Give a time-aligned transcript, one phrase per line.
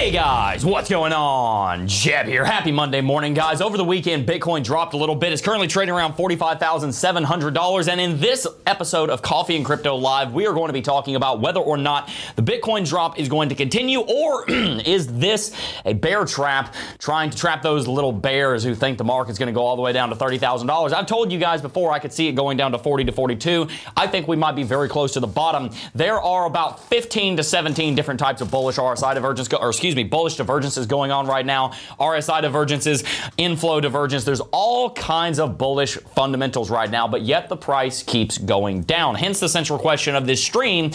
[0.00, 1.86] Hey guys, what's going on?
[1.86, 2.42] Jeb here.
[2.42, 3.60] Happy Monday morning, guys.
[3.60, 5.30] Over the weekend, Bitcoin dropped a little bit.
[5.30, 7.86] It's currently trading around $45,700.
[7.86, 11.16] And in this episode of Coffee and Crypto Live, we are going to be talking
[11.16, 15.54] about whether or not the Bitcoin drop is going to continue or is this
[15.84, 19.52] a bear trap trying to trap those little bears who think the market's going to
[19.52, 20.94] go all the way down to $30,000.
[20.94, 23.68] I've told you guys before I could see it going down to 40 to 42.
[23.98, 25.68] I think we might be very close to the bottom.
[25.94, 30.04] There are about 15 to 17 different types of bullish RSI divergence, or excuse me,
[30.04, 31.72] bullish divergences going on right now.
[31.98, 33.04] RSI divergences,
[33.36, 34.24] inflow divergence.
[34.24, 39.14] There's all kinds of bullish fundamentals right now, but yet the price keeps going down.
[39.14, 40.90] Hence the central question of this stream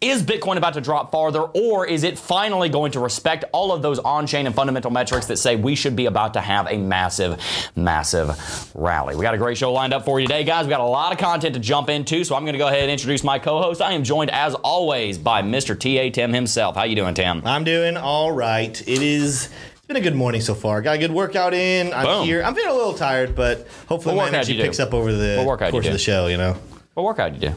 [0.00, 3.82] is Bitcoin about to drop farther, or is it finally going to respect all of
[3.82, 6.76] those on chain and fundamental metrics that say we should be about to have a
[6.76, 7.40] massive,
[7.76, 9.16] massive rally?
[9.16, 10.66] We got a great show lined up for you today, guys.
[10.66, 12.82] We got a lot of content to jump into, so I'm going to go ahead
[12.82, 13.80] and introduce my co host.
[13.80, 15.78] I am joined, as always, by Mr.
[15.78, 16.10] T.A.
[16.10, 16.76] Tim himself.
[16.76, 17.42] How you doing, Tim?
[17.44, 18.80] I'm doing all right.
[18.86, 19.46] It is.
[19.46, 20.82] It's been a good morning so far.
[20.82, 21.92] Got a good workout in.
[21.92, 22.24] I'm Boom.
[22.26, 22.42] here.
[22.42, 24.64] I'm feeling a little tired, but hopefully What my workout energy you do?
[24.64, 26.26] picks up over the What workout you course of the show.
[26.26, 26.56] You know,
[26.94, 27.54] What workout did you do?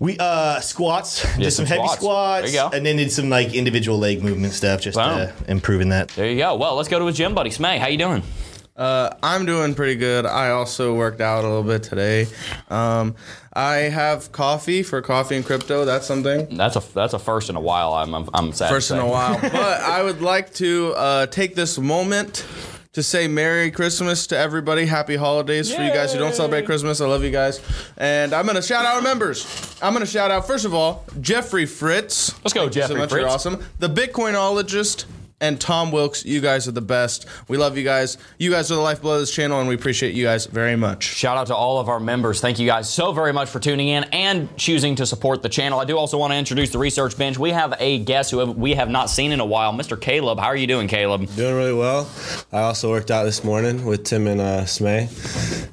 [0.00, 2.00] we uh squats, did some some, heavy squats.
[2.00, 2.76] squats, There you go.
[2.76, 6.08] and then did some like individual leg movement stuff, just uh, improving that.
[6.08, 6.56] There you go.
[6.56, 7.78] Well, let's go to his gym buddy, Smay.
[7.78, 8.22] How you doing?
[8.80, 10.24] Uh, I'm doing pretty good.
[10.24, 12.26] I also worked out a little bit today.
[12.70, 13.14] Um,
[13.52, 15.84] I have coffee for coffee and crypto.
[15.84, 16.56] That's something.
[16.56, 17.92] That's a that's a first in a while.
[17.92, 18.68] I'm I'm, I'm sad.
[18.68, 19.38] to First in a while.
[19.42, 22.46] but I would like to uh, take this moment
[22.94, 24.86] to say Merry Christmas to everybody.
[24.86, 27.02] Happy holidays for you guys who don't celebrate Christmas.
[27.02, 27.60] I love you guys.
[27.98, 29.76] And I'm going to shout out our members.
[29.82, 32.32] I'm going to shout out, first of all, Jeffrey Fritz.
[32.42, 33.10] Let's go, Thank you Jeffrey so much.
[33.12, 33.34] You're Fritz.
[33.34, 33.64] awesome.
[33.78, 35.04] The Bitcoinologist.
[35.42, 37.24] And Tom Wilkes, you guys are the best.
[37.48, 38.18] We love you guys.
[38.38, 41.02] You guys are the lifeblood of this channel, and we appreciate you guys very much.
[41.04, 42.42] Shout out to all of our members.
[42.42, 45.80] Thank you guys so very much for tuning in and choosing to support the channel.
[45.80, 47.38] I do also want to introduce the research bench.
[47.38, 49.98] We have a guest who we have not seen in a while, Mr.
[49.98, 50.38] Caleb.
[50.38, 51.34] How are you doing, Caleb?
[51.34, 52.10] Doing really well.
[52.52, 55.08] I also worked out this morning with Tim and uh, Smay.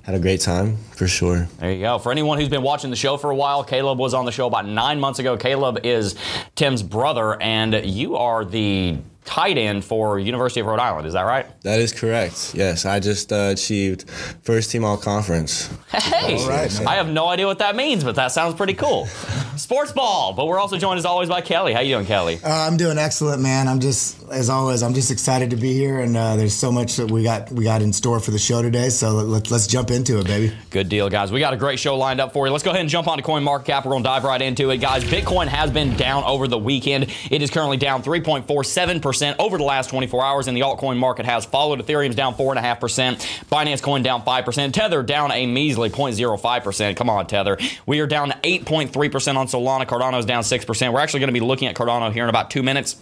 [0.03, 1.49] Had a great time for sure.
[1.59, 1.99] There you go.
[1.99, 4.47] For anyone who's been watching the show for a while, Caleb was on the show
[4.47, 5.35] about nine months ago.
[5.35, 6.15] Caleb is
[6.55, 8.97] Tim's brother, and you are the
[9.37, 11.05] tight end for University of Rhode Island.
[11.05, 11.45] Is that right?
[11.61, 12.55] That is correct.
[12.55, 14.09] Yes, I just uh, achieved
[14.41, 15.69] first team all conference.
[15.91, 19.05] Hey, I have no idea what that means, but that sounds pretty cool.
[19.55, 20.33] Sports ball.
[20.33, 21.71] But we're also joined as always by Kelly.
[21.73, 22.39] How you doing, Kelly?
[22.43, 23.67] Uh, I'm doing excellent, man.
[23.67, 26.95] I'm just, as always, I'm just excited to be here, and uh, there's so much
[26.95, 28.89] that we got we got in store for the show today.
[28.89, 30.55] So let, let's jump into it, baby.
[30.71, 31.31] Good deal, guys.
[31.31, 32.51] We got a great show lined up for you.
[32.51, 33.85] Let's go ahead and jump onto Coin Market Cap.
[33.85, 35.03] We're going to dive right into it, guys.
[35.03, 37.13] Bitcoin has been down over the weekend.
[37.29, 41.45] It is currently down 3.47% over the last 24 hours, and the altcoin market has
[41.45, 41.79] followed.
[41.79, 43.15] Ethereum's down 4.5%.
[43.49, 44.73] Binance Coin down 5%.
[44.73, 46.95] Tether down a measly 0.05%.
[46.95, 47.57] Come on, Tether.
[47.85, 49.85] We are down 8.3% on Solana.
[49.85, 50.93] Cardano's down 6%.
[50.93, 52.97] We're actually going to be looking at Cardano here in about two minutes.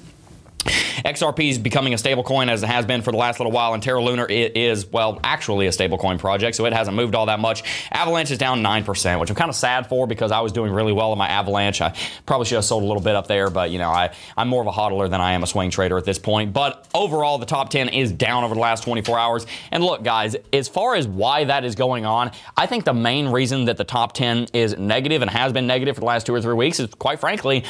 [0.65, 3.73] XRP is becoming a stable coin as it has been for the last little while,
[3.73, 7.27] and Terra Luna is, well, actually a stable coin project, so it hasn't moved all
[7.27, 7.63] that much.
[7.91, 10.93] Avalanche is down 9%, which I'm kind of sad for because I was doing really
[10.93, 11.81] well in my Avalanche.
[11.81, 14.47] I probably should have sold a little bit up there, but, you know, I, I'm
[14.47, 16.53] more of a hodler than I am a swing trader at this point.
[16.53, 19.45] But overall, the top 10 is down over the last 24 hours.
[19.71, 23.27] And look, guys, as far as why that is going on, I think the main
[23.27, 26.33] reason that the top 10 is negative and has been negative for the last two
[26.33, 27.63] or three weeks is, quite frankly,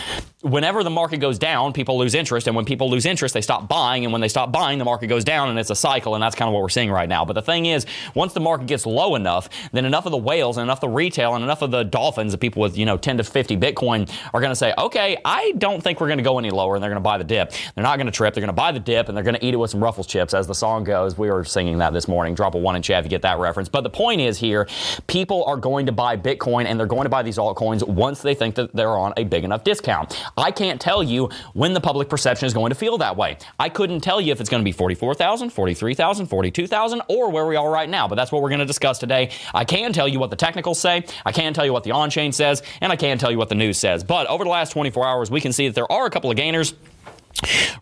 [0.46, 3.68] whenever the market goes down, people lose interest, and when people lose interest, they stop
[3.68, 6.22] buying, and when they stop buying, the market goes down, and it's a cycle, and
[6.22, 7.26] that's kind of what we're seeing right now.
[7.26, 10.58] But the thing is, once the market gets low enough, then enough of the whales
[10.58, 12.96] and enough of the retail and enough of the dolphins, the people with you know
[12.96, 16.24] 10 to 50 Bitcoin, are going to say, okay, I don't think we're going to
[16.24, 17.52] go any lower, and they're going to buy the dip.
[17.74, 18.36] They're not going to trip.
[18.36, 20.06] They're going to buy the dip, and they're going to eat it with some Ruffles
[20.06, 21.18] chips, as the song goes.
[21.18, 22.36] We were singing that this morning.
[22.36, 23.68] Drop a one in chat if you get that reference.
[23.68, 24.68] But the point is here,
[25.08, 28.36] people are going to buy Bitcoin, and they're going to buy these altcoins once they
[28.36, 30.24] think that they're on a big enough discount.
[30.38, 33.38] I can't tell you when the public perception is going to feel that way.
[33.60, 37.56] I couldn't tell you if it's going to be 44,000, 43,000, 42,000, or where we
[37.56, 39.32] are right now, but that's what we're going to discuss today.
[39.54, 42.10] I can tell you what the technicals say, I can tell you what the on
[42.10, 44.04] chain says, and I can tell you what the news says.
[44.04, 46.38] But over the last 24 hours, we can see that there are a couple of
[46.38, 46.74] gainers.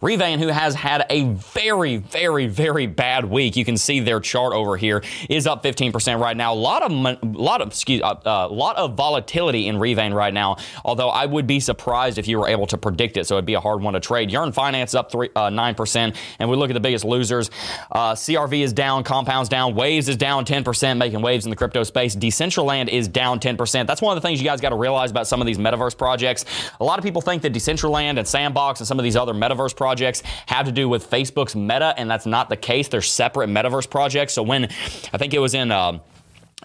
[0.01, 4.53] Revain, who has had a very, very, very bad week, you can see their chart
[4.53, 6.53] over here is up 15% right now.
[6.53, 6.91] A lot of,
[7.35, 10.57] lot of, excuse, a uh, uh, lot of volatility in Revain right now.
[10.83, 13.53] Although I would be surprised if you were able to predict it, so it'd be
[13.53, 14.31] a hard one to trade.
[14.31, 17.51] Yearn Finance up three, uh, 9%, and we look at the biggest losers.
[17.91, 21.83] Uh, CRV is down, Compound's down, Waves is down 10%, making waves in the crypto
[21.83, 22.15] space.
[22.15, 23.87] Decentraland is down 10%.
[23.87, 25.97] That's one of the things you guys got to realize about some of these metaverse
[25.97, 26.45] projects.
[26.79, 29.75] A lot of people think that Decentraland and Sandbox and some of these other metaverse
[29.75, 32.87] projects have to do with Facebook's meta, and that's not the case.
[32.87, 34.33] They're separate metaverse projects.
[34.33, 34.65] So when
[35.13, 35.71] I think it was in.
[35.71, 35.99] Uh,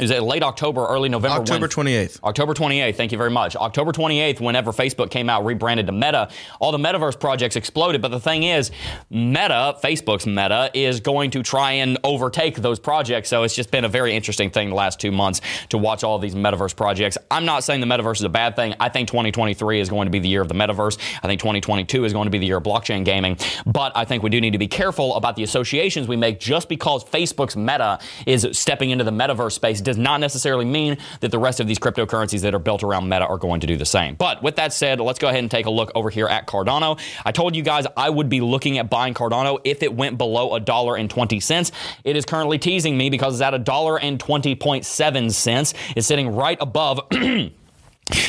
[0.01, 1.41] is it late October, early November?
[1.41, 2.23] October when, 28th.
[2.23, 2.95] October 28th.
[2.95, 3.57] Thank you very much.
[3.57, 6.29] October 28th, whenever Facebook came out, rebranded to Meta,
[6.61, 8.01] all the metaverse projects exploded.
[8.01, 8.71] But the thing is,
[9.11, 13.29] Meta, Facebook's Meta, is going to try and overtake those projects.
[13.29, 15.41] So it's just been a very interesting thing the last two months
[15.71, 17.19] to watch all these metaverse projects.
[17.31, 18.75] I'm not saying the metaverse is a bad thing.
[18.79, 20.99] I think 2023 is going to be the year of the metaverse.
[21.23, 23.37] I think 2022 is going to be the year of blockchain gaming.
[23.67, 26.69] But I think we do need to be careful about the associations we make just
[26.69, 31.39] because Facebook's Meta is stepping into the metaverse space does not necessarily mean that the
[31.39, 34.15] rest of these cryptocurrencies that are built around Meta are going to do the same.
[34.17, 37.01] But with that said, let's go ahead and take a look over here at Cardano.
[37.25, 40.55] I told you guys I would be looking at buying Cardano if it went below
[40.55, 41.73] a dollar and 20 cents.
[42.05, 45.75] It is currently teasing me because it's at a dollar and 20.7 cents.
[45.97, 47.01] It's sitting right above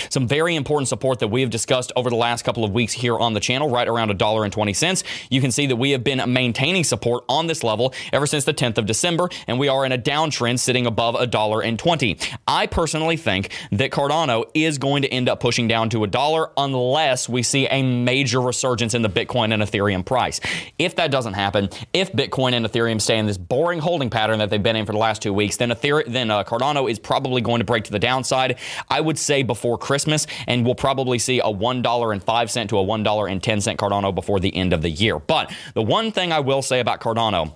[0.09, 3.17] Some very important support that we have discussed over the last couple of weeks here
[3.17, 5.03] on the channel, right around a dollar and 20 cents.
[5.29, 8.53] You can see that we have been maintaining support on this level ever since the
[8.53, 12.17] 10th of December, and we are in a downtrend sitting above a dollar and 20.
[12.47, 16.51] I personally think that Cardano is going to end up pushing down to a dollar
[16.57, 20.39] unless we see a major resurgence in the Bitcoin and Ethereum price.
[20.77, 24.49] If that doesn't happen, if Bitcoin and Ethereum stay in this boring holding pattern that
[24.49, 27.41] they've been in for the last two weeks, then Ethereum, then uh, Cardano is probably
[27.41, 28.57] going to break to the downside.
[28.89, 33.77] I would say before before Christmas, and we'll probably see a $1.05 to a $1.10
[33.77, 35.19] Cardano before the end of the year.
[35.19, 37.53] But the one thing I will say about Cardano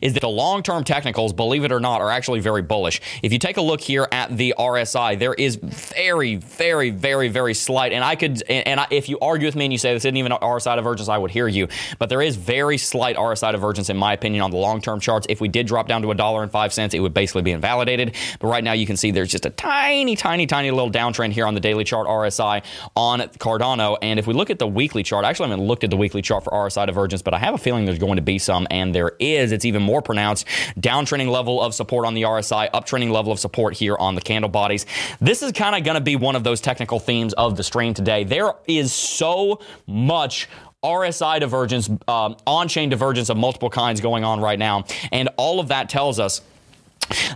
[0.00, 3.00] is that the long term technicals, believe it or not, are actually very bullish.
[3.22, 7.54] If you take a look here at the RSI, there is very, very, very, very
[7.54, 10.04] slight, and I could, and I, if you argue with me and you say this
[10.04, 13.90] isn't even RSI divergence, I would hear you, but there is very slight RSI divergence,
[13.90, 15.26] in my opinion, on the long term charts.
[15.28, 17.52] If we did drop down to a dollar and five cents, it would basically be
[17.52, 18.14] invalidated.
[18.40, 21.46] But right now, you can see there's just a tiny, tiny, tiny little downtrend here
[21.46, 22.62] on the daily chart RSI
[22.96, 23.98] on Cardano.
[24.02, 25.96] And if we look at the weekly chart, I actually, I haven't looked at the
[25.96, 28.66] weekly chart for RSI divergence, but I have a feeling there's going to be some,
[28.70, 29.52] and there is.
[29.52, 30.46] It's it's even more pronounced.
[30.80, 34.50] Downtrending level of support on the RSI, uptrending level of support here on the candle
[34.50, 34.86] bodies.
[35.20, 37.94] This is kind of going to be one of those technical themes of the stream
[37.94, 38.24] today.
[38.24, 40.48] There is so much
[40.82, 44.84] RSI divergence, um, on chain divergence of multiple kinds going on right now.
[45.12, 46.40] And all of that tells us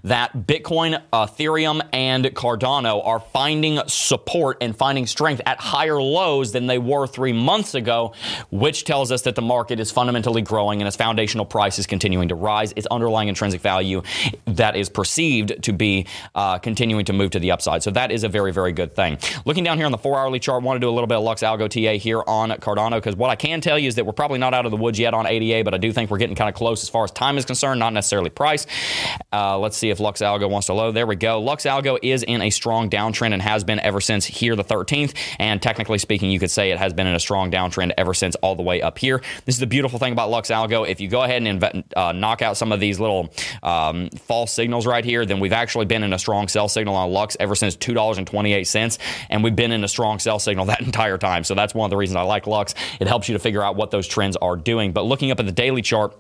[0.04, 6.66] that Bitcoin, Ethereum, and Cardano are finding support and finding strength at higher lows than
[6.66, 8.14] they were three months ago,
[8.50, 12.28] which tells us that the market is fundamentally growing and its foundational price is continuing
[12.28, 12.72] to rise.
[12.76, 14.02] Its underlying intrinsic value
[14.46, 17.82] that is perceived to be uh, continuing to move to the upside.
[17.82, 19.18] So that is a very, very good thing.
[19.44, 21.18] Looking down here on the four hourly chart, I want to do a little bit
[21.18, 24.06] of Lux Algo TA here on Cardano because what I can tell you is that
[24.06, 26.18] we're probably not out of the woods yet on ADA, but I do think we're
[26.18, 28.66] getting kind of close as far as time is concerned, not necessarily price.
[29.32, 30.93] Uh, let's see if Lux Algo wants to load.
[30.93, 31.41] There we go.
[31.41, 35.14] Lux Algo is in a strong downtrend and has been ever since here the 13th.
[35.38, 38.37] And technically speaking, you could say it has been in a strong downtrend ever since
[38.37, 39.23] all the way up here.
[39.44, 40.88] This is the beautiful thing about Lux Algo.
[40.88, 43.32] If you go ahead and uh, knock out some of these little
[43.62, 47.11] um, false signals right here, then we've actually been in a strong sell signal on
[47.11, 48.99] Lux ever since $2.28.
[49.31, 51.44] And we've been in a strong sell signal that entire time.
[51.44, 52.75] So that's one of the reasons I like Lux.
[53.00, 54.93] It helps you to figure out what those trends are doing.
[54.93, 56.17] But looking up at the daily chart,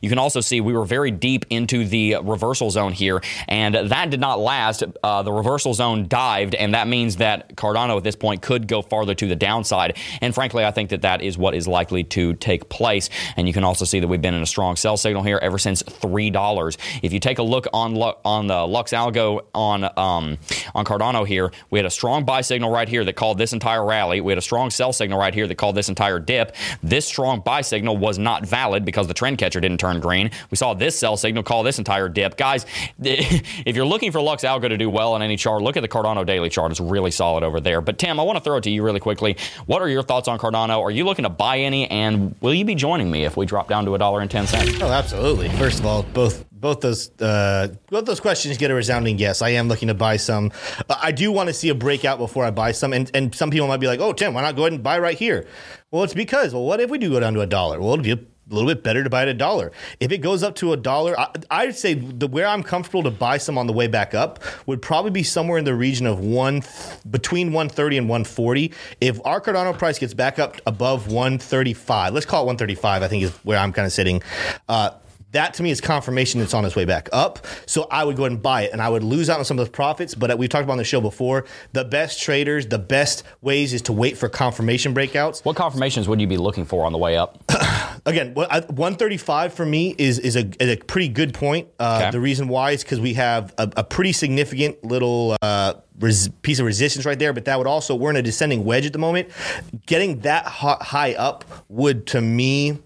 [0.00, 4.10] you can also see we were very deep into the reversal zone here, and that
[4.10, 4.82] did not last.
[5.02, 8.82] Uh, the reversal zone dived, and that means that Cardano at this point could go
[8.82, 9.96] farther to the downside.
[10.20, 13.08] And frankly, I think that that is what is likely to take place.
[13.36, 15.58] And you can also see that we've been in a strong sell signal here ever
[15.58, 16.78] since three dollars.
[17.02, 20.38] If you take a look on on the Lux Algo on um,
[20.74, 23.84] on Cardano here, we had a strong buy signal right here that called this entire
[23.84, 24.20] rally.
[24.20, 26.54] We had a strong sell signal right here that called this entire dip.
[26.82, 30.30] This strong buy signal was not valid because the trend catcher didn't turn green.
[30.50, 32.36] We saw this sell signal call this entire dip.
[32.36, 32.66] Guys,
[33.02, 35.88] if you're looking for Lux Algo to do well on any chart, look at the
[35.88, 36.70] Cardano daily chart.
[36.70, 37.80] It's really solid over there.
[37.80, 39.36] But Tim, I want to throw it to you really quickly.
[39.66, 40.80] What are your thoughts on Cardano?
[40.80, 41.88] Are you looking to buy any?
[41.90, 44.46] And will you be joining me if we drop down to a dollar and ten
[44.46, 44.80] cents?
[44.80, 45.48] Oh, absolutely.
[45.50, 49.42] First of all, both both those uh, both those questions get a resounding yes.
[49.42, 50.52] I am looking to buy some.
[50.88, 52.92] I do want to see a breakout before I buy some.
[52.92, 54.98] And and some people might be like, "Oh, Tim, why not go ahead and buy
[54.98, 55.46] right here?"
[55.90, 57.80] Well, it's because well, what if we do go down to a dollar?
[57.80, 58.18] Well, it'll be a
[58.54, 59.72] little bit better to buy at a dollar.
[60.00, 63.10] If it goes up to a dollar, I, I'd say the where I'm comfortable to
[63.10, 66.20] buy some on the way back up would probably be somewhere in the region of
[66.20, 66.62] one
[67.10, 68.72] between 130 and 140.
[69.00, 73.02] If our Cardano price gets back up above 135, let's call it 135.
[73.02, 74.22] I think is where I'm kind of sitting.
[74.68, 74.90] Uh,
[75.32, 77.46] that to me is confirmation it's on its way back up.
[77.66, 79.58] So I would go ahead and buy it, and I would lose out on some
[79.58, 80.14] of the profits.
[80.14, 83.82] But we've talked about on the show before, the best traders, the best ways is
[83.82, 85.44] to wait for confirmation breakouts.
[85.44, 87.42] What confirmations would you be looking for on the way up?
[88.06, 91.68] Again, 135 for me is is a, is a pretty good point.
[91.78, 92.10] Uh, Okay.
[92.12, 96.58] The reason why is because we have a, a pretty significant little uh, res- piece
[96.60, 98.98] of resistance right there, but that would also we're in a descending wedge at the
[98.98, 99.28] moment.
[99.86, 102.78] Getting that ho- high up would to me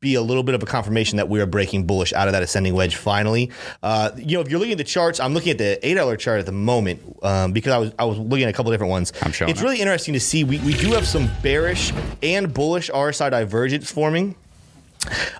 [0.00, 2.42] be a little bit of a confirmation that we are breaking bullish out of that
[2.42, 3.50] ascending wedge finally.
[3.84, 6.16] Uh, you know, if you're looking at the charts, I'm looking at the ADA dollar
[6.16, 8.90] chart at the moment um, because I was I was looking at a couple different
[8.90, 9.12] ones.
[9.22, 9.64] I'm showing It's it.
[9.64, 10.44] really interesting to see.
[10.44, 11.92] We we do have some bearish
[12.22, 14.34] and bullish RSI divergence forming.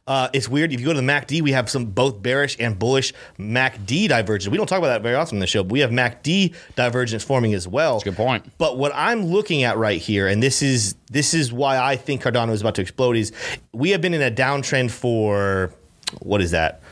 [0.06, 0.72] Uh, it's weird.
[0.72, 4.50] If you go to the MACD, we have some both bearish and bullish MACD divergence.
[4.50, 7.22] We don't talk about that very often in the show, but we have MACD divergence
[7.22, 7.98] forming as well.
[7.98, 8.50] a good point.
[8.58, 12.22] But what I'm looking at right here, and this is this is why I think
[12.22, 13.32] Cardano is about to explode, is
[13.72, 15.72] we have been in a downtrend for
[16.20, 16.82] what is that?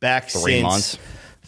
[0.00, 0.98] Back Three since months.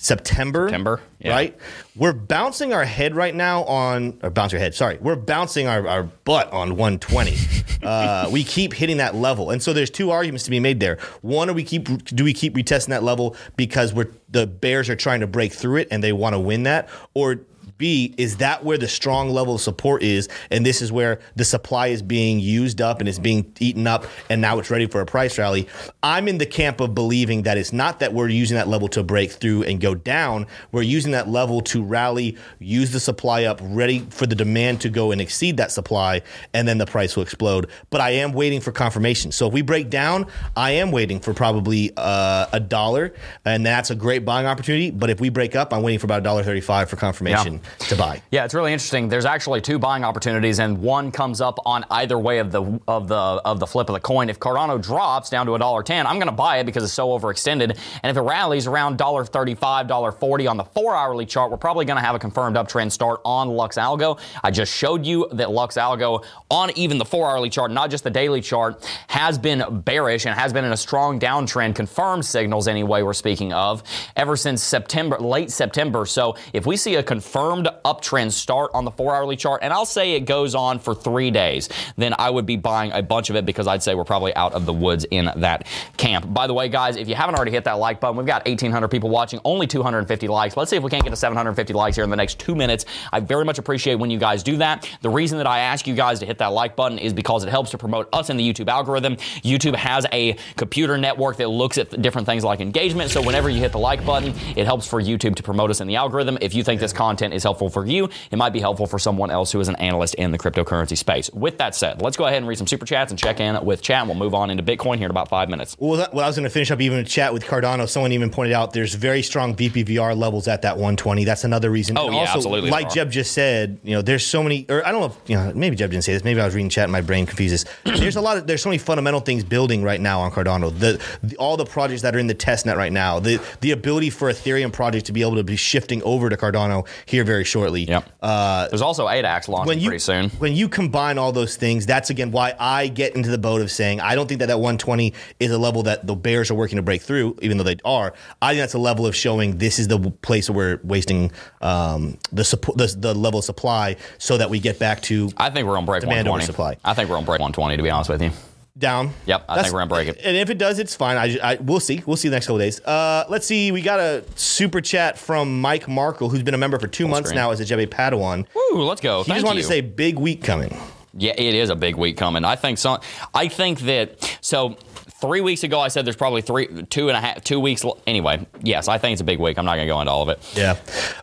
[0.04, 0.68] September.
[0.68, 1.30] September, yeah.
[1.30, 1.58] Right?
[1.96, 4.98] We're bouncing our head right now on, or bounce your head, sorry.
[5.00, 7.36] We're bouncing our, our butt on 120.
[7.82, 9.50] uh, we keep hitting that level.
[9.50, 10.98] And so there's two arguments to be made there.
[11.22, 14.96] One, are we keep, do we keep retesting that level because we're, the Bears are
[14.96, 16.90] trying to break through it and they want to win that?
[17.14, 17.40] Or
[17.76, 20.28] B, is that where the strong level of support is?
[20.50, 24.06] And this is where the supply is being used up and it's being eaten up,
[24.30, 25.68] and now it's ready for a price rally.
[26.02, 29.02] I'm in the camp of believing that it's not that we're using that level to
[29.02, 30.46] break through and go down.
[30.72, 34.88] We're using that level to rally, use the supply up, ready for the demand to
[34.88, 37.70] go and exceed that supply, and then the price will explode.
[37.90, 39.32] But I am waiting for confirmation.
[39.32, 40.26] So if we break down,
[40.56, 43.14] I am waiting for probably uh, a dollar,
[43.44, 44.90] and that's a great buying opportunity.
[44.90, 47.96] But if we break up, I'm waiting for about a dollar thirty-five for confirmation to
[47.96, 48.22] buy.
[48.30, 49.08] Yeah, it's really interesting.
[49.08, 53.08] There's actually two buying opportunities, and one comes up on either way of the of
[53.08, 54.28] the of the flip of the coin.
[54.28, 56.92] If Cardano drops down to a dollar ten, I'm going to buy it because it's
[56.92, 57.78] so overextended.
[58.02, 61.56] And if it rallies around dollar thirty-five, dollar forty on the four hourly chart, we're
[61.56, 64.18] probably going to have a confirmed uptrend start on Lux Algo.
[64.42, 68.04] I just showed you that Lux Algo on even the four hourly chart, not just
[68.04, 71.76] the daily chart, has been bearish and has been in a strong downtrend.
[71.76, 73.02] Confirmed signals anyway.
[73.02, 73.82] We're speaking of
[74.16, 76.06] ever since September, late September.
[76.06, 79.86] So if we see a confirmed uptrend start on the four hourly chart, and I'll
[79.86, 83.36] say it goes on for three days, then I would be buying a bunch of
[83.36, 86.32] it because I'd say we're probably out of the woods in that camp.
[86.32, 88.88] By the way, guys, if you haven't already hit that like button, we've got 1,800
[88.88, 90.56] people watching, only 250 likes.
[90.56, 92.86] Let's see if we can't get to 750 likes here in the next two minutes.
[93.12, 94.88] I very much appreciate when you guys do that.
[95.02, 97.50] The reason that I ask you guys to hit that like button is because it
[97.50, 99.16] helps to promote us in the YouTube algorithm.
[99.42, 103.10] YouTube has a computer network that looks at different things like engagement.
[103.10, 105.86] So whenever you hit the like button, it helps for YouTube to promote us in
[105.86, 106.38] the algorithm.
[106.40, 109.30] If you think this content is helpful for you, it might be helpful for someone
[109.30, 111.30] else who is an analyst in the cryptocurrency space.
[111.32, 113.82] With that said, let's go ahead and read some super chats and check in with
[113.82, 114.00] chat.
[114.00, 115.76] and We'll move on into Bitcoin here in about five minutes.
[115.78, 117.88] Well, that, well I was going to finish up even a chat with Cardano.
[117.88, 121.24] Someone even pointed out there's very strong VPVR levels at that 120.
[121.24, 121.96] That's another reason.
[121.96, 122.92] Oh, And yeah, also, absolutely Like.
[122.92, 125.52] Jeb just said, you know, there's so many, or I don't know if, you know,
[125.54, 126.22] maybe Jeb didn't say this.
[126.22, 127.64] Maybe I was reading chat and my brain confuses.
[127.84, 130.70] there's a lot of, there's so many fundamental things building right now on Cardano.
[130.78, 133.72] The, the all the projects that are in the test net right now, the the
[133.72, 137.33] ability for Ethereum project to be able to be shifting over to Cardano here very
[137.42, 137.82] shortly.
[137.84, 138.08] Yep.
[138.22, 140.30] Uh, There's also ADAX launching when you pretty soon.
[140.30, 143.70] when you combine all those things, that's again why I get into the boat of
[143.70, 146.76] saying I don't think that that 120 is a level that the Bears are working
[146.76, 148.12] to break through, even though they are.
[148.42, 152.18] I think that's a level of showing this is the place where we're wasting um,
[152.30, 155.66] the, support, the the level of supply, so that we get back to I think
[155.66, 156.46] we're gonna break Demand over 120.
[156.46, 156.76] supply.
[156.84, 158.30] I think we're gonna break 120 to be honest with you.
[158.76, 159.12] Down.
[159.26, 160.18] Yep, I think we're gonna break it.
[160.24, 161.16] And if it does, it's fine.
[161.16, 162.02] I, I we'll see.
[162.06, 162.80] We'll see the next couple days.
[162.80, 163.70] Uh, let's see.
[163.70, 167.28] We got a super chat from Mike Markle, who's been a member for two months
[167.28, 167.36] screen.
[167.36, 168.46] now as a Jedi Padawan.
[168.52, 169.22] Woo, let's go.
[169.22, 169.62] He Thank just wanted you.
[169.62, 170.76] to say big week coming.
[171.16, 172.44] Yeah, it is a big week coming.
[172.44, 172.98] I think so.
[173.32, 174.76] I think that so.
[175.24, 177.82] Three weeks ago, I said there's probably three, two and a half, two weeks.
[178.06, 179.58] Anyway, yes, I think it's a big week.
[179.58, 180.38] I'm not going to go into all of it.
[180.54, 180.76] Yeah.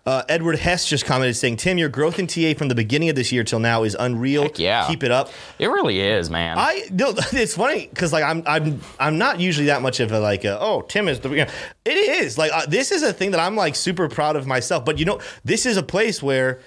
[0.05, 3.15] Uh, Edward Hess just commented saying, Tim, your growth in TA from the beginning of
[3.15, 4.43] this year till now is unreal.
[4.43, 4.87] Heck yeah.
[4.87, 5.29] Keep it up.
[5.59, 6.57] It really is, man.
[6.57, 10.19] I no, it's funny because like I'm I'm I'm not usually that much of a
[10.19, 11.51] like a, oh Tim is the you know,
[11.85, 14.85] it is like uh, this is a thing that I'm like super proud of myself
[14.85, 16.59] but you know this is a place where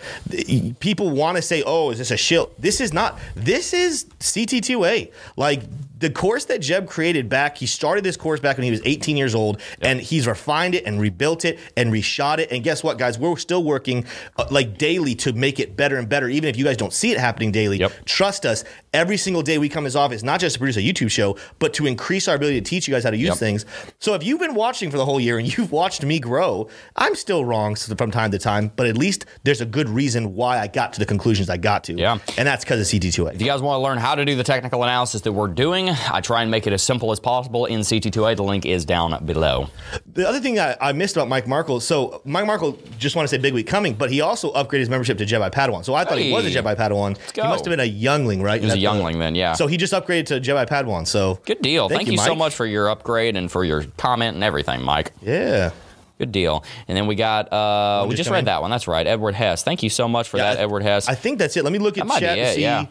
[0.80, 5.12] people want to say oh is this a shill this is not this is CT2A
[5.36, 5.62] like
[5.98, 9.16] the course that Jeb created back, he started this course back when he was 18
[9.16, 12.50] years old, and he's refined it and rebuilt it and reshot it.
[12.50, 13.18] And guess what, guys?
[13.18, 14.04] We're still working
[14.36, 16.28] uh, like daily to make it better and better.
[16.28, 17.92] Even if you guys don't see it happening daily, Yep.
[18.06, 18.64] trust us.
[18.92, 21.36] Every single day we come to his office, not just to produce a YouTube show,
[21.58, 23.36] but to increase our ability to teach you guys how to use Yep.
[23.38, 23.66] things.
[24.00, 27.14] So if you've been watching for the whole year and you've watched me grow, I'm
[27.14, 30.66] still wrong from time to time, but at least there's a good reason why I
[30.66, 31.94] got to the conclusions I got to.
[31.94, 32.18] Yeah.
[32.36, 33.34] And that's because of CT2A.
[33.36, 35.83] If you guys want to learn how to do the technical analysis that we're doing,
[35.90, 38.36] I try and make it as simple as possible in CT2A.
[38.36, 39.68] The link is down below.
[40.06, 43.34] The other thing I, I missed about Mike Markle, so Mike Markle just want to
[43.34, 45.84] say big week coming, but he also upgraded his membership to Jedi Padawan.
[45.84, 47.16] So I thought he was a Jedi Padawan.
[47.18, 47.48] He go.
[47.48, 48.60] must have been a youngling, right?
[48.60, 49.54] He was a youngling then, yeah.
[49.54, 51.06] So he just upgraded to Jedi Padawan.
[51.06, 51.88] So Good deal.
[51.88, 54.82] Thank, Thank you, you, so much for your upgrade and for your comment and everything,
[54.82, 55.12] Mike.
[55.22, 55.70] yeah.
[56.16, 56.64] Good deal.
[56.86, 58.44] And then we got, uh, we just just read in?
[58.44, 58.70] that one.
[58.70, 59.04] That's right.
[59.04, 59.64] Edward Hess.
[59.64, 61.08] Thank you so much for Yeah, that, I- Edward Hess.
[61.08, 61.64] I think that's it.
[61.64, 62.86] Let me look at That chat it, and see yeah.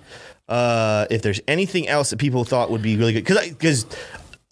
[0.53, 3.25] Uh, if there's anything else that people thought would be really good.
[3.25, 3.85] Because, because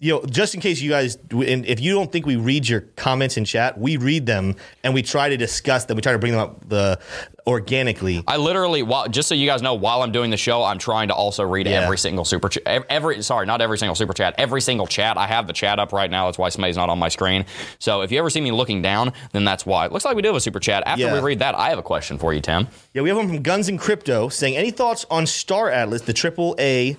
[0.02, 2.80] you know, just in case you guys, and if you don't think we read your
[2.96, 5.94] comments in chat, we read them and we try to discuss them.
[5.94, 6.98] We try to bring them up the
[7.46, 8.22] organically.
[8.26, 11.06] I literally, while, just so you guys know, while I'm doing the show, I'm trying
[11.08, 11.82] to also read Yeah.
[11.82, 12.62] every single super chat.
[12.66, 14.34] Every, sorry, not every single super chat.
[14.38, 15.16] Every single chat.
[15.16, 16.26] I have the chat up right now.
[16.26, 17.44] That's why Smay's not on my screen.
[17.78, 19.86] So if you ever see me looking down, then that's why.
[19.86, 20.82] It Looks like we do have a super chat.
[20.84, 21.14] After Yeah.
[21.14, 22.66] we read that, I have a question for you, Tim.
[22.92, 26.12] Yeah, we have one from Guns and Crypto saying, any thoughts on Star Atlas, the
[26.12, 26.96] triple A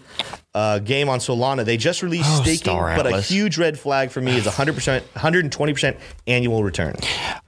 [0.54, 1.66] uh, game on Solana?
[1.66, 5.98] They just released Oh, staking, but a huge red flag for me is 100%, 120%
[6.28, 6.96] annual return.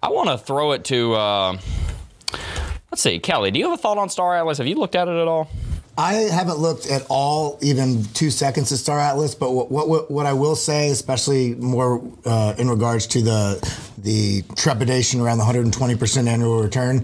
[0.02, 1.14] I want to throw it to.
[1.16, 1.58] Uh,
[2.92, 3.52] let's see, Kelly.
[3.52, 4.58] Do you have a thought on Star Atlas?
[4.58, 5.50] Have you looked at it at all?
[5.98, 9.34] I haven't looked at all, even two seconds of Star Atlas.
[9.34, 14.44] But what what, what I will say, especially more uh, in regards to the the
[14.56, 17.04] trepidation around the 120% annual return.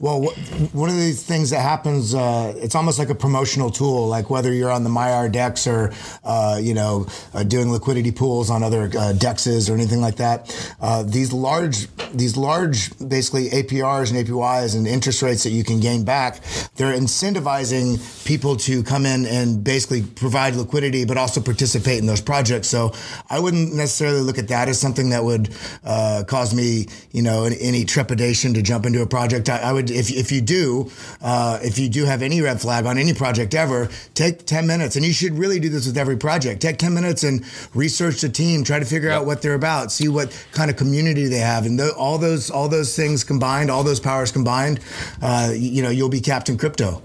[0.00, 4.08] Well, wh- one of these things that happens, uh, it's almost like a promotional tool.
[4.08, 5.92] Like whether you're on the MyR Dex or
[6.24, 10.74] uh, you know uh, doing liquidity pools on other uh, dexes or anything like that.
[10.80, 15.78] Uh, these large these large basically APRs and APYs and interest rates that you can
[15.78, 16.40] gain back,
[16.76, 17.98] they're incentivizing
[18.30, 22.68] people to come in and basically provide liquidity, but also participate in those projects.
[22.68, 22.92] So
[23.28, 27.42] I wouldn't necessarily look at that as something that would uh, cause me, you know,
[27.42, 29.48] any, any trepidation to jump into a project.
[29.48, 32.86] I, I would, if, if you do, uh, if you do have any red flag
[32.86, 36.16] on any project ever, take 10 minutes, and you should really do this with every
[36.16, 36.62] project.
[36.62, 37.44] Take 10 minutes and
[37.74, 41.26] research the team, try to figure out what they're about, see what kind of community
[41.26, 44.78] they have, and all those all those things combined, all those powers combined,
[45.20, 47.02] uh, you, you know, you'll be Captain Crypto.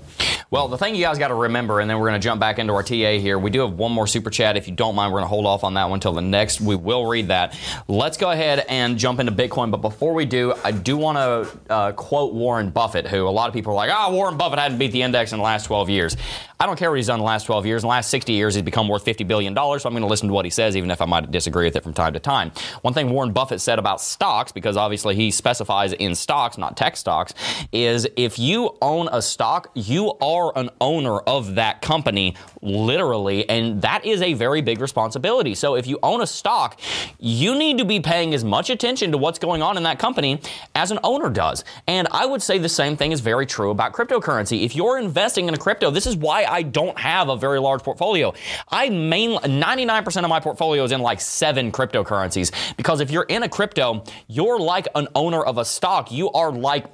[0.51, 2.59] Well, the thing you guys got to remember, and then we're going to jump back
[2.59, 3.37] into our TA here.
[3.39, 4.57] We do have one more super chat.
[4.57, 6.61] If you don't mind, we're going to hold off on that one until the next.
[6.61, 7.57] We will read that.
[7.87, 9.71] Let's go ahead and jump into Bitcoin.
[9.71, 13.47] But before we do, I do want to uh, quote Warren Buffett, who a lot
[13.47, 15.89] of people are like, ah, Warren Buffett hadn't beat the index in the last 12
[15.89, 16.15] years.
[16.57, 17.83] I don't care what he's done in the last 12 years.
[17.83, 19.53] In the last 60 years, he's become worth $50 billion.
[19.53, 21.75] So I'm going to listen to what he says, even if I might disagree with
[21.75, 22.51] it from time to time.
[22.81, 26.95] One thing Warren Buffett said about stocks, because obviously he specifies in stocks, not tech
[26.95, 27.33] stocks,
[27.73, 33.81] is if you own a stock, you are an owner of that company, literally, and
[33.81, 35.55] that is a very big responsibility.
[35.55, 36.79] So if you own a stock,
[37.19, 40.41] you need to be paying as much attention to what's going on in that company
[40.73, 41.63] as an owner does.
[41.87, 44.63] And I would say the same thing is very true about cryptocurrency.
[44.63, 47.83] If you're investing in a crypto, this is why I don't have a very large
[47.83, 48.33] portfolio.
[48.69, 53.43] I mainly 99% of my portfolio is in like seven cryptocurrencies because if you're in
[53.43, 56.11] a crypto, you're like an owner of a stock.
[56.11, 56.85] You are like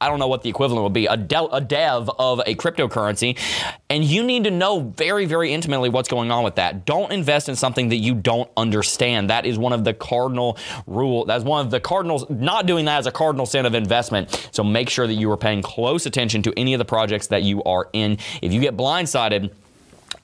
[0.00, 3.38] I don't know what the equivalent would be, a, a dev of a cryptocurrency.
[3.90, 6.86] And you need to know very, very intimately what's going on with that.
[6.86, 9.28] Don't invest in something that you don't understand.
[9.28, 11.26] That is one of the cardinal rule.
[11.26, 12.24] That's one of the cardinals.
[12.30, 14.48] Not doing that is a cardinal sin of investment.
[14.52, 17.42] So make sure that you are paying close attention to any of the projects that
[17.42, 18.18] you are in.
[18.40, 19.52] If you get blindsided,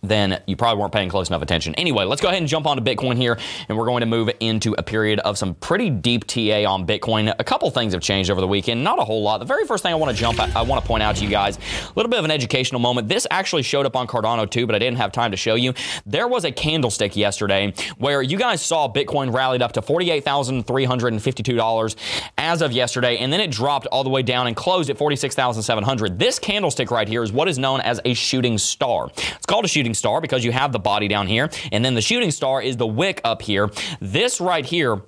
[0.08, 1.74] then you probably weren't paying close enough attention.
[1.76, 3.38] Anyway, let's go ahead and jump onto Bitcoin here,
[3.68, 7.34] and we're going to move into a period of some pretty deep TA on Bitcoin.
[7.38, 9.38] A couple things have changed over the weekend, not a whole lot.
[9.38, 11.30] The very first thing I want to jump, I want to point out to you
[11.30, 13.08] guys, a little bit of an educational moment.
[13.08, 15.74] This actually showed up on Cardano too, but I didn't have time to show you.
[16.04, 20.66] There was a candlestick yesterday where you guys saw Bitcoin rallied up to forty-eight thousand
[20.66, 21.96] three hundred and fifty-two dollars
[22.38, 25.34] as of yesterday, and then it dropped all the way down and closed at forty-six
[25.34, 26.18] thousand seven hundred.
[26.18, 29.10] This candlestick right here is what is known as a shooting star.
[29.16, 32.02] It's called a shooting star because you have the body down here, and then the
[32.02, 33.70] shooting star is the wick up here.
[34.00, 35.00] This right here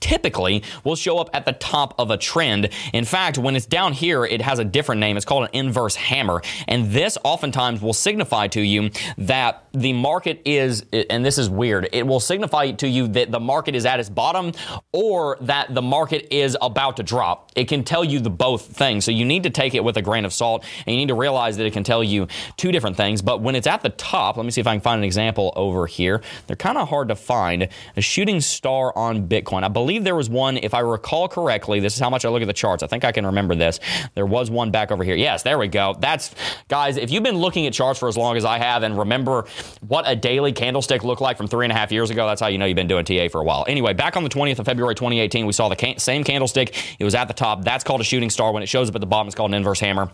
[0.00, 2.68] typically will show up at the top of a trend.
[2.92, 5.16] In fact, when it's down here, it has a different name.
[5.16, 6.42] It's called an inverse hammer.
[6.68, 11.88] And this oftentimes will signify to you that the market is, and this is weird,
[11.92, 14.52] it will signify to you that the market is at its bottom
[14.92, 17.52] or that the market is about to drop.
[17.54, 19.04] It can tell you the both things.
[19.04, 21.14] So you need to take it with a grain of salt and you need to
[21.14, 23.22] realize that it can tell you two different things.
[23.22, 25.52] But when it's at the top, let me see if I can find an example
[25.56, 26.22] over here.
[26.46, 27.68] They're kind of hard to find.
[27.96, 29.62] A shooting star on Bitcoin.
[29.62, 32.42] I believe there was one, if I recall correctly, this is how much I look
[32.42, 32.82] at the charts.
[32.82, 33.80] I think I can remember this.
[34.14, 35.16] There was one back over here.
[35.16, 35.96] Yes, there we go.
[35.98, 36.34] That's,
[36.68, 39.46] guys, if you've been looking at charts for as long as I have and remember
[39.86, 42.48] what a daily candlestick looked like from three and a half years ago, that's how
[42.48, 43.64] you know you've been doing TA for a while.
[43.66, 46.76] Anyway, back on the 20th of February 2018, we saw the can- same candlestick.
[46.98, 47.64] It was at the top.
[47.64, 48.52] That's called a shooting star.
[48.52, 50.10] When it shows up at the bottom, it's called an inverse hammer.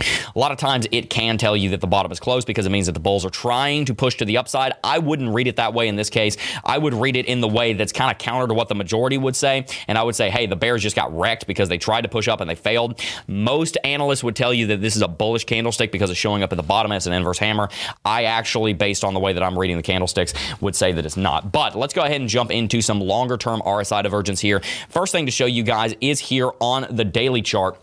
[0.00, 2.70] A lot of times it can tell you that the bottom is closed because it
[2.70, 4.72] means that the bulls are trying to push to the upside.
[4.82, 6.36] I wouldn't read it that way in this case.
[6.64, 9.18] I would read it in the way that's kind of counter to what the majority
[9.18, 9.66] would say.
[9.86, 12.26] And I would say, hey, the bears just got wrecked because they tried to push
[12.26, 13.00] up and they failed.
[13.28, 16.52] Most analysts would tell you that this is a bullish candlestick because it's showing up
[16.52, 17.68] at the bottom as an inverse hammer.
[18.04, 21.16] I actually, based on the way that I'm reading the candlesticks, would say that it's
[21.16, 21.52] not.
[21.52, 24.60] But let's go ahead and jump into some longer term RSI divergence here.
[24.88, 27.78] First thing to show you guys is here on the daily chart.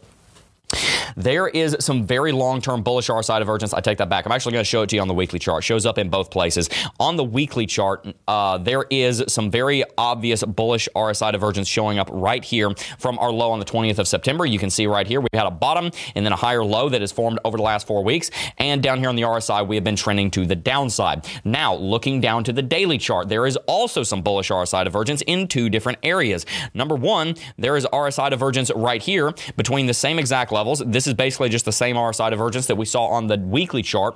[1.16, 3.74] There is some very long-term bullish RSI divergence.
[3.74, 4.26] I take that back.
[4.26, 5.64] I'm actually going to show it to you on the weekly chart.
[5.64, 6.70] Shows up in both places.
[7.00, 12.10] On the weekly chart, uh, there is some very obvious bullish RSI divergence showing up
[12.12, 14.46] right here from our low on the 20th of September.
[14.46, 17.02] You can see right here we had a bottom and then a higher low that
[17.02, 18.32] has formed over the last four weeks.
[18.58, 21.28] And down here on the RSI, we have been trending to the downside.
[21.44, 25.48] Now, looking down to the daily chart, there is also some bullish RSI divergence in
[25.48, 26.46] two different areas.
[26.74, 30.84] Number one, there is RSI divergence right here between the same exact levels.
[30.86, 34.15] This is basically just the same RSI divergence that we saw on the weekly chart.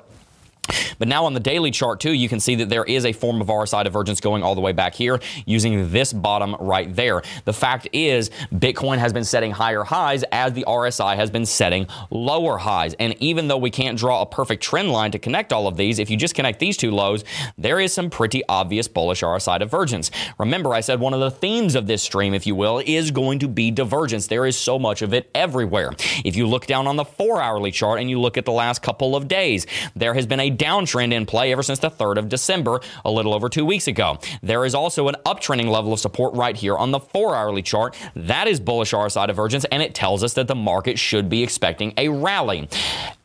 [1.00, 3.42] But now on the daily chart too, you can see that there is a form
[3.42, 7.22] of RSI divergence going all the way back here using this bottom right there.
[7.46, 11.88] The fact is Bitcoin has been setting higher highs as the RSI has been setting
[12.10, 12.94] lower highs.
[12.96, 16.00] And even though we can't draw a perfect trend line to connect all of these,
[16.00, 17.24] if you just connect these two lows,
[17.58, 20.12] there is some pretty obvious bullish RSI divergence.
[20.40, 23.40] Remember, I said one of the themes of this stream, if you will, is going
[23.40, 24.28] to be divergence.
[24.28, 25.92] There is so much of it everywhere.
[26.24, 28.82] If you look down on the four hourly chart and you look at the last
[28.82, 32.30] couple of days, there has been a downtrend in play ever since the 3rd of
[32.30, 34.18] December, a little over two weeks ago.
[34.42, 37.96] There is also an uptrending level of support right here on the four hourly chart.
[38.16, 41.94] That is bullish RSI divergence, and it tells us that the market should be expecting
[41.98, 42.70] a rally.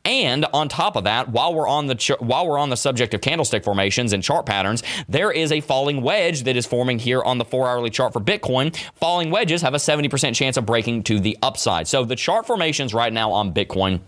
[0.05, 3.13] And on top of that, while we're on the ch- while we're on the subject
[3.13, 7.23] of candlestick formations and chart patterns, there is a falling wedge that is forming here
[7.23, 8.75] on the 4-hourly chart for Bitcoin.
[8.95, 11.87] Falling wedges have a 70% chance of breaking to the upside.
[11.87, 14.01] So the chart formations right now on Bitcoin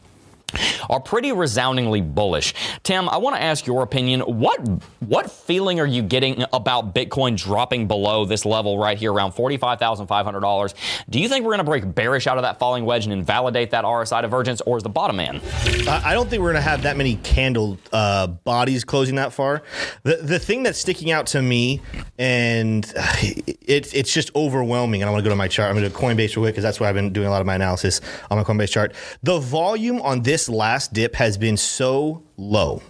[0.91, 2.55] are pretty resoundingly bullish.
[2.83, 4.21] Tim, I want to ask your opinion.
[4.21, 4.61] What
[5.01, 10.75] what feeling are you getting about Bitcoin dropping below this level right here around $45,500?
[11.11, 13.71] Do you think we're going to break bearish out of that falling wedge and invalidate
[13.71, 15.41] that RSI divergence or is the bottom in?
[15.89, 19.63] I don't think we're going to have that many candle uh, bodies closing that far.
[20.03, 21.81] The the thing that's sticking out to me
[22.19, 25.71] and it's it's just overwhelming and I want to go to my chart.
[25.71, 27.47] I'm going to Coinbase real quick because that's where I've been doing a lot of
[27.47, 28.95] my analysis on my Coinbase chart.
[29.23, 32.83] The volume on this last dip has been so low.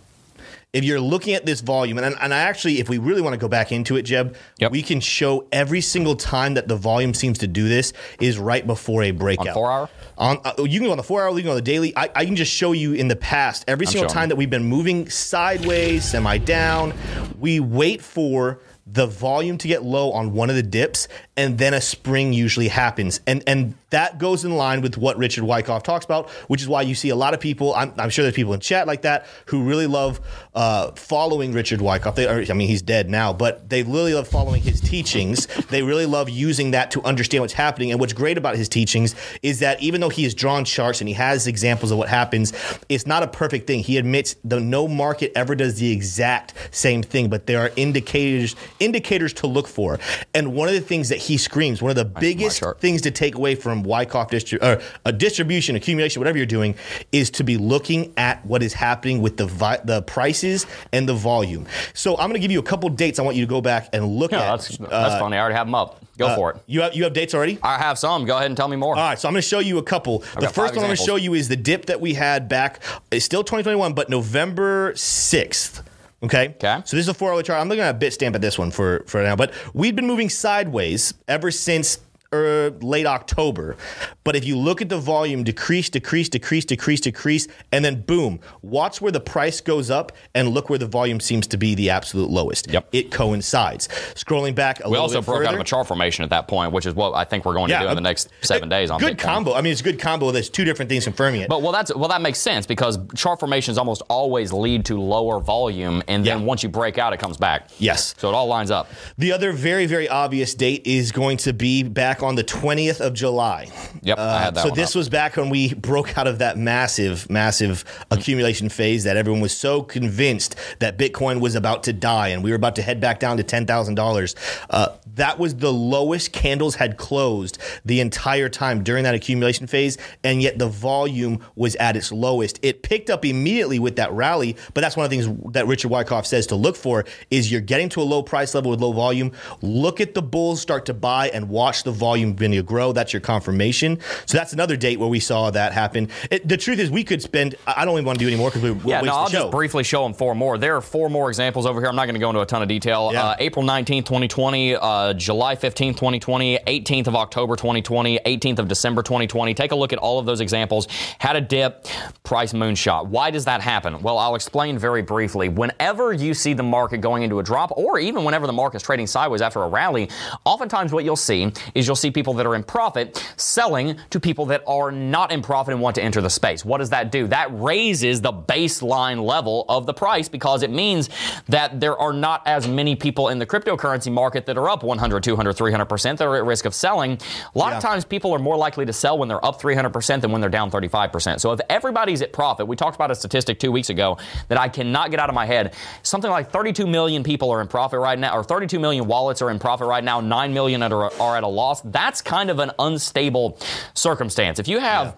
[0.72, 3.38] If you're looking at this volume, and, and I actually, if we really want to
[3.38, 4.72] go back into it, Jeb, Yep.
[4.72, 8.66] we can show every single time that the volume seems to do this is right
[8.66, 9.52] before a breakout.
[9.52, 9.90] four hour?
[10.16, 11.94] On, uh, you can go on the four hour, you can go on the daily.
[11.94, 14.28] I, I can just show you in the past, every single time you.
[14.28, 16.94] that we've been moving sideways, semi down,
[17.38, 21.72] we wait for the volume to get low on one of the dips, and then
[21.74, 23.20] a spring usually happens.
[23.26, 26.82] And and that goes in line with what Richard Wyckoff talks about, which is why
[26.82, 27.74] you see a lot of people.
[27.74, 30.18] I'm, I'm sure there's people in chat like that who really love
[30.54, 32.14] uh, following Richard Wyckoff.
[32.14, 35.46] They, I mean, he's dead now, but they really love following his teachings.
[35.66, 37.90] They really love using that to understand what's happening.
[37.90, 41.08] And what's great about his teachings is that even though he has drawn charts and
[41.08, 42.54] he has examples of what happens,
[42.88, 43.80] it's not a perfect thing.
[43.80, 48.56] He admits that no market ever does the exact same thing, but there are indicators
[48.80, 49.98] indicators to look for.
[50.32, 53.34] And one of the things that he screams, one of the biggest things to take
[53.34, 56.74] away from Wyckoff distri- or a distribution, accumulation, whatever you're doing,
[57.12, 61.14] is to be looking at what is happening with the vi- the prices and the
[61.14, 61.66] volume.
[61.94, 63.18] So I'm going to give you a couple dates.
[63.18, 64.50] I want you to go back and look Yeah, at.
[64.60, 65.36] that's that's funny.
[65.36, 65.98] I already have them up.
[66.18, 66.56] Go Uh, for it.
[66.66, 67.58] You have you have dates already?
[67.62, 68.26] I have some.
[68.26, 68.94] Go ahead and tell me more.
[68.96, 70.18] All right, so I'm going to show you a couple.
[70.38, 72.82] the first one I'm going to show you is the dip that we had back.
[73.10, 75.82] It's still 2021, but November 6th.
[76.22, 76.48] Okay.
[76.50, 76.82] Okay.
[76.84, 77.60] So this is a four hour chart.
[77.60, 80.28] I'm looking at a Bitstamp at this one for for now, but we've been moving
[80.28, 81.98] sideways ever since
[82.32, 83.76] er, late October.
[84.24, 88.40] But if you look at the volume decrease, decrease, decrease, decrease, decrease, and then boom,
[88.62, 91.90] watch where the price goes up and look where the volume seems to be the
[91.90, 92.70] absolute lowest.
[92.70, 92.88] Yep.
[92.92, 93.88] It coincides.
[94.14, 96.48] Scrolling back a We little also broke further, out of a chart formation at that
[96.48, 98.90] point, which is what I think we're going to do in the next seven days
[98.90, 99.22] on good Bitcoin.
[99.22, 99.54] combo.
[99.54, 100.30] I mean, it's a good combo.
[100.30, 101.48] There's two different things confirming it.
[101.48, 105.40] But well, that's well, that makes sense because chart formations almost always lead to lower
[105.40, 106.44] volume, and then Yeah.
[106.44, 107.68] once you break out, it comes back.
[107.78, 108.14] Yes.
[108.18, 108.88] So it all lines up.
[109.18, 113.14] The other very, very obvious date is going to be back on the 20th of
[113.14, 113.68] July.
[114.02, 114.96] Yep, I had that Uh, so one this up.
[114.96, 119.56] was back when we broke out of that massive, massive accumulation phase that everyone was
[119.56, 123.20] so convinced that Bitcoin was about to die and we were about to head back
[123.20, 124.34] down to $10,000.
[124.70, 129.98] Uh, that was the lowest candles had closed the entire time during that accumulation phase,
[130.24, 132.58] and yet the volume was at its lowest.
[132.62, 135.88] It picked up immediately with that rally, but that's one of the things that Richard
[135.88, 138.92] Wyckoff says to look for is you're getting to a low price level with low
[138.92, 139.32] volume.
[139.60, 142.92] Look at the bulls start to buy and watch the volume begin to grow.
[142.92, 143.98] That's your confirmation.
[144.26, 146.08] So that's another date where we saw that happen.
[146.30, 147.54] It, the truth is, we could spend.
[147.66, 149.40] I don't even want to do any more because we we'll Yeah, no, I'll show.
[149.40, 150.58] just briefly show them four more.
[150.58, 151.88] There are four more examples over here.
[151.88, 153.10] I'm not going to go into a ton of detail.
[153.12, 153.24] Yeah.
[153.24, 158.68] Uh, April 19th, 2020, uh, Uh, July 15th, 2020, 18th of October, 2020, 18th of
[158.68, 159.52] December, 2020.
[159.52, 160.86] Take a look at all of those examples.
[161.18, 161.88] Had a dip,
[162.22, 163.08] price moonshot.
[163.08, 164.00] Why does that happen?
[164.00, 165.48] Well, I'll explain very briefly.
[165.48, 169.08] Whenever you see the market going into a drop, or even whenever the market's trading
[169.08, 170.08] sideways after a rally,
[170.44, 174.46] oftentimes what you'll see is you'll see people that are in profit selling to people
[174.46, 176.64] that are not in profit and want to enter the space.
[176.64, 177.26] What does that do?
[177.26, 181.10] That raises the baseline level of the price because it means
[181.48, 185.22] that there are not as many people in the cryptocurrency market that are up 100,
[185.22, 187.18] 200, 300% that are at risk of selling.
[187.54, 190.30] A lot of times people are more likely to sell when they're up 300% than
[190.32, 191.40] when they're down 35%.
[191.40, 194.68] So if everybody's at profit, we talked about a statistic two weeks ago that I
[194.68, 195.74] cannot get out of my head.
[196.02, 199.50] Something like 32 million people are in profit right now, or 32 million wallets are
[199.50, 201.80] in profit right now, 9 million are, are at a loss.
[201.82, 203.58] That's kind of an unstable
[203.94, 204.58] circumstance.
[204.58, 205.16] If you have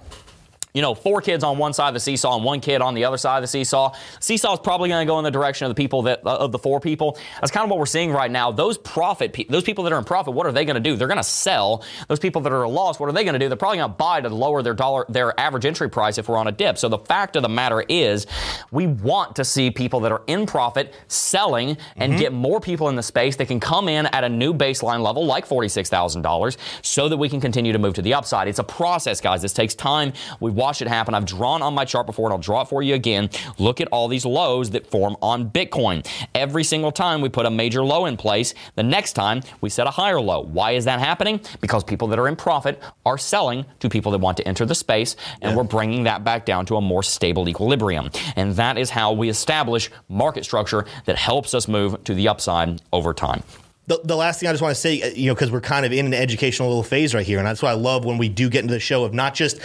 [0.74, 3.04] you know, four kids on one side of the seesaw and one kid on the
[3.04, 3.94] other side of the seesaw.
[4.18, 6.50] Seesaw is probably going to go in the direction of the people that uh, of
[6.50, 7.16] the four people.
[7.40, 8.50] That's kind of what we're seeing right now.
[8.50, 10.96] Those profit, those people that are in profit, what are they going to do?
[10.96, 11.84] They're going to sell.
[12.08, 13.48] Those people that are lost, what are they going to do?
[13.48, 16.36] They're probably going to buy to lower their dollar, their average entry price if we're
[16.38, 16.76] on a dip.
[16.76, 18.26] So the fact of the matter is,
[18.72, 22.96] we want to see people that are in profit selling and get more people in
[22.96, 26.58] the space that can come in at a new baseline level like forty-six thousand dollars,
[26.82, 28.48] so that we can continue to move to the upside.
[28.48, 29.40] It's a process, guys.
[29.40, 30.12] This takes time.
[30.40, 31.14] We've watched it happen.
[31.14, 33.28] I've drawn on my chart before, and I'll draw it for you again.
[33.58, 36.06] Look at all these lows that form on Bitcoin.
[36.34, 39.86] Every single time we put a major low in place, the next time we set
[39.86, 40.40] a higher low.
[40.40, 41.40] Why is that happening?
[41.60, 44.74] Because people that are in profit are selling to people that want to enter the
[44.74, 48.08] space, and we're bringing that back down to a more stable equilibrium.
[48.34, 52.80] And that is how we establish market structure that helps us move to the upside
[52.90, 53.42] over time.
[53.86, 55.84] the, the last thing I just want to say, uh, you know, because we're kind
[55.84, 58.28] of in an educational little phase right here, and that's why I love when we
[58.28, 59.60] do get into the show of not just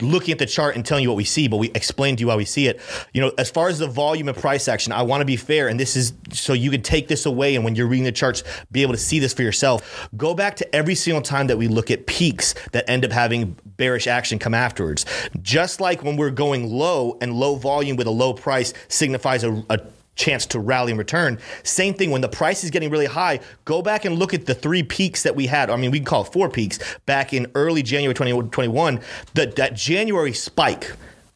[0.00, 2.30] looking at the chart and telling you what we see, but we explain to you
[2.30, 2.80] how we see it.
[3.12, 5.68] You know, as far as the volume and price action, I want to be fair,
[5.68, 8.42] and this is so you can take this away, and when you're reading the charts,
[8.70, 10.08] be able to see this for yourself.
[10.16, 13.56] Go back to every single time that we look at peaks that end up having
[13.76, 15.04] bearish action come afterwards.
[15.40, 19.64] Just like when we're going low and low volume with a low price signifies a,
[19.70, 19.80] a
[20.14, 21.38] chance to rally and return.
[21.62, 24.54] Same thing when the price is getting really high, go back and look at the
[24.54, 25.70] three peaks that we had.
[25.70, 29.00] I mean, we can call it four peaks back in early January 2021.
[29.34, 30.92] That that January spike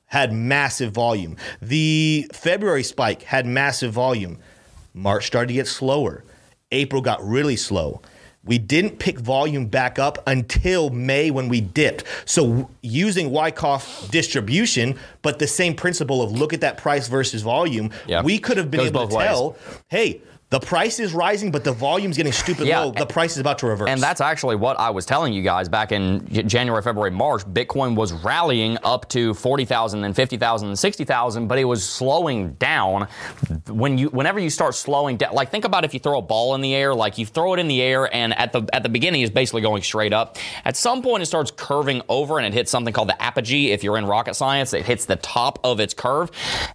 [0.07, 1.37] had massive volume.
[1.61, 4.39] The February spike had massive volume.
[4.95, 6.25] March started to get slower.
[6.73, 8.01] April got really slow.
[8.47, 12.05] We didn't pick volume back up until May when we dipped.
[12.25, 17.91] So using Wyckoff distribution, but the same principle of look at that price versus volume,
[18.07, 18.23] Yeah.
[18.23, 19.27] we could have been Goes able to ways.
[19.27, 19.57] tell,
[19.89, 20.21] hey,
[20.59, 22.93] the price is rising, but the volume's getting stupid Yeah, low.
[22.93, 23.91] The price is about to reverse.
[23.91, 27.45] And that's actually what I was telling you guys back in January, February, March.
[27.45, 33.07] Bitcoin was rallying up to 40,000 and 50,000 and 60,000, but it was slowing down.
[33.69, 36.55] When you whenever you start slowing down, like think about if you throw a ball
[36.55, 38.89] in the air, like you throw it in the air and at the at the
[38.89, 40.39] beginning it's basically going straight up.
[40.65, 43.85] At some point it starts curving over and it hits something called the apogee if
[43.85, 46.31] you're in rocket science, it hits the top of its curve.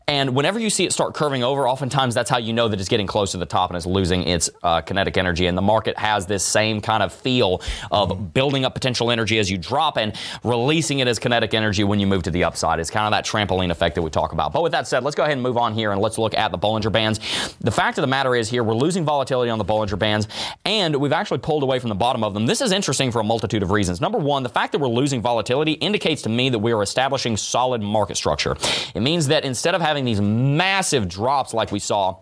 [0.08, 2.90] And whenever you see it start curving over, oftentimes that's how you know that it's
[2.90, 5.48] getting close to the top and it's losing its uh, kinetic energy.
[5.48, 9.50] And the market has this same kind of feel of building up potential energy as
[9.50, 12.80] you drop and releasing it as kinetic energy when you move to the upside.
[12.80, 14.54] It's kind of that trampoline effect that we talk about.
[14.54, 16.52] But with that said, let's go ahead and move on here and let's look at
[16.52, 17.20] the Bollinger Bands.
[17.62, 20.28] The fact of the matter is here, we're losing volatility on the Bollinger Bands
[20.66, 22.46] and we've actually pulled away from the bottom of them.
[22.46, 24.02] This is interesting for a multitude of reasons.
[24.02, 27.38] Number one, the fact that we're losing volatility indicates to me that we are establishing
[27.38, 28.58] solid market structure.
[28.94, 32.18] It means that instead of having these massive drops like we saw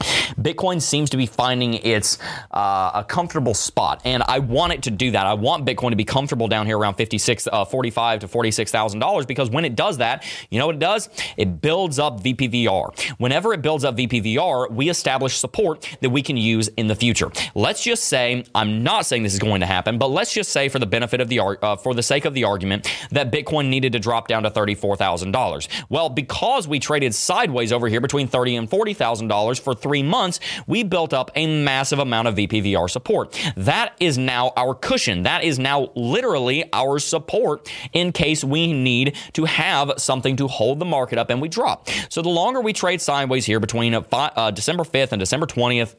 [0.00, 2.18] Bitcoin seems to be finding its
[2.50, 5.26] uh, a comfortable spot, and I want it to do that.
[5.26, 9.00] I want Bitcoin to be comfortable down here around 56, uh, 45 to 46 thousand
[9.00, 11.08] dollars because when it does that, you know what it does?
[11.36, 12.98] It builds up VPVR.
[13.18, 17.30] Whenever it builds up VPVR, we establish support that we can use in the future.
[17.54, 20.68] Let's just say I'm not saying this is going to happen, but let's just say
[20.68, 23.92] for the benefit of the uh, for the sake of the argument that Bitcoin needed
[23.92, 25.68] to drop down to thirty-four thousand dollars.
[25.88, 29.89] Well, because we traded sideways over here between thirty and forty thousand dollars for three
[30.02, 33.38] months, we built up a massive amount of VPVR support.
[33.56, 35.24] That is now our cushion.
[35.24, 40.78] That is now literally our support in case we need to have something to hold
[40.78, 41.88] the market up and we drop.
[42.08, 45.94] So the longer we trade sideways here between uh, uh December 5th and December 20th,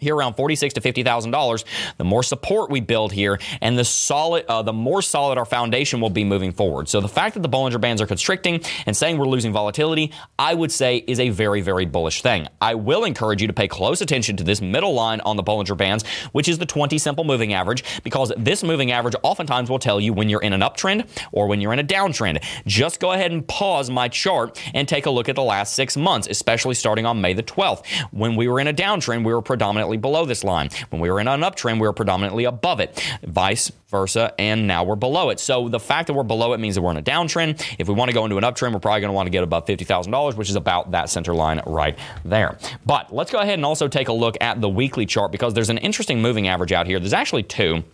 [0.00, 1.64] here around forty-six to fifty thousand dollars.
[1.98, 6.00] The more support we build here, and the solid, uh, the more solid our foundation
[6.00, 6.88] will be moving forward.
[6.88, 10.54] So the fact that the Bollinger Bands are constricting and saying we're losing volatility, I
[10.54, 12.48] would say is a very, very bullish thing.
[12.60, 15.76] I will encourage you to pay close attention to this middle line on the Bollinger
[15.76, 20.00] Bands, which is the 20 simple moving average, because this moving average oftentimes will tell
[20.00, 22.42] you when you're in an uptrend or when you're in a downtrend.
[22.66, 25.96] Just go ahead and pause my chart and take a look at the last six
[25.96, 27.86] months, especially starting on May the 12th.
[28.10, 30.68] When we were in a downtrend, we were predominantly predominantly below this line.
[30.90, 33.00] When we were in an uptrend, we were predominantly above it.
[33.22, 35.38] Vice versa, and now we're below it.
[35.38, 37.62] So the fact that we're below it means that we're in a downtrend.
[37.78, 39.44] If we want to go into an uptrend, we're probably going to want to get
[39.44, 42.58] above $50,000, which is about that center line right there.
[42.84, 45.70] But let's go ahead and also take a look at the weekly chart because there's
[45.70, 46.98] an interesting moving average out here.
[46.98, 47.84] There's actually two.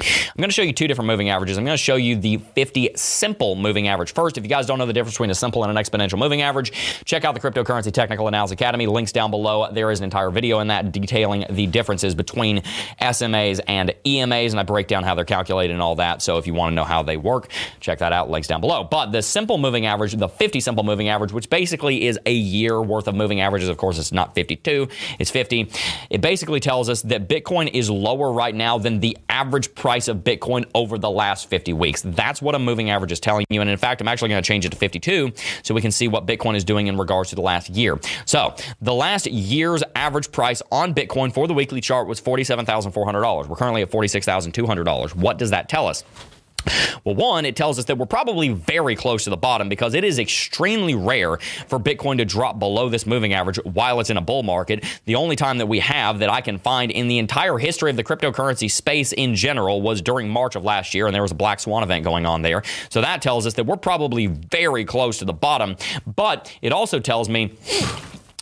[0.00, 1.58] I'm going to show you two different moving averages.
[1.58, 4.38] I'm going to show you the 50 simple moving average first.
[4.38, 6.72] If you guys don't know the difference between a simple and an exponential moving average,
[7.04, 8.86] check out the Cryptocurrency Technical Analysis Academy.
[8.86, 9.70] Links down below.
[9.70, 12.62] There is an entire video in that detailing the differences between
[13.02, 16.22] SMAs and EMAs, and I break down how they're calculated and all that.
[16.22, 17.50] So if you want to know how they work,
[17.80, 18.30] check that out.
[18.30, 18.84] Links down below.
[18.84, 22.80] But the simple moving average, the 50 simple moving average, which basically is a year
[22.80, 23.68] worth of moving averages.
[23.68, 25.70] Of course, it's not 52, it's 50.
[26.08, 30.18] It basically tells us that Bitcoin is lower right now than the average price of
[30.18, 32.02] Bitcoin over the last 50 weeks.
[32.02, 33.60] That's what a moving average is telling you.
[33.60, 35.32] And in fact, I'm actually going to change it to 52
[35.64, 37.98] so we can see what Bitcoin is doing in regards to the last year.
[38.24, 43.48] So the last year's average price on Bitcoin for the weekly chart was $47,400.
[43.48, 45.16] We're currently at $46,200.
[45.16, 46.04] What does that tell us?
[47.04, 50.04] Well, one, it tells us that we're probably very close to the bottom because it
[50.04, 54.20] is extremely rare for Bitcoin to drop below this moving average while it's in a
[54.20, 54.84] bull market.
[55.04, 57.96] The only time that we have that I can find in the entire history of
[57.96, 61.36] the cryptocurrency space in general was during March of last year, and there was a
[61.36, 62.62] Black Swan event going on there.
[62.88, 65.76] So that tells us that we're probably very close to the bottom.
[66.06, 67.52] But it also tells me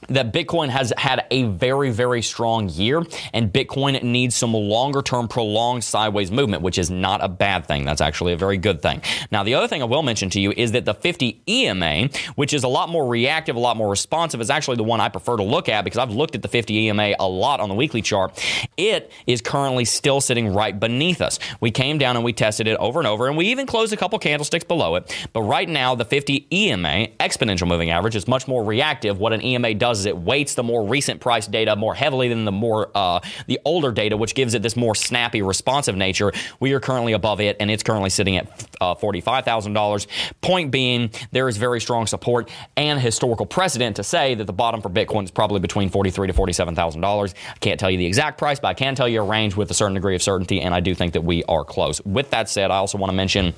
[0.09, 5.29] that Bitcoin has had a very, very strong year, and Bitcoin needs some longer term,
[5.29, 7.85] prolonged sideways movement, which is not a bad thing.
[7.85, 9.03] That's actually a very good thing.
[9.31, 12.55] Now, the other thing I will mention to you is that the 50 EMA, which
[12.55, 15.37] is a lot more reactive, a lot more responsive, is actually the one I prefer
[15.37, 18.03] to look at because I've looked at the 50 EMA a lot on the weekly
[18.03, 18.43] chart.
[18.77, 21.39] It is currently still sitting right beneath us.
[21.61, 23.97] We came down and we tested it over and over, and we even closed a
[23.97, 25.29] couple candlesticks below it.
[25.33, 29.19] But right now, the 50 EMA, exponential moving average, is much more reactive.
[29.19, 32.45] What an EMA does is it weights the more recent price data more heavily than
[32.45, 36.33] the more uh, the older data, which gives it this more snappy, responsive nature.
[36.61, 40.07] We are currently above it, and it's currently sitting at uh, forty-five thousand dollars.
[40.41, 44.81] Point being, there is very strong support and historical precedent to say that the bottom
[44.81, 47.35] for Bitcoin is probably between forty-three to forty-seven thousand dollars.
[47.49, 49.71] I can't tell you the exact price, but I can tell you a range with
[49.71, 52.01] a certain degree of certainty, and I do think that we are close.
[52.05, 53.55] With that said, I also want to mention.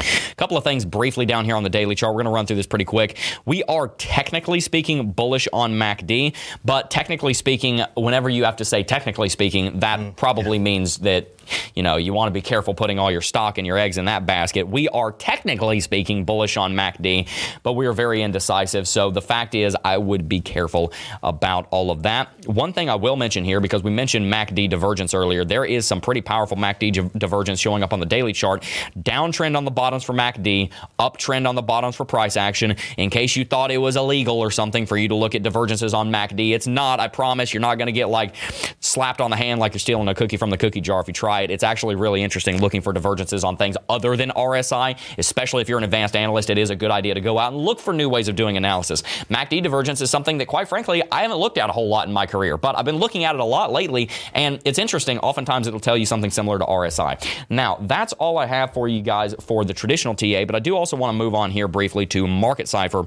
[0.00, 2.14] A couple of things briefly down here on the daily chart.
[2.14, 3.16] We're going to run through this pretty quick.
[3.44, 8.82] We are technically speaking bullish on MACD, but technically speaking, whenever you have to say
[8.82, 10.64] technically speaking, that mm, probably yeah.
[10.64, 11.35] means that
[11.74, 14.06] you know, you want to be careful putting all your stock and your eggs in
[14.06, 14.66] that basket.
[14.68, 17.28] We are technically speaking bullish on MACD,
[17.62, 18.88] but we are very indecisive.
[18.88, 22.46] So the fact is, I would be careful about all of that.
[22.46, 26.00] One thing I will mention here, because we mentioned MACD divergence earlier, there is some
[26.00, 28.62] pretty powerful MACD divergence showing up on the daily chart.
[28.98, 32.76] Downtrend on the bottoms for MACD, uptrend on the bottoms for price action.
[32.96, 35.94] In case you thought it was illegal or something for you to look at divergences
[35.94, 37.00] on MACD, it's not.
[37.00, 38.34] I promise you're not going to get like
[38.80, 41.14] slapped on the hand like you're stealing a cookie from the cookie jar if you
[41.14, 41.50] try it.
[41.50, 45.78] It's actually really interesting looking for divergences on things other than RSI, especially if you're
[45.78, 46.50] an advanced analyst.
[46.50, 48.56] It is a good idea to go out and look for new ways of doing
[48.56, 49.02] analysis.
[49.30, 52.12] MACD divergence is something that, quite frankly, I haven't looked at a whole lot in
[52.12, 55.18] my career, but I've been looking at it a lot lately, and it's interesting.
[55.18, 57.24] Oftentimes, it'll tell you something similar to RSI.
[57.50, 60.76] Now, that's all I have for you guys for the traditional TA, but I do
[60.76, 63.06] also want to move on here briefly to Market Cipher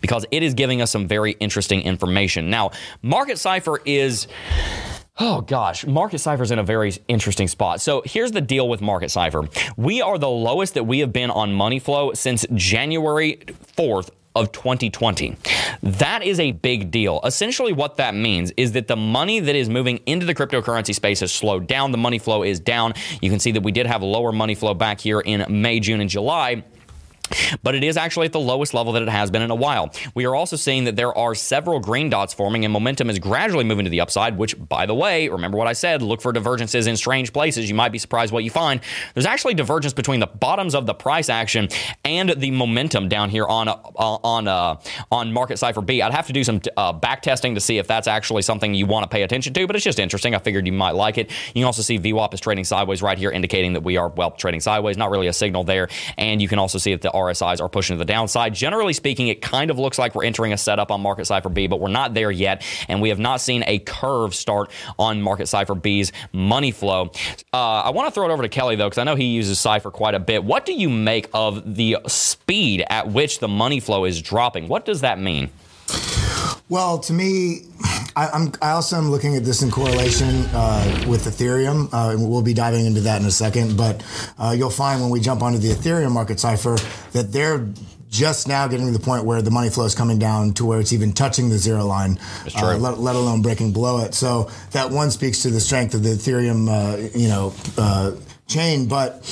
[0.00, 2.50] because it is giving us some very interesting information.
[2.50, 2.70] Now,
[3.02, 4.26] Market Cipher is
[5.20, 7.80] Oh gosh, Market Cipher is in a very interesting spot.
[7.80, 9.48] So here's the deal with Market Cipher.
[9.76, 13.36] We are the lowest that we have been on money flow since January
[13.76, 15.36] 4th of 2020.
[15.84, 17.20] That is a big deal.
[17.24, 21.20] Essentially, what that means is that the money that is moving into the cryptocurrency space
[21.20, 21.92] has slowed down.
[21.92, 22.94] The money flow is down.
[23.22, 26.00] You can see that we did have lower money flow back here in May, June,
[26.00, 26.64] and July
[27.62, 29.92] but it is actually at the lowest level that it has been in a while.
[30.14, 33.64] We are also seeing that there are several green dots forming and momentum is gradually
[33.64, 36.86] moving to the upside, which, by the way, remember what I said look for divergences
[36.86, 37.68] in strange places.
[37.68, 38.80] You might be surprised what you find.
[39.14, 41.68] There's actually divergence between the bottoms of the price action
[42.04, 46.02] and the momentum down here on uh, on uh, on Market Cipher B.
[46.02, 48.86] I'd have to do some uh, back testing to see if that's actually something you
[48.86, 50.34] want to pay attention to, but it's just interesting.
[50.34, 51.30] I figured you might like it.
[51.48, 54.30] You can also see VWAP is trading sideways right here, indicating that we are, well,
[54.32, 55.88] trading sideways, not really a signal there.
[56.18, 58.54] And you can also see that the RSIs are pushing to the downside.
[58.54, 61.66] Generally speaking, it kind of looks like we're entering a setup on Market Cipher B,
[61.66, 62.62] but we're not there yet.
[62.88, 67.12] And we have not seen a curve start on Market Cipher B's money flow.
[67.52, 69.60] Uh, I want to throw it over to Kelly, though, because I know he uses
[69.60, 70.44] Cipher quite a bit.
[70.44, 74.68] What do you make of the speed at which the money flow is dropping?
[74.68, 75.50] What does that mean?
[76.68, 77.66] Well, to me,
[78.16, 81.88] I, am I also am looking at this in correlation uh, with Ethereum.
[81.92, 84.04] Uh, we'll be diving into that in a second, but
[84.38, 86.76] uh, you'll find when we jump onto the Ethereum market cipher
[87.12, 87.66] that they're
[88.14, 90.78] just now getting to the point where the money flow is coming down to where
[90.78, 92.16] it's even touching the zero line,
[92.56, 94.14] uh, let, let, alone breaking below it.
[94.14, 98.12] So that one speaks to the strength of the Ethereum, uh, you know, uh,
[98.46, 98.86] chain.
[98.86, 99.22] But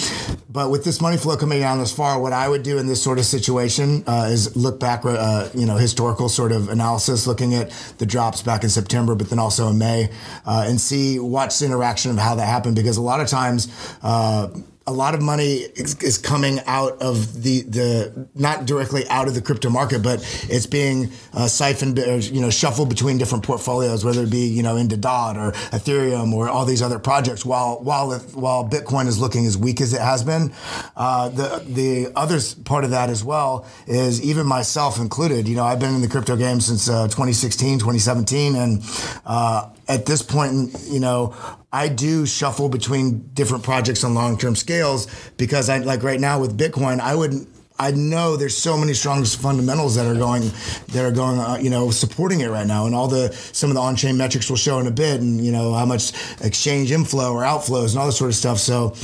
[0.51, 3.03] but with this money flow coming down this far, what I would do in this
[3.03, 7.55] sort of situation uh, is look back, uh, you know, historical sort of analysis, looking
[7.55, 10.11] at the drops back in September, but then also in May,
[10.45, 12.77] uh, and see watch the interaction of how that happened.
[12.77, 13.69] Because a lot of times
[14.03, 14.49] uh,
[14.87, 19.35] a lot of money is, is, coming out of the the not directly out of
[19.35, 24.05] the crypto market, but it's being uh, siphoned, or, you know, shuffled between different portfolios,
[24.05, 27.45] whether it be you know into DOT or Ethereum or all these other projects.
[27.45, 30.53] While while while Bitcoin is looking as weak as it has been,
[30.97, 35.49] uh, the the other part of that as well is even myself included.
[35.49, 38.83] You know, I've been in the crypto game since uh, 2016, 2017, and
[39.27, 41.35] uh, at this point, you know,
[41.73, 45.07] I do shuffle between different projects on long term scales
[45.37, 47.49] because I like right now with Bitcoin, I wouldn't
[47.83, 50.53] I know there's so many strong fundamentals that are going
[50.93, 53.75] that are going uh, you know supporting it right now and all the some of
[53.75, 56.13] the on-chain metrics will show in a bit and you know how much
[56.43, 58.59] exchange inflow or outflows and all this sort of stuff.
[58.59, 58.95] So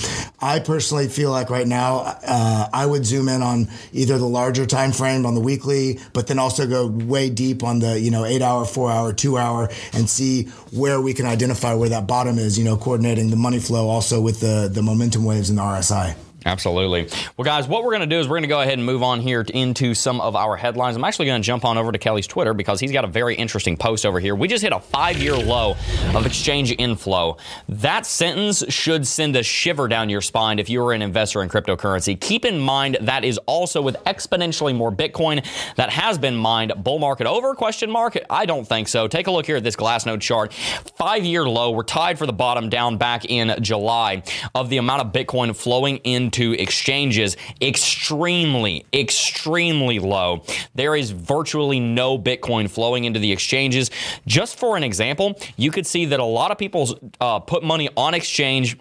[0.41, 4.65] I personally feel like right now uh, I would zoom in on either the larger
[4.65, 8.25] time frame on the weekly but then also go way deep on the you know
[8.25, 12.39] 8 hour 4 hour 2 hour and see where we can identify where that bottom
[12.39, 15.63] is you know coordinating the money flow also with the the momentum waves in the
[15.63, 16.15] RSI
[16.49, 17.07] Absolutely.
[17.37, 19.03] Well, guys, what we're going to do is we're going to go ahead and move
[19.03, 20.97] on here into some of our headlines.
[20.97, 23.35] I'm actually going to jump on over to Kelly's Twitter because he's got a very
[23.35, 24.35] interesting post over here.
[24.35, 25.77] We just hit a five year low
[26.15, 27.37] of exchange inflow.
[27.69, 31.51] That sentence should send a shiver down your spine if you are an investor in
[31.51, 32.19] cryptocurrency.
[32.19, 35.45] Keep in mind that is also with exponentially more Bitcoin
[35.77, 36.73] that has been mined.
[36.83, 37.55] Bull market over?
[37.55, 38.17] Question mark.
[38.31, 39.07] I don't think so.
[39.07, 40.55] Take a look here at this Glassnode chart.
[40.97, 41.73] Five year low.
[41.73, 44.23] We're tied for the bottom down back in July
[44.55, 50.45] of the amount of Bitcoin flowing in into exchanges extremely, extremely low.
[50.75, 53.91] There is virtually no Bitcoin flowing into the exchanges.
[54.27, 57.89] Just for an example, you could see that a lot of people uh, put money
[57.97, 58.79] on exchange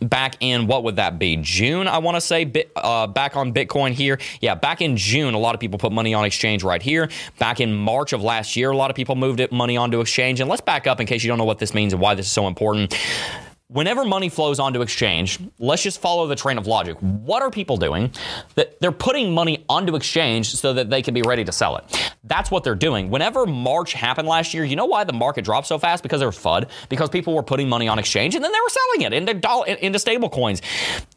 [0.00, 1.38] back in what would that be?
[1.40, 4.18] June i want to say bit, uh, back on bitcoin here.
[4.42, 7.08] Yeah back in june a lot of people put money on exchange right here.
[7.38, 10.40] Back in march of last year a lot of people moved it money onto exchange.
[10.40, 12.26] And let's back up in case you don't know what this means and why this
[12.26, 12.94] is so important
[13.68, 16.96] whenever money flows onto exchange, let's just follow the train of logic.
[17.00, 18.12] What are people doing?
[18.54, 22.12] That they're putting money onto exchange so that they can be ready to sell it.
[22.24, 23.10] That's what they're doing.
[23.10, 26.02] Whenever March happened last year, you know why the market dropped so fast?
[26.02, 28.68] Because there was FUD, because people were putting money on exchange and then they were
[28.68, 30.62] selling it into dollar, into stable coins.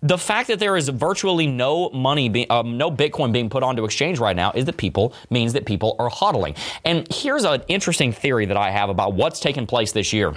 [0.01, 3.85] The fact that there is virtually no money, be, um, no Bitcoin being put onto
[3.85, 6.57] exchange right now is that people means that people are hodling.
[6.83, 10.33] And here's an interesting theory that I have about what's taken place this year.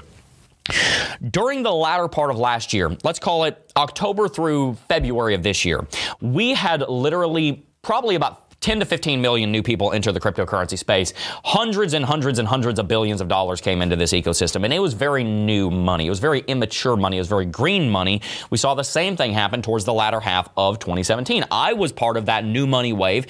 [1.31, 5.65] During the latter part of last year, let's call it October through February of this
[5.65, 5.87] year,
[6.21, 11.13] we had literally probably about 10 to 15 million new people enter the cryptocurrency space.
[11.45, 14.79] Hundreds and hundreds and hundreds of billions of dollars came into this ecosystem, and it
[14.79, 16.07] was very new money.
[16.07, 17.17] It was very immature money.
[17.17, 18.23] It was very green money.
[18.51, 21.45] We saw the same thing happen towards the latter half of 2017.
[21.51, 23.27] I was part of that new money wave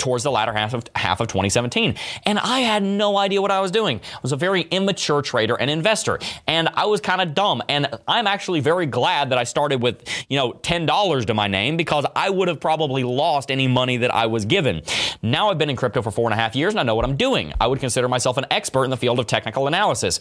[0.00, 1.94] towards the latter half of half of 2017.
[2.26, 4.00] And I had no idea what I was doing.
[4.00, 7.62] I was a very immature trader and investor, and I was kind of dumb.
[7.68, 11.76] And I'm actually very glad that I started with, you know, $10 to my name
[11.76, 14.82] because I would have probably lost any money that I was given.
[15.22, 17.04] Now I've been in crypto for four and a half years and I know what
[17.04, 17.52] I'm doing.
[17.60, 20.18] I would consider myself an expert in the field of technical analysis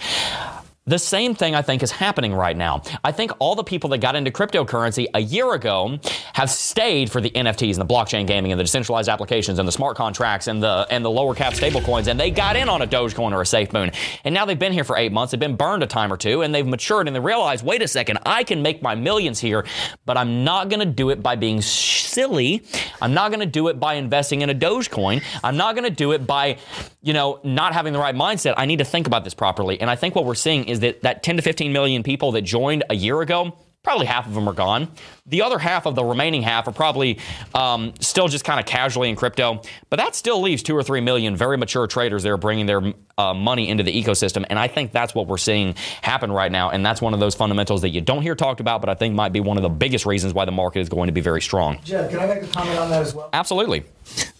[0.90, 2.82] The same thing I think is happening right now.
[3.04, 6.00] I think all the people that got into cryptocurrency a year ago
[6.34, 9.72] have stayed for the NFTs and the blockchain gaming and the decentralized applications and the
[9.72, 12.88] smart contracts and the and the lower cap stablecoins and they got in on a
[12.88, 13.94] Dogecoin or a SafeMoon.
[14.24, 16.42] And now they've been here for 8 months, they've been burned a time or two
[16.42, 19.68] and they've matured and they realize, "Wait a second, I can make my millions here,
[20.08, 22.64] but I'm not going to do it by being silly.
[23.00, 25.22] I'm not going to do it by investing in a Dogecoin.
[25.44, 26.58] I'm not going to do it by,
[27.04, 28.56] you know, not having the right mindset.
[28.58, 31.02] I need to think about this properly." And I think what we're seeing is that
[31.02, 34.48] that 10 to 15 million people that joined a year ago, probably half of them
[34.48, 34.92] are gone.
[35.30, 37.20] The other half of the remaining half are probably
[37.54, 41.02] um, still just kind of casually in crypto, but that still leaves two or three
[41.02, 42.82] million very mature traders that are bringing their
[43.18, 44.46] uh, money into the ecosystem.
[44.50, 46.72] And I think that's what we're seeing happen right now.
[46.72, 49.14] And that's one of those fundamentals that you don't hear talked about, but I think
[49.14, 51.42] might be one of the biggest reasons why the market is going to be very
[51.42, 51.80] strong.
[51.84, 53.30] Jeff, can I make a comment on that as well?
[53.32, 53.84] Absolutely.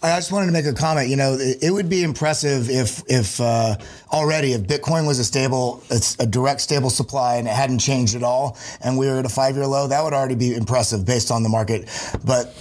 [0.02, 1.08] I just wanted to make a comment.
[1.08, 3.76] You know, it, it would be impressive if, if uh,
[4.12, 8.16] already if Bitcoin was a stable, it's a direct stable supply, and it hadn't changed
[8.16, 9.86] at all, and we were at a five-year low.
[9.86, 11.88] That would already be impressive based on the market.
[12.24, 12.54] But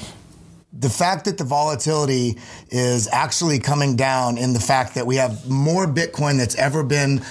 [0.72, 2.38] the fact that the volatility
[2.70, 7.24] is actually coming down in the fact that we have more Bitcoin that's ever been,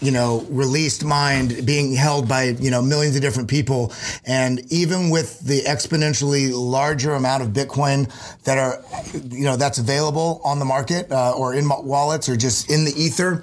[0.00, 3.92] you know, released, mined, being held by, you know, millions of different people.
[4.24, 8.10] And even with the exponentially larger amount of Bitcoin
[8.44, 8.82] that are,
[9.28, 12.94] you know, that's available on the market uh, or in wallets or just in the
[12.96, 13.42] ether,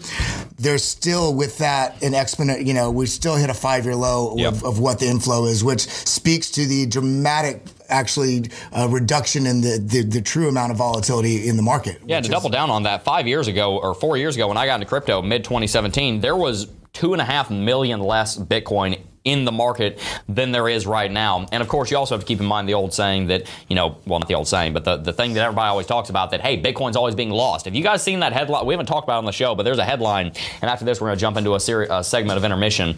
[0.58, 4.36] there's still with that an exponent, you know, we still hit a five year low
[4.36, 4.54] Yep.
[4.54, 7.62] of, of what the inflow is, which speaks to the dramatic
[7.94, 12.02] actually uh, reduction in the, the the true amount of volatility in the market.
[12.06, 14.58] Yeah, to is- double down on that, five years ago or four years ago when
[14.58, 19.00] I got into crypto, mid 2017, there was two and a half million less Bitcoin
[19.24, 21.48] in the market than there is right now.
[21.52, 23.76] And of course, you also have to keep in mind the old saying that, you
[23.76, 26.32] know, well, not the old saying, but the, the thing that everybody always talks about
[26.32, 27.66] that, hey, Bitcoin's always being lost.
[27.66, 28.66] Have you guys seen that headline?
[28.66, 30.28] We haven't talked about it on the show, but there's a headline.
[30.62, 32.96] And after this, we're going to jump into a, seri- a segment of intermission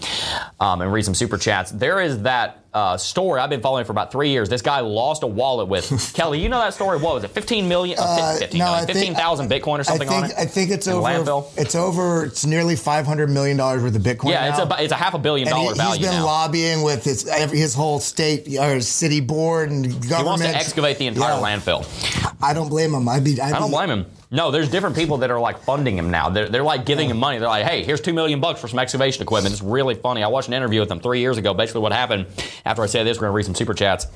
[0.59, 1.69] um, and read some super chats.
[1.71, 4.49] There is that uh, story I've been following for about three years.
[4.49, 6.41] This guy lost a wallet with Kelly.
[6.41, 6.97] You know that story?
[6.97, 7.29] What was it?
[7.31, 7.97] 15 million?
[7.97, 10.37] Uh, Uh, 15 no, million, 15,000 Bitcoin or something I think, on it?
[10.37, 11.07] I think it's over.
[11.07, 11.47] landfill?
[11.57, 12.25] It's over.
[12.25, 14.31] It's nearly five hundred million dollars worth of Bitcoin.
[14.31, 14.75] Yeah, it's now.
[14.75, 16.25] a, it's a half a billion dollar he, value has been now.
[16.25, 20.17] lobbying with his every, his whole state or city board and government.
[20.19, 21.85] he wants to excavate the entire landfill.
[22.43, 23.07] I don't blame him.
[23.07, 23.39] I'd be.
[23.39, 24.05] I'd I don't be- blame him.
[24.31, 26.29] No, there's different people that are like funding him now.
[26.29, 27.37] They're, they're like giving him money.
[27.37, 29.53] They're like, hey, here's two million bucks for some excavation equipment.
[29.53, 30.23] It's really funny.
[30.23, 31.53] I watched an interview with him three years ago.
[31.53, 32.27] Basically, what happened
[32.65, 34.07] after I say this, we're gonna read some super chats.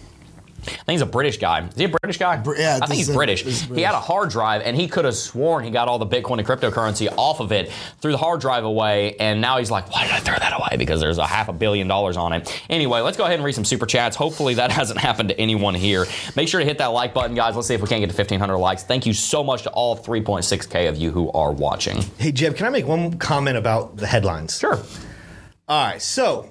[0.66, 1.62] I think he's a British guy.
[1.68, 2.41] Is he a British guy?
[2.57, 3.45] yeah, I think he's a- British.
[3.45, 6.07] is He had a hard drive, and he could have sworn he got all the
[6.07, 9.91] Bitcoin and cryptocurrency off of it, threw the hard drive away, and now he's like,
[9.93, 10.78] why did I throw that away?
[10.78, 12.62] Because there's a half a billion dollars on it.
[12.70, 14.16] Anyway, let's go ahead and read some super chats.
[14.16, 16.05] Hopefully that hasn't happened to anyone here.
[16.36, 17.55] Make sure to hit that like button, guys.
[17.55, 18.84] Let's see if we can't get to 1,500 likes.
[18.84, 22.01] Thank you so much to all 3.6K of you who are watching.
[22.18, 24.57] Hey, Jeb, can I make one comment about the headlines?
[24.60, 24.80] Sure.
[25.68, 26.49] All right, so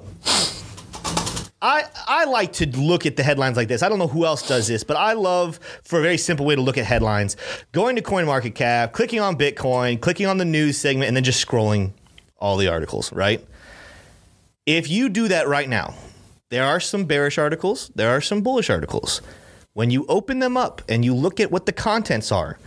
[1.61, 3.83] I I like to look at the headlines like this.
[3.83, 6.55] I don't know who else does this, but I love for a very simple way
[6.55, 7.37] to look at headlines,
[7.73, 11.93] going to CoinMarketCap, clicking on Bitcoin, clicking on the news segment, and then just scrolling
[12.39, 13.45] all the articles, right?
[14.67, 15.95] If you do that right now,
[16.51, 19.21] there are some bearish articles, there are some bullish articles.
[19.73, 22.59] When you open them up and you look at what the contents are,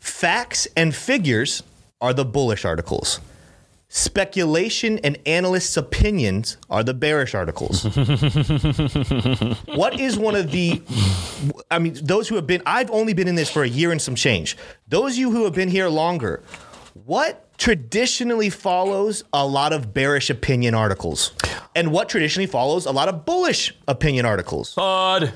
[0.00, 1.62] facts and figures
[2.00, 3.20] are the bullish articles.
[3.96, 7.84] Speculation and analysts' opinions are the bearish articles.
[9.66, 10.82] what is one of the,
[11.70, 14.02] I mean, those who have been, I've only been in this for a year and
[14.02, 14.56] some change.
[14.88, 16.42] Those of you who have been here longer,
[17.04, 21.30] what traditionally follows a lot of bearish opinion articles?
[21.76, 24.74] And what traditionally follows a lot of bullish opinion articles?
[24.74, 25.34] Bud.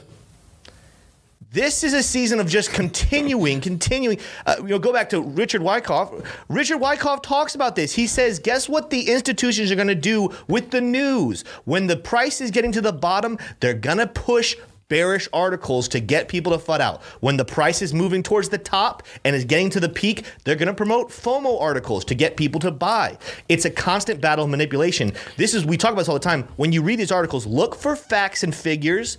[1.51, 4.19] This is a season of just continuing, continuing.
[4.45, 6.13] Uh, you know, go back to Richard Wyckoff.
[6.51, 7.95] Richard Wyckoff talks about this.
[7.95, 8.91] He says, "Guess what?
[8.91, 12.83] The institutions are going to do with the news when the price is getting to
[12.83, 13.39] the bottom.
[13.61, 14.57] They're going to push."
[14.89, 17.03] Bearish articles to get people to FUD out.
[17.21, 20.57] When the price is moving towards the top and is getting to the peak, they're
[20.57, 23.19] going to promote FOMO articles to get people to buy.
[23.51, 25.13] It's a constant battle of manipulation.
[25.37, 26.45] This is, we talk about this all the time.
[26.57, 29.19] When you read these articles, look for facts and figures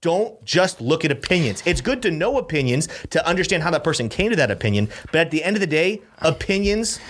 [0.00, 1.62] don't just look at opinions.
[1.66, 5.16] It's good to know opinions to understand how that person came to that opinion, but
[5.16, 7.00] at the end of the day, opinions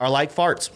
[0.00, 0.70] are like farts.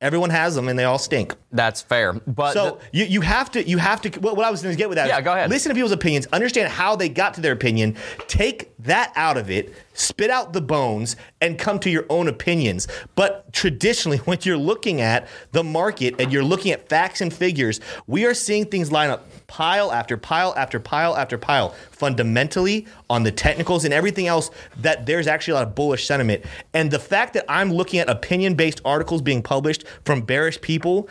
[0.00, 1.34] Everyone has them and they all stink.
[1.50, 2.12] That's fair.
[2.12, 4.74] But So the- you, you have to you have to what, what I was going
[4.74, 5.48] to get with that Yeah, is go ahead.
[5.48, 7.96] listen to people's opinions, understand how they got to their opinion,
[8.28, 12.86] take that out of it, spit out the bones and come to your own opinions.
[13.14, 17.80] But traditionally, when you're looking at the market and you're looking at facts and figures,
[18.06, 23.22] we are seeing things line up pile after pile after pile after pile fundamentally on
[23.22, 26.44] the technicals and everything else that there's actually a lot of bullish sentiment.
[26.72, 31.08] And the fact that I'm looking at opinion based articles being published from bearish people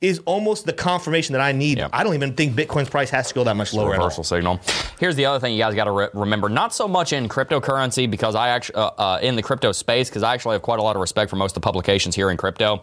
[0.00, 1.78] is almost the confirmation that I need.
[1.78, 1.88] Yeah.
[1.92, 4.60] I don't even think Bitcoin's price has to go that much lower reversal signal.
[5.00, 8.08] Here's the other thing you guys got to re- remember: not so much in cryptocurrency
[8.08, 10.82] because I actually uh, uh, in the crypto space because I actually have quite a
[10.82, 12.82] lot of respect for most of the publications here in crypto.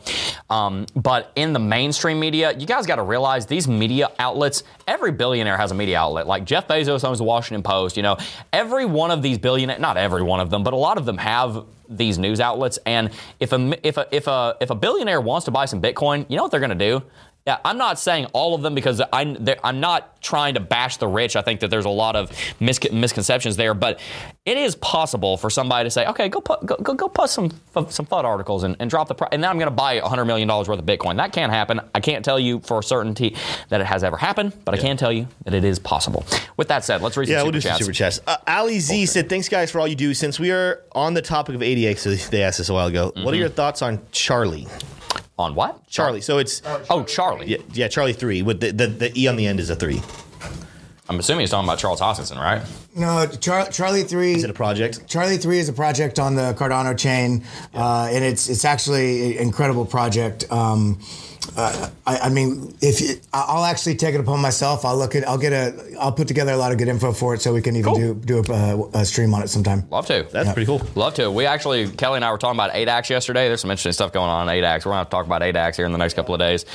[0.49, 4.63] Um, but in the mainstream media, you guys got to realize these media outlets.
[4.85, 6.27] Every billionaire has a media outlet.
[6.27, 7.95] Like Jeff Bezos owns the Washington Post.
[7.95, 8.17] You know,
[8.51, 11.17] every one of these billionaire, not every one of them, but a lot of them
[11.17, 12.79] have these news outlets.
[12.85, 16.25] And if a if a if a if a billionaire wants to buy some Bitcoin,
[16.29, 17.03] you know what they're going to do?
[17.47, 21.07] Yeah, I'm not saying all of them because I'm I'm not trying to bash the
[21.07, 21.35] rich.
[21.35, 23.99] I think that there's a lot of mis- misconceptions there, but
[24.45, 27.51] it is possible for somebody to say, okay, go put go go, go put some
[27.89, 30.25] some FUD articles and, and drop the price, and now I'm going to buy 100
[30.25, 31.17] million dollars worth of Bitcoin.
[31.17, 31.81] That can't happen.
[31.93, 33.35] I can't tell you for certainty
[33.69, 36.25] that it has ever happened, but I can tell you that it is possible.
[36.57, 38.21] With that said, let's read Yeah, we'll super do some super chats.
[38.25, 40.15] Uh, Ali Z said, "Thanks guys for all you do.
[40.15, 43.11] Since we are on the topic of ADX, they asked us a while ago.
[43.17, 44.65] What are your thoughts on Charlie?
[45.37, 45.85] On what?
[45.89, 46.21] Charlie.
[46.21, 47.47] So it's Oh, Charlie.
[47.47, 50.01] yeah, yeah, Charlie three with the, the the e on the end is a three.
[51.07, 52.63] I'm assuming he's talking about Charles Hoskinson, right?
[52.95, 54.33] No, Char- Charlie three.
[54.33, 55.07] Is it a project?
[55.07, 57.43] Charlie Three is a project on the Cardano chain,
[57.75, 60.51] uh, and it's it's actually an incredible project.
[60.51, 60.99] Um,
[61.57, 65.15] uh, I, I mean, if you, I- I'll actually take it upon myself, I'll look
[65.15, 67.53] at, I'll get a, I'll put together a lot of good info for it, so
[67.53, 68.13] we can even Cool.
[68.13, 69.87] do do a, uh, a stream on it sometime.
[69.89, 70.27] Love to.
[70.31, 70.81] That's pretty cool.
[70.95, 71.29] Love to.
[71.31, 73.47] We actually, Kelly and I were talking about ADAX yesterday.
[73.47, 74.85] There's some interesting stuff going on in ADAX.
[74.85, 76.65] We're going to talk about ADAX here in the next couple of days.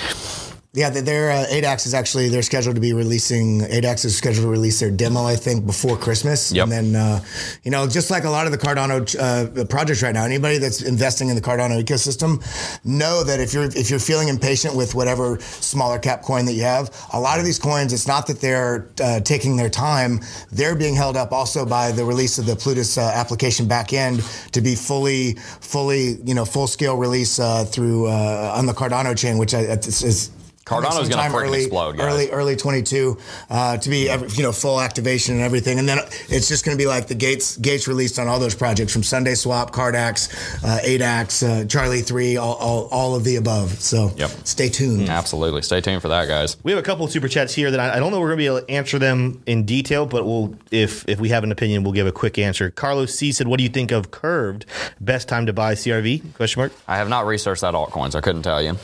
[0.72, 4.48] Yeah, their- uh, ADAX is actually they're scheduled to be releasing ADAX is scheduled to
[4.48, 6.62] release their demo I think before Christmas, Yep.
[6.68, 7.20] and then uh,
[7.64, 10.80] you know just like a lot of the Cardano uh, projects right now, anybody that's
[10.82, 12.38] investing in the Cardano ecosystem
[12.84, 16.62] know that if you're if you're feeling impatient with whatever smaller cap coin that you
[16.62, 20.20] have, a lot of these coins it's not that they're uh, taking their time,
[20.52, 24.60] they're being held up also by the release of the Plutus uh, application backend to
[24.60, 29.36] be fully fully you know full scale release uh, through uh, on the Cardano chain,
[29.36, 30.30] which is, is
[30.64, 32.06] Cardano's gonna sometime freaking early, explode, guys.
[32.06, 35.98] Early, early 22 uh, to be every, you know full activation and everything, and then
[36.28, 39.02] it's just going to be like the gates gates released on all those projects from
[39.02, 40.32] SundaeSwap, Cardax,
[40.62, 43.80] uh, ADAX, uh, Charlie Three, all, all, all of the above.
[43.80, 44.30] So Yep.
[44.44, 45.08] stay tuned.
[45.08, 45.62] Absolutely.
[45.62, 46.56] Stay tuned for that, guys.
[46.62, 48.38] We have a couple of super chats here that I, I don't know we're going
[48.38, 51.52] to be able to answer them in detail, but we'll if if we have an
[51.52, 52.70] opinion, we'll give a quick answer.
[52.70, 54.66] Carlos C said, "What do you think of Curved?
[55.00, 56.72] Best time to buy CRV?" Question mark.
[56.86, 58.14] I have not researched that altcoins.
[58.14, 58.76] I couldn't tell you.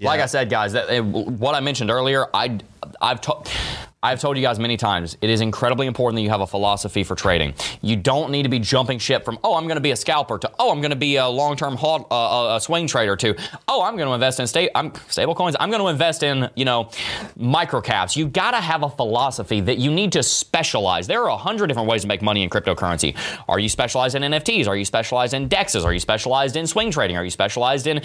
[0.00, 2.58] Like I said, guys, that, it, what I mentioned earlier, I,
[3.00, 3.48] I've told.
[4.02, 7.04] I've told you guys many times, it is incredibly important that you have a philosophy
[7.04, 7.52] for trading.
[7.82, 10.38] You don't need to be jumping ship from, oh, I'm going to be a scalper
[10.38, 13.36] to, oh, I'm going to be a long-term hold, uh, a swing trader to,
[13.68, 15.54] oh, I'm going to invest in sta- I'm, stable coins.
[15.60, 16.84] I'm going to invest in, you know,
[17.38, 18.16] microcaps.
[18.16, 21.06] You got to have a philosophy that you need to specialize.
[21.06, 23.14] There are a hundred different ways to make money in cryptocurrency.
[23.50, 24.66] Are you specialized in NFTs?
[24.66, 25.84] Are you specialized in DEXs?
[25.84, 27.18] Are you specialized in swing trading?
[27.18, 28.00] Are you specialized in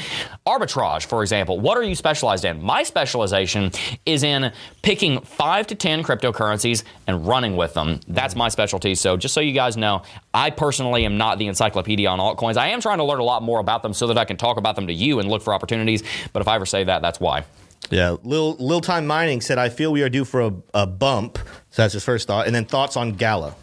[0.46, 1.58] arbitrage, for example?
[1.58, 2.62] What are you specialized in?
[2.62, 3.72] My specialization
[4.06, 4.52] is in
[4.82, 8.00] picking five to 10 cryptocurrencies and running with them.
[8.08, 8.40] That's mm-hmm.
[8.40, 8.96] my specialty.
[8.96, 10.04] So just so you guys know,
[10.34, 12.58] I personally am not the encyclopedia on altcoins.
[12.58, 14.58] I am trying to learn a lot more about them so that I can talk
[14.58, 16.04] about them to you and look for opportunities.
[16.34, 17.46] But if I ever say that, that's why.
[17.92, 21.38] Yeah, Lil Lil Time Mining said, "I feel we are due for a, a bump."
[21.70, 23.56] So that's his first thought, and then thoughts on Gala.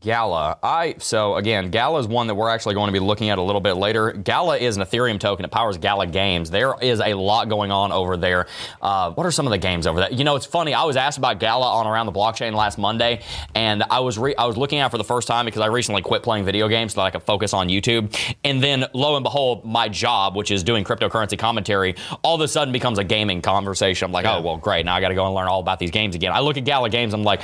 [0.00, 0.58] Gala.
[0.62, 3.42] I so again, Gala is one that we're actually going to be looking at a
[3.42, 4.12] little bit later.
[4.12, 5.44] Gala is an Ethereum token.
[5.44, 6.50] It powers Gala Games.
[6.50, 8.46] There is a lot going on over there.
[8.80, 10.12] Uh, what are some of the games over there?
[10.12, 10.74] You know, it's funny.
[10.74, 13.22] I was asked about Gala on around the blockchain last Monday,
[13.54, 15.66] and I was re- I was looking at it for the first time because I
[15.66, 18.16] recently quit playing video games so that I could focus on YouTube.
[18.44, 22.48] And then lo and behold, my job, which is doing cryptocurrency commentary, all of a
[22.48, 24.06] sudden becomes a gaming conversation.
[24.06, 24.86] I'm like, oh well, great.
[24.86, 26.32] Now I got to go and learn all about these games again.
[26.32, 27.14] I look at Gala Games.
[27.14, 27.40] I'm like.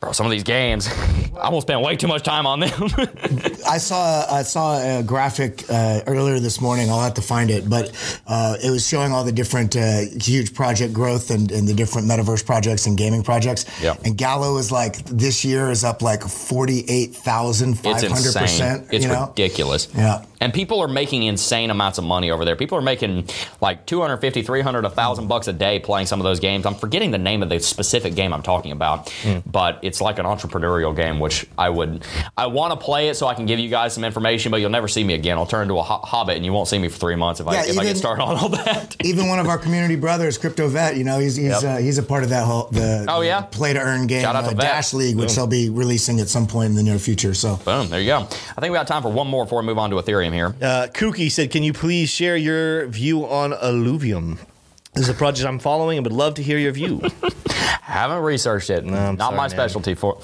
[0.00, 0.79] Bro, some of these games,
[1.40, 2.70] I will spend way too much time on them.
[3.68, 6.90] I saw I saw a graphic uh, earlier this morning.
[6.90, 7.92] I'll have to find it, but
[8.26, 12.06] uh, it was showing all the different uh, huge project growth and, and the different
[12.08, 13.64] metaverse projects and gaming projects.
[13.82, 14.00] Yep.
[14.04, 18.34] And Gala is like this year is up like forty eight thousand it's five hundred
[18.34, 18.88] percent.
[18.92, 19.28] It's you know?
[19.28, 19.88] ridiculous.
[19.94, 20.24] Yeah.
[20.42, 22.56] And people are making insane amounts of money over there.
[22.56, 23.28] People are making
[23.60, 26.64] like 250, 300, 1,000 bucks a day playing some of those games.
[26.64, 29.42] I'm forgetting the name of the specific game I'm talking about, Mm.
[29.44, 30.24] but it's like an
[30.70, 32.04] entrepreneurial game, which I would,
[32.36, 34.70] I want to play it so I can give you guys some information, but you'll
[34.70, 35.36] never see me again.
[35.38, 37.46] I'll turn into a ho- hobbit and you won't see me for three months if,
[37.48, 38.96] I, Yeah, if I get started on all that.
[39.04, 41.64] Even one of our community brothers, Crypto Vet, you know, he's he's, Yep.
[41.64, 43.42] uh, he's a part of that whole the Oh, yeah?
[43.42, 46.28] play to earn game Shout out to uh, Dash League, which they'll be releasing at
[46.28, 47.34] some point in the near future.
[47.34, 48.18] So Boom, there you go.
[48.20, 50.54] I think we got time for one more before we move on to Ethereum here.
[50.60, 54.38] Uh, Kooky said, "Can you please share your view on Alluvium?
[54.94, 57.00] This is a project I'm following and would love to hear your view."
[57.82, 58.84] Haven't researched it.
[58.84, 59.50] I'm not sorry, my man.
[59.50, 60.20] specialty for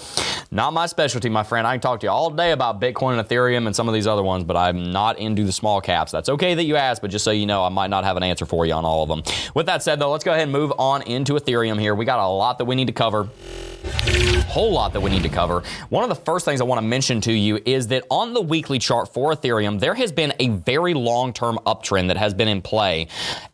[0.53, 1.67] not my specialty, my friend.
[1.67, 4.07] I can talk to you all day about Bitcoin and Ethereum and some of these
[4.07, 6.13] other ones, but I'm not into the small caps.
[6.13, 8.23] That's okay that you asked, but just so you know, I might not have an
[8.23, 9.23] answer for you on all of them.
[9.55, 11.95] With that said though, let's go ahead and move on into Ethereum here.
[11.95, 13.29] We got a lot that we need to cover
[14.57, 15.63] whole lot that we need to cover.
[15.91, 18.41] One of the first things I want to mention to you is that on the
[18.41, 22.49] weekly chart for Ethereum, there has been a very long term uptrend that has been
[22.49, 23.09] in play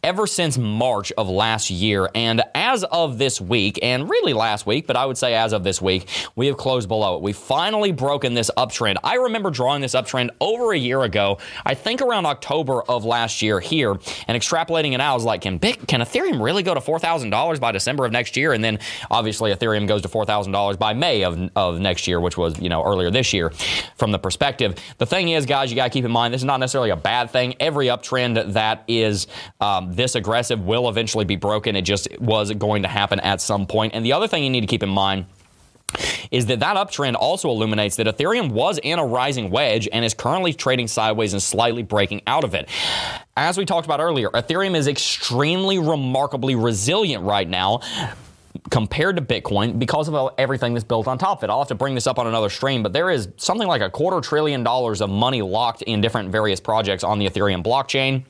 [0.04, 2.08] ever since March of last year.
[2.14, 5.64] And as of this week, and really last week, but I would say as of
[5.64, 7.22] this week, we have closed below it.
[7.22, 8.96] We've finally broken this uptrend.
[9.02, 13.42] I remember drawing this uptrend over a year ago, I think around October of last
[13.42, 13.92] year here,
[14.28, 17.72] and extrapolating it out, I was like, can, can Ethereum really go to $4,000 by
[17.72, 18.52] December of next year?
[18.52, 18.78] And then
[19.10, 22.82] obviously Ethereum goes to $4,000 by May of, of next year, which was, you know,
[22.84, 23.50] earlier this year
[23.96, 24.76] from the perspective.
[24.98, 26.96] The thing is, guys, you got to keep in mind, this is not necessarily a
[26.96, 27.54] bad thing.
[27.60, 29.26] Every uptrend that is
[29.60, 31.76] um, this aggressive will eventually be broken.
[31.76, 33.94] It just was going to happen at some point.
[33.94, 35.26] And the other thing you need to keep in mind
[36.30, 40.14] is that that uptrend also illuminates that Ethereum was in a rising wedge and is
[40.14, 42.68] currently trading sideways and slightly breaking out of it.
[43.36, 47.80] As we talked about earlier, Ethereum is extremely remarkably resilient right now
[48.70, 51.50] compared to Bitcoin because of everything that's built on top of it.
[51.50, 53.90] I'll have to bring this up on another stream, but there is something like a
[53.90, 58.24] quarter trillion dollars of money locked in different various projects on the Ethereum blockchain.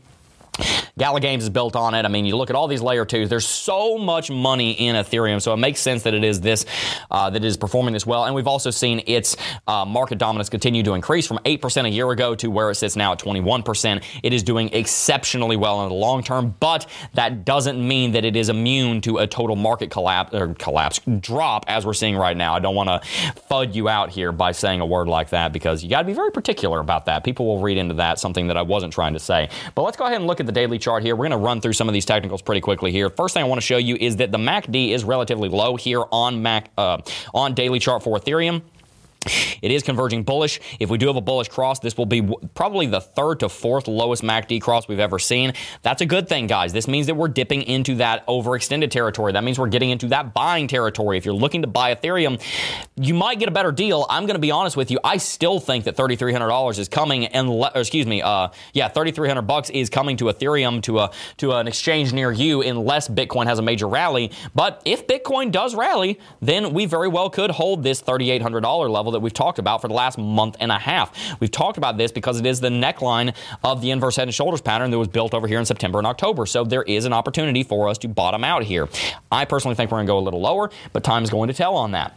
[0.99, 2.05] Gala Games is built on it.
[2.05, 3.31] I mean, you look at all these layer twos.
[3.31, 6.67] There's so much money in Ethereum, so it makes sense that it is this
[7.11, 8.27] uh, that is performing this well.
[8.27, 9.35] And we've also seen its
[9.67, 12.75] uh, market dominance continue to increase from eight percent a year ago to where it
[12.75, 14.05] sits now at 21 percent.
[14.23, 18.37] It is doing exceptionally well in the long term, but that doesn't mean that it
[18.37, 22.55] is immune to a total market collapse or collapse drop as we're seeing right now.
[22.55, 25.83] I don't want to fud you out here by saying a word like that because
[25.83, 27.25] you got to be very particular about that.
[27.25, 29.49] People will read into that something that I wasn't trying to say.
[29.75, 31.17] But let's go ahead and look at the daily chart here.
[31.17, 33.09] We're going to run through some of these technicals pretty quickly here.
[33.09, 36.03] First thing I want to show you is that the MACD is relatively low here
[36.13, 36.99] on Mac uh,
[37.33, 38.63] on daily chart for Ethereum.
[39.63, 40.61] It is converging bullish.
[40.81, 42.23] If we do have a bullish cross, this will be
[42.55, 45.53] probably the third to fourth lowest MACD cross we've ever seen.
[45.83, 46.73] That's a good thing, guys.
[46.73, 49.33] This means that we're dipping into that overextended territory.
[49.33, 51.17] That means we're getting into that buying territory.
[51.19, 52.43] If you're looking to buy Ethereum,
[52.97, 54.07] you might get a better deal.
[54.11, 54.99] I'm going to be honest with you.
[55.05, 59.71] I still think that $3,300 is coming, and le- excuse me, uh, yeah, 3,300 bucks
[59.71, 63.63] is coming to Ethereum to a to an exchange near you, unless Bitcoin has a
[63.63, 64.33] major rally.
[64.55, 69.21] But if Bitcoin does rally, then we very well could hold this $3,800 level that
[69.21, 71.13] we've talked about for the last month and a half.
[71.41, 74.61] We've talked about this because it is the neckline of the inverse head and shoulders
[74.61, 76.47] pattern that was built over here in September and October.
[76.47, 78.89] So there is an opportunity for us to bottom out here.
[79.31, 81.55] I personally think we're going to go a little lower, but time is going to
[81.55, 82.17] tell on that.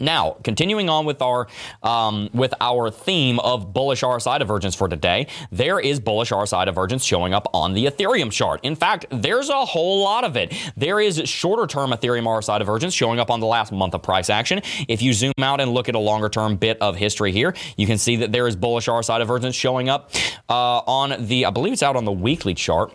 [0.00, 1.46] Now, continuing on with our
[1.82, 7.04] um, with our theme of bullish RSI divergence for today, there is bullish RSI divergence
[7.04, 8.60] showing up on the Ethereum chart.
[8.62, 10.54] In fact, there's a whole lot of it.
[10.76, 14.30] There is shorter term Ethereum RSI divergence showing up on the last month of price
[14.30, 14.62] action.
[14.88, 17.86] If you zoom out and look at a longer term bit of history here, you
[17.86, 20.10] can see that there is bullish RSI divergence showing up
[20.48, 22.92] uh, on the I believe it's out on the weekly chart.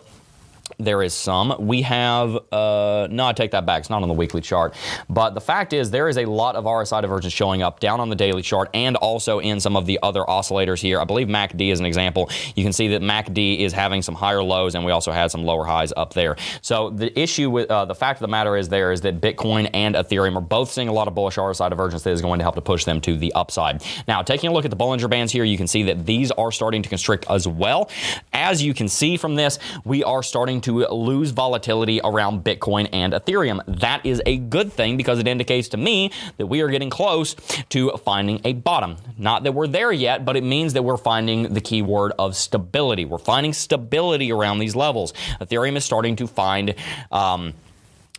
[0.78, 1.54] There is some.
[1.58, 3.80] We have, uh, no, I take that back.
[3.80, 4.74] It's not on the weekly chart.
[5.08, 8.10] But the fact is, there is a lot of RSI divergence showing up down on
[8.10, 11.00] the daily chart and also in some of the other oscillators here.
[11.00, 12.28] I believe MACD is an example.
[12.54, 15.44] You can see that MACD is having some higher lows, and we also had some
[15.44, 16.36] lower highs up there.
[16.60, 19.70] So the issue with uh, the fact of the matter is, there is that Bitcoin
[19.72, 22.44] and Ethereum are both seeing a lot of bullish RSI divergence that is going to
[22.44, 23.82] help to push them to the upside.
[24.06, 26.52] Now, taking a look at the Bollinger Bands here, you can see that these are
[26.52, 27.88] starting to constrict as well.
[28.34, 33.12] As you can see from this, we are starting to lose volatility around Bitcoin and
[33.12, 33.60] Ethereum.
[33.66, 37.34] That is a good thing because it indicates to me that we are getting close
[37.70, 38.96] to finding a bottom.
[39.18, 42.36] Not that we're there yet, but it means that we're finding the key word of
[42.36, 43.04] stability.
[43.04, 45.12] We're finding stability around these levels.
[45.40, 46.74] Ethereum is starting to find.
[47.10, 47.54] Um,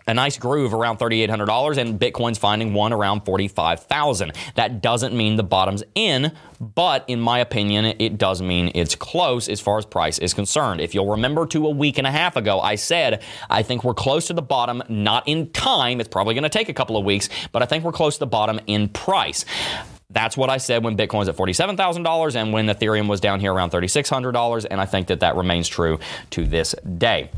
[0.08, 4.32] a nice groove around $3,800 and Bitcoin's finding one around 45,000.
[4.56, 9.50] That doesn't mean the bottom's in, but in my opinion, it does mean it's close
[9.50, 10.82] as far as price is concerned.
[10.82, 13.94] If you'll remember to a week and a half ago, I said I think we're
[13.94, 16.00] close to the bottom, not in time.
[16.00, 18.20] It's probably going to take a couple of weeks, but I think we're close to
[18.20, 19.46] the bottom in price.
[20.10, 23.72] That's what I said when Bitcoin's at $47,000 and when Ethereum was down here around
[23.72, 24.66] $3,600.
[24.72, 26.00] And I think that that remains true
[26.32, 27.30] to this day.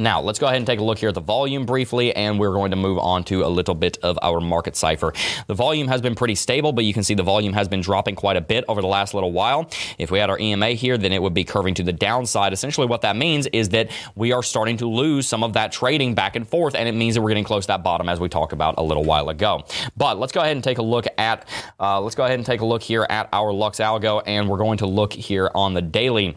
[0.00, 2.52] Now, let's go ahead and take a look here at the volume briefly, and we're
[2.52, 5.12] going to move on to a little bit of our market cipher.
[5.48, 8.14] The volume has been pretty stable, but you can see the volume has been dropping
[8.14, 9.68] quite a bit over the last little while.
[9.98, 12.52] If we had our EMA here, then it would be curving to the downside.
[12.52, 16.14] Essentially, what that means is that we are starting to lose some of that trading
[16.14, 18.28] back and forth, and it means that we're getting close to that bottom as we
[18.28, 19.64] talked about a little while ago.
[19.96, 21.48] But let's go ahead and take a look at
[21.80, 24.78] uh, let's go ahead and take a look here at our LuxAlgo, and we're going
[24.78, 26.36] to look here on the daily.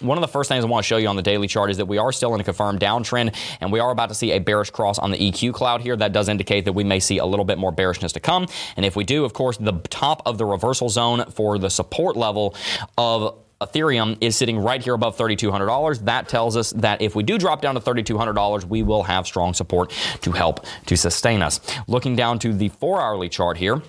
[0.00, 1.78] One of the first things I want to show you on the daily chart is
[1.78, 4.38] that we are still in a confirmed downtrend, and we are about to see a
[4.38, 5.96] bearish cross on the EQ cloud here.
[5.96, 8.46] That does indicate that we may see a little bit more bearishness to come.
[8.76, 12.16] And if we do, of course, the top of the reversal zone for the support
[12.16, 12.54] level
[12.96, 16.04] of Ethereum is sitting right here above $3,200.
[16.04, 19.52] That tells us that if we do drop down to $3,200, we will have strong
[19.52, 21.60] support to help to sustain us.
[21.88, 23.82] Looking down to the four hourly chart here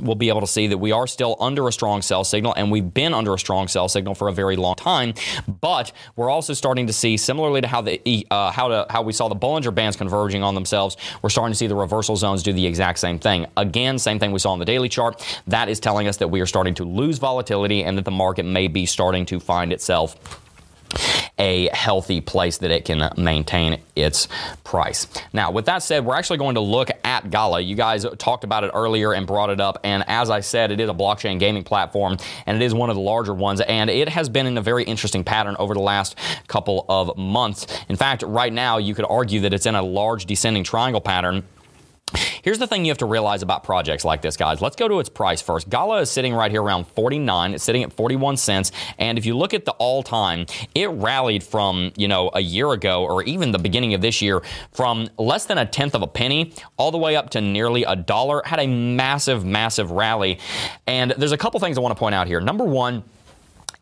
[0.00, 2.70] we'll be able to see that we are still under a strong sell signal and
[2.70, 5.14] we've been under a strong sell signal for a very long time.
[5.60, 9.12] But we're also starting to see similarly to how the uh, how to how we
[9.12, 12.52] saw the Bollinger Bands converging on themselves we're starting to see the reversal zones do
[12.52, 13.46] the exact same thing.
[13.56, 15.24] Again same thing we saw on the daily chart.
[15.46, 18.44] That is telling us that we are starting to lose volatility and that the market
[18.44, 20.16] may be starting to find itself
[21.40, 24.28] a healthy place that it can maintain its
[24.62, 25.08] price.
[25.32, 27.60] Now, with that said, we're actually going to look at Gala.
[27.60, 29.78] You guys talked about it earlier and brought it up.
[29.82, 32.96] And as I said, it is a blockchain gaming platform and it is one of
[32.96, 33.62] the larger ones.
[33.62, 36.16] And it has been in a very interesting pattern over the last
[36.46, 37.66] couple of months.
[37.88, 41.42] In fact, right now, you could argue that it's in a large descending triangle pattern
[42.42, 44.60] Here's the thing you have to realize about projects like this, guys.
[44.60, 45.68] Let's go to its price first.
[45.68, 47.54] Gala is sitting right here around 49.
[47.54, 48.72] It's sitting at 41 cents.
[48.98, 52.72] And if you look at the all time, it rallied from, you know, a year
[52.72, 54.42] ago or even the beginning of this year
[54.72, 57.96] from less than a tenth of a penny all the way up to nearly a
[57.96, 58.42] dollar.
[58.44, 60.38] Had a massive, massive rally.
[60.86, 62.40] And there's a couple things I want to point out here.
[62.40, 63.04] Number one,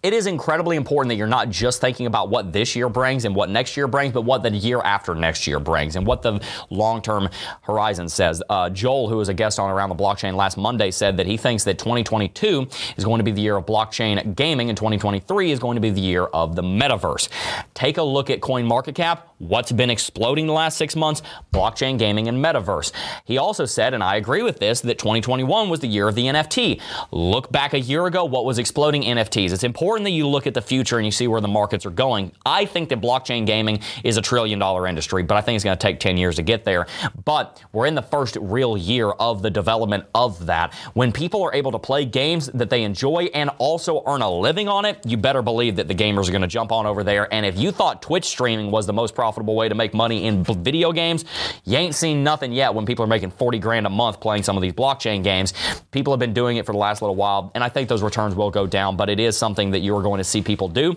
[0.03, 3.35] it is incredibly important that you're not just thinking about what this year brings and
[3.35, 6.41] what next year brings, but what the year after next year brings and what the
[6.71, 7.29] long term
[7.63, 8.41] horizon says.
[8.49, 11.37] Uh, Joel, who was a guest on Around the Blockchain last Monday, said that he
[11.37, 15.59] thinks that 2022 is going to be the year of blockchain gaming and 2023 is
[15.59, 17.29] going to be the year of the metaverse.
[17.75, 19.23] Take a look at CoinMarketCap.
[19.39, 21.23] What's been exploding the last six months?
[21.53, 22.93] Blockchain gaming and metaverse.
[23.25, 26.25] He also said, and I agree with this, that 2021 was the year of the
[26.25, 26.81] NFT.
[27.11, 29.53] Look back a year ago, what was exploding NFTs?
[29.53, 31.85] It's important important that you look at the future and you see where the markets
[31.85, 32.31] are going.
[32.47, 35.77] I think that blockchain gaming is a trillion dollar industry, but I think it's going
[35.77, 36.87] to take 10 years to get there.
[37.25, 40.73] But we're in the first real year of the development of that.
[40.95, 44.69] When people are able to play games that they enjoy and also earn a living
[44.69, 47.33] on it, you better believe that the gamers are going to jump on over there.
[47.35, 50.45] And if you thought Twitch streaming was the most profitable way to make money in
[50.45, 51.25] video games,
[51.65, 54.57] you ain't seen nothing yet when people are making 40 grand a month playing some
[54.57, 55.53] of these blockchain games.
[55.91, 58.37] People have been doing it for the last little while, and I think those returns
[58.37, 60.68] will go down, but it is something that that you are going to see people
[60.68, 60.97] do.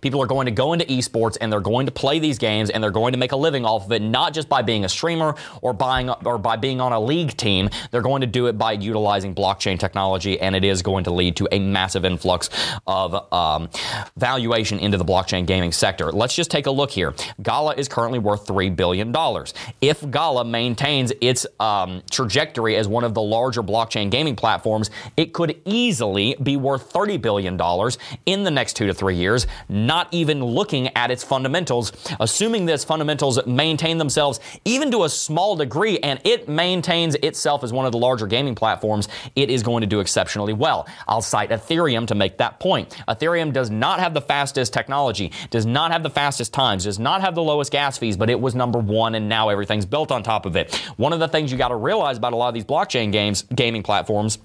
[0.00, 2.82] People are going to go into esports and they're going to play these games and
[2.82, 5.34] they're going to make a living off of it, not just by being a streamer
[5.60, 7.68] or buying or by being on a league team.
[7.90, 11.36] They're going to do it by utilizing blockchain technology, and it is going to lead
[11.36, 12.50] to a massive influx
[12.86, 13.68] of um,
[14.16, 16.10] valuation into the blockchain gaming sector.
[16.12, 17.14] Let's just take a look here.
[17.42, 19.54] Gala is currently worth three billion dollars.
[19.80, 25.32] If Gala maintains its um, trajectory as one of the larger blockchain gaming platforms, it
[25.32, 30.08] could easily be worth thirty billion dollars in the next two to three years not
[30.12, 35.56] even looking at its fundamentals, assuming that its fundamentals maintain themselves even to a small
[35.56, 39.80] degree and it maintains itself as one of the larger gaming platforms, it is going
[39.80, 40.86] to do exceptionally well.
[41.08, 42.90] I'll cite Ethereum to make that point.
[43.08, 47.20] Ethereum does not have the fastest technology, does not have the fastest times, does not
[47.20, 50.22] have the lowest gas fees, but it was number one and now everything's built on
[50.22, 50.74] top of it.
[50.96, 53.42] One of the things you got to realize about a lot of these blockchain games,
[53.54, 54.38] gaming platforms,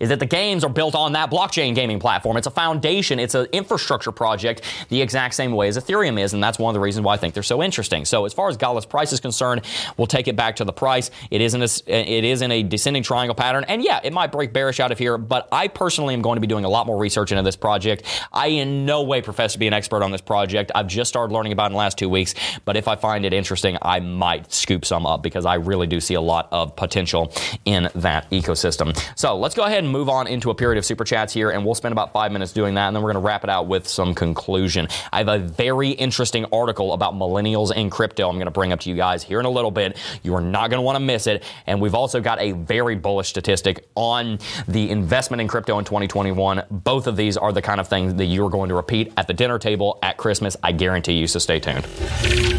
[0.00, 2.36] is that the games are built on that blockchain gaming platform.
[2.36, 6.42] It's a foundation, it's an infrastructure project the exact same way as Ethereum is, and
[6.42, 8.04] that's one of the reasons why I think they're so interesting.
[8.04, 9.62] So as far as Gala's price is concerned,
[9.96, 11.10] we'll take it back to the price.
[11.30, 14.32] It is in a, it is in a descending triangle pattern, and yeah, it might
[14.32, 16.86] break bearish out of here, but I personally am going to be doing a lot
[16.86, 18.04] more research into this project.
[18.32, 20.72] I in no way profess to be an expert on this project.
[20.74, 23.24] I've just started learning about it in the last two weeks, but if I find
[23.24, 26.76] it interesting, I might scoop some up because I really do see a lot of
[26.76, 27.32] potential
[27.64, 28.96] in that ecosystem.
[29.16, 31.64] So let's go ahead and move on into a period of super chats here, and
[31.64, 33.66] we'll spend about five minutes doing that, and then we're going to wrap it out
[33.66, 34.86] with some conclusion.
[35.12, 38.78] I have a very interesting article about millennials in crypto I'm going to bring up
[38.80, 39.98] to you guys here in a little bit.
[40.22, 41.42] You are not going to want to miss it.
[41.66, 44.38] And we've also got a very bullish statistic on
[44.68, 46.62] the investment in crypto in 2021.
[46.70, 49.34] Both of these are the kind of things that you're going to repeat at the
[49.34, 50.56] dinner table at Christmas.
[50.62, 51.84] I guarantee you, so stay tuned.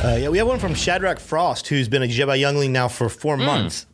[0.04, 3.08] Uh, yeah, we have one from Shadrach Frost, who's been a Jedi Youngling now for
[3.08, 3.46] four mm.
[3.46, 3.86] months.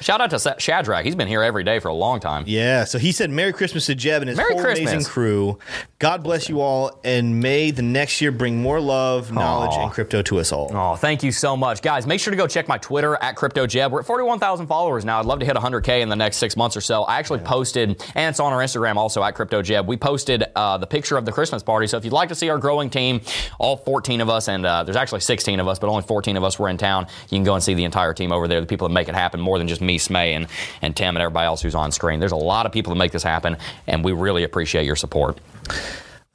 [0.00, 1.04] Shout out to Shadrach.
[1.04, 2.37] He's been here every day for a long time.
[2.46, 4.90] Yeah, so he said, Merry Christmas to Jeb and his Merry whole Christmas.
[4.92, 5.58] amazing crew.
[5.98, 9.84] God bless you all, and may the next year bring more love, knowledge, Aw.
[9.84, 10.70] and crypto to us all.
[10.74, 11.82] Oh, thank you so much.
[11.82, 13.90] Guys, make sure to go check my Twitter at CryptoJeb.
[13.90, 15.18] We're at 41,000 followers now.
[15.18, 17.02] I'd love to hit 100K in the next six months or so.
[17.02, 19.86] I actually posted, and it's on our Instagram also at CryptoJeb.
[19.86, 21.86] We posted uh, the picture of the Christmas party.
[21.88, 23.20] So if you'd like to see our growing team,
[23.58, 26.44] all 14 of us, and uh, there's actually 16 of us, but only 14 of
[26.44, 28.66] us were in town, you can go and see the entire team over there, the
[28.66, 30.46] people that make it happen, more than just me, Smay, and,
[30.80, 32.20] and Tim, and everybody else who's on screen.
[32.20, 33.56] There's a lot of people that make this happen,
[33.86, 35.38] and we really appreciate your support.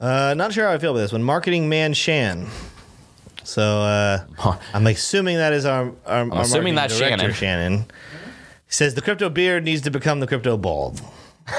[0.00, 1.22] Uh, not sure how I feel about this one.
[1.22, 2.48] Marketing man Shan.
[3.44, 4.24] So uh,
[4.72, 7.78] I'm assuming that is our, our, our assuming marketing that's director, Shannon.
[7.78, 7.90] Shannon.
[8.66, 11.00] He says the crypto beard needs to become the crypto bald.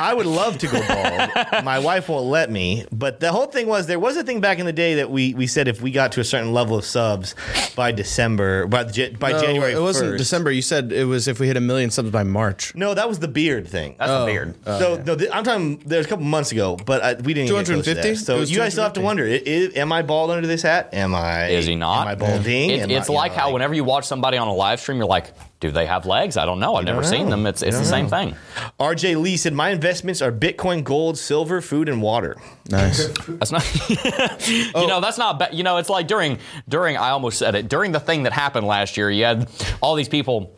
[0.10, 1.64] I would love to go bald.
[1.64, 2.86] My wife won't let me.
[2.90, 5.34] But the whole thing was there was a thing back in the day that we,
[5.34, 7.34] we said if we got to a certain level of subs
[7.76, 10.18] by December, by, Ja- by No, January it wasn't 1st.
[10.18, 10.50] December.
[10.50, 12.74] You said it was if we hit a million subs by March.
[12.74, 13.96] No, that was the beard thing.
[13.98, 14.54] That's the oh, beard.
[14.66, 15.78] Oh, so no, th- I'm talking.
[15.84, 17.50] There's a couple months ago, but I, we didn't.
[17.50, 18.02] even get close to that.
[18.02, 18.14] 250?
[18.24, 20.94] So you guys still have to wonder: i- i- Am I bald under this hat?
[20.94, 21.48] Am I?
[21.48, 22.02] Is he not?
[22.02, 22.70] Am I balding?
[22.70, 24.80] It- Am it's I- you like know, how whenever you watch somebody on a live
[24.80, 26.36] stream, you're like, do they have legs?
[26.38, 26.74] I don't know.
[26.74, 27.46] I've never don't seen them.
[27.46, 28.10] It's, it's the same know.
[28.10, 28.36] thing.
[28.80, 32.36] RJ Lee said, "My investments are Bitcoin, gold, silver, food, and water."
[32.70, 33.08] Nice.
[33.28, 33.88] That's not,
[34.48, 35.54] you know, that's not bad.
[35.54, 36.38] You know, it's like during,
[36.68, 39.48] during, I almost said it, during the thing that happened last year, you had
[39.82, 40.56] all these people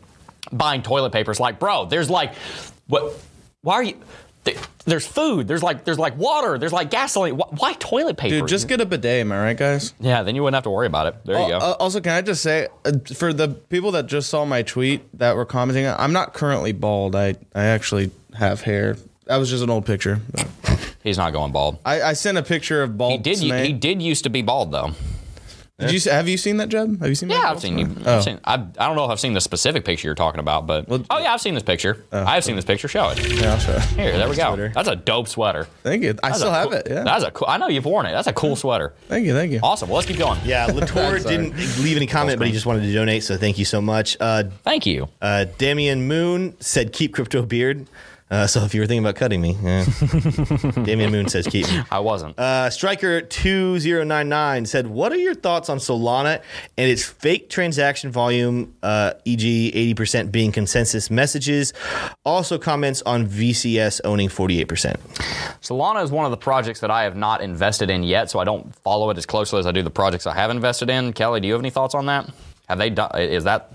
[0.53, 1.41] buying toilet papers.
[1.41, 2.35] Like, bro, there's like,
[2.87, 3.15] what,
[3.63, 4.07] why are you, there-
[4.85, 7.37] there's food, there's like, there's like water, there's like gasoline.
[7.37, 8.41] Why, why toilet paper?
[8.41, 9.21] Dude, just get a bidet.
[9.21, 9.95] Am I right, guys?
[10.01, 11.25] yeah, then you wouldn't have to worry about it.
[11.25, 11.59] There you go.
[11.59, 15.03] Uh, also, can I just say, uh, for the people that just saw my tweet
[15.19, 17.15] that were commenting, I'm not currently bald.
[17.15, 18.97] I, I actually have hair.
[19.27, 20.21] That was just an old picture.
[21.03, 21.79] He's not going bald.
[21.85, 23.13] I, I sent a picture of bald.
[23.13, 23.65] He did, Smay.
[23.67, 24.93] he did used to be bald though.
[25.87, 26.99] Did you have you seen that, Jeb?
[27.01, 27.31] Have you seen?
[27.31, 27.89] Yeah, I've seen you.
[28.05, 28.17] Oh.
[28.19, 30.67] I've seen, I, I don't know if I've seen the specific picture you're talking about,
[30.67, 32.05] but Well- oh yeah, I've seen this picture.
[32.13, 32.89] I've seen this picture.
[32.89, 33.33] Show it.
[33.41, 33.79] Yeah, I'll show.
[33.79, 34.49] Here, there we go.
[34.49, 34.73] Twitter.
[34.75, 35.67] That's a dope sweater.
[35.83, 36.11] Thank you.
[36.23, 36.87] I That's still have cool- it.
[36.91, 37.03] Yeah.
[37.05, 37.49] That's a cool.
[37.49, 38.13] I know you've worn it.
[38.13, 38.93] That's a cool sweater.
[39.09, 39.33] Thank you.
[39.35, 39.61] Thank you.
[39.63, 39.89] Awesome.
[39.89, 40.39] Well, let's keep going.
[40.45, 43.23] Yeah, Latour didn't leave any comment, but he just wanted to donate.
[43.25, 44.17] So thank you so much.
[44.21, 45.09] Uh, Thank you.
[45.21, 47.87] uh, Damian Moon said, "Keep crypto beard."
[48.33, 49.85] Uh, so if you were thinking about cutting me, yeah.
[50.85, 52.39] Damian Moon says, "Keep me." I wasn't.
[52.39, 56.41] Uh, Striker two zero nine nine said, "What are your thoughts on Solana
[56.79, 61.75] and its fake transaction volume, uh, e.g., eighty percent being consensus messages?
[62.25, 64.99] Also comments on VCS owning forty eight percent.
[65.61, 68.45] Solana is one of the projects that I have not invested in yet, so I
[68.45, 71.13] don't follow it as closely as I do the projects I have invested in.
[71.13, 72.31] Kelly, do you have any thoughts on that?
[72.71, 73.11] Have they done?
[73.19, 73.75] Is that?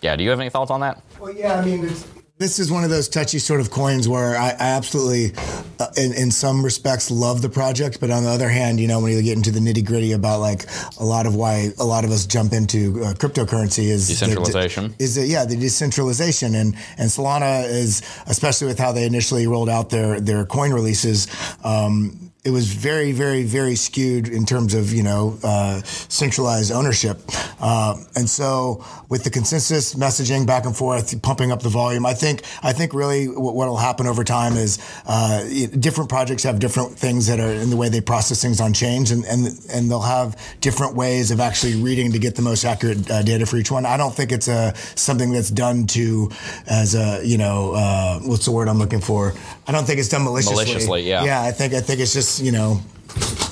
[0.00, 0.14] Yeah.
[0.14, 1.02] Do you have any thoughts on that?
[1.18, 2.06] Well, yeah, I mean, it's,
[2.38, 5.32] this is one of those touchy sort of coins where I, I absolutely,
[5.80, 9.00] uh, in, in some respects, love the project, but on the other hand, you know,
[9.00, 10.64] when you get into the nitty gritty about like
[11.00, 14.94] a lot of why a lot of us jump into uh, cryptocurrency is the- Decentralization.
[14.98, 19.68] is it, yeah the decentralization and and Solana is especially with how they initially rolled
[19.68, 21.26] out their their coin releases.
[21.64, 27.20] Um, it was very, very, very skewed in terms of you know uh, centralized ownership,
[27.60, 32.14] uh, and so with the consensus messaging back and forth, pumping up the volume, I
[32.14, 35.44] think I think really what will happen over time is uh,
[35.78, 39.10] different projects have different things that are in the way they process things on change,
[39.10, 43.10] and and and they'll have different ways of actually reading to get the most accurate
[43.10, 43.84] uh, data for each one.
[43.84, 46.30] I don't think it's a something that's done to
[46.66, 49.34] as a you know uh, what's the word I'm looking for.
[49.68, 50.64] I don't think it's done maliciously.
[50.64, 51.24] Maliciously, yeah.
[51.24, 52.80] Yeah, I think I think it's just you know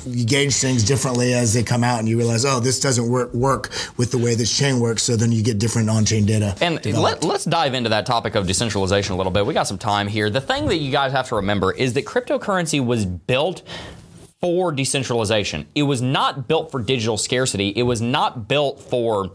[0.07, 3.35] you gauge things differently as they come out, and you realize, oh, this doesn't work
[3.35, 5.03] work with the way this chain works.
[5.03, 6.57] So then you get different on-chain data.
[6.61, 7.23] And developed.
[7.23, 9.45] let, let's dive into that topic of decentralization a little bit.
[9.45, 10.31] We got some time here.
[10.31, 13.63] The thing that you guys have to remember is that cryptocurrency was built
[14.47, 15.67] for decentralization.
[15.75, 17.71] It was not built for digital scarcity.
[17.71, 19.33] It was not built for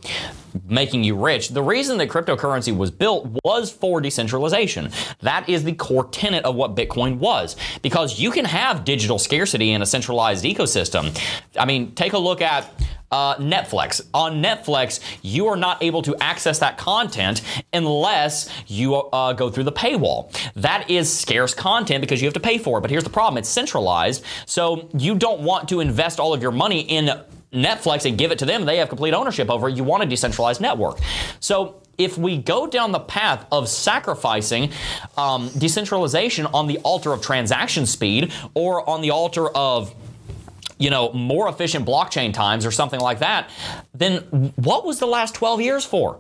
[0.70, 1.50] making you rich.
[1.50, 4.90] The reason that cryptocurrency was built was for decentralization.
[5.20, 7.58] That is the core tenet of what Bitcoin was.
[7.82, 11.14] Because you can have digital scarcity in a centralized ecosystem.
[11.60, 12.72] I mean, take a look at
[13.12, 14.02] uh, Netflix.
[14.14, 17.42] On Netflix, you are not able to access that content
[17.74, 20.32] unless you uh, go through the paywall.
[20.56, 22.82] That is scarce content because you have to pay for it.
[22.82, 24.24] But here's the problem it's centralized.
[24.46, 27.22] So you don't want to invest all of your money in
[27.54, 28.66] Netflix and give it to them.
[28.66, 29.76] They have complete ownership over it.
[29.76, 31.00] You want a decentralized network.
[31.40, 34.72] So if we go down the path of sacrificing
[35.18, 39.94] um, decentralization on the altar of transaction speed or on the altar of
[40.82, 43.50] you know, more efficient blockchain times or something like that,
[43.94, 44.18] then
[44.56, 46.20] what was the last 12 years for?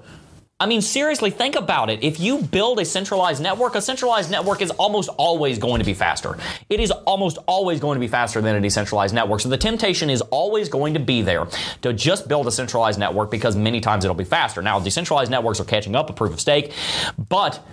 [0.61, 2.03] I mean, seriously, think about it.
[2.03, 5.95] If you build a centralized network, a centralized network is almost always going to be
[5.95, 6.37] faster.
[6.69, 9.41] It is almost always going to be faster than a decentralized network.
[9.41, 11.47] So the temptation is always going to be there
[11.81, 14.61] to just build a centralized network because many times it'll be faster.
[14.61, 16.73] Now, decentralized networks are catching up a proof of stake,
[17.17, 17.65] but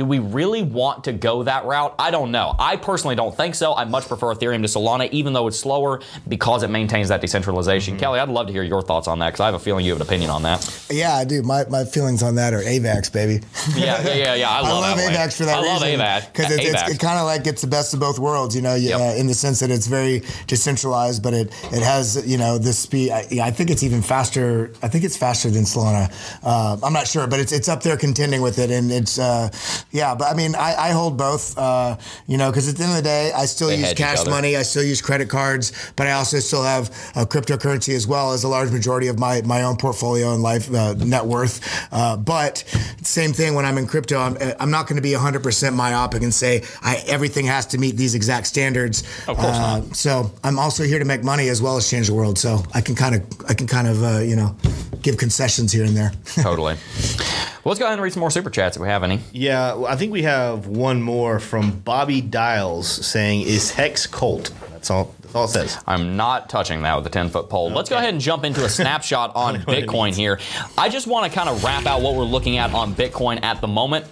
[0.00, 1.94] do we really want to go that route?
[1.98, 2.54] I don't know.
[2.58, 3.74] I personally don't think so.
[3.74, 7.92] I much prefer Ethereum to Solana, even though it's slower because it maintains that decentralization.
[7.96, 8.00] Mm-hmm.
[8.00, 9.92] Kelly, I'd love to hear your thoughts on that because I have a feeling you
[9.92, 10.86] have an opinion on that.
[10.90, 11.42] Yeah, I do.
[11.42, 13.44] My, my feelings on that are AVAX, baby.
[13.76, 14.48] Yeah, yeah, yeah, yeah.
[14.50, 14.98] I love, I love.
[15.12, 16.00] AVAX for that I love reason.
[16.00, 16.32] AVAX.
[16.32, 18.74] because it's, it's, it kind of like it's the best of both worlds, you know,
[18.76, 19.00] you- Yep.
[19.00, 22.78] uh, in the sense that it's very decentralized, but it it has you know this
[22.78, 23.10] speed.
[23.12, 24.72] I, I think it's even faster.
[24.82, 26.10] I think it's faster than Solana.
[26.42, 29.48] Uh, I'm not sure, but it's it's up there contending with it, and it's uh,
[29.90, 30.14] yeah.
[30.14, 32.96] But I mean, I, I hold both, uh, you know, because at the end of
[32.96, 36.12] the day, I still They use cash money, I still use credit cards, but I
[36.12, 39.76] also still have uh, cryptocurrency as well as a large majority of my my own
[39.76, 41.60] portfolio and life uh, net worth.
[41.92, 42.64] Uh, but
[43.02, 46.32] same thing when I'm in crypto, I'm, I'm not going to be 100% myopic and
[46.34, 49.02] say I, everything has to meet these exact standards.
[49.28, 52.14] Of course Uh, So I'm also here to make money as well as change the
[52.14, 52.38] world.
[52.38, 54.54] So I can kind of I can kind of uh, you know
[55.02, 56.12] give concessions here and there.
[56.42, 56.76] totally.
[57.62, 59.20] Well, let's go ahead and read some more super chats if we have any.
[59.32, 64.50] Yeah, well, I think we have one more from Bobby Dials saying, "Is Hex Colt?"
[64.70, 65.14] That's all.
[65.20, 65.78] That's all it says.
[65.86, 67.70] I'm not touching that with a 10 foot pole.
[67.70, 70.40] Let's go ahead and jump into a snapshot on know what it Bitcoin here.
[70.78, 73.60] I just want to kind of wrap out what we're looking at on Bitcoin at
[73.60, 74.06] the moment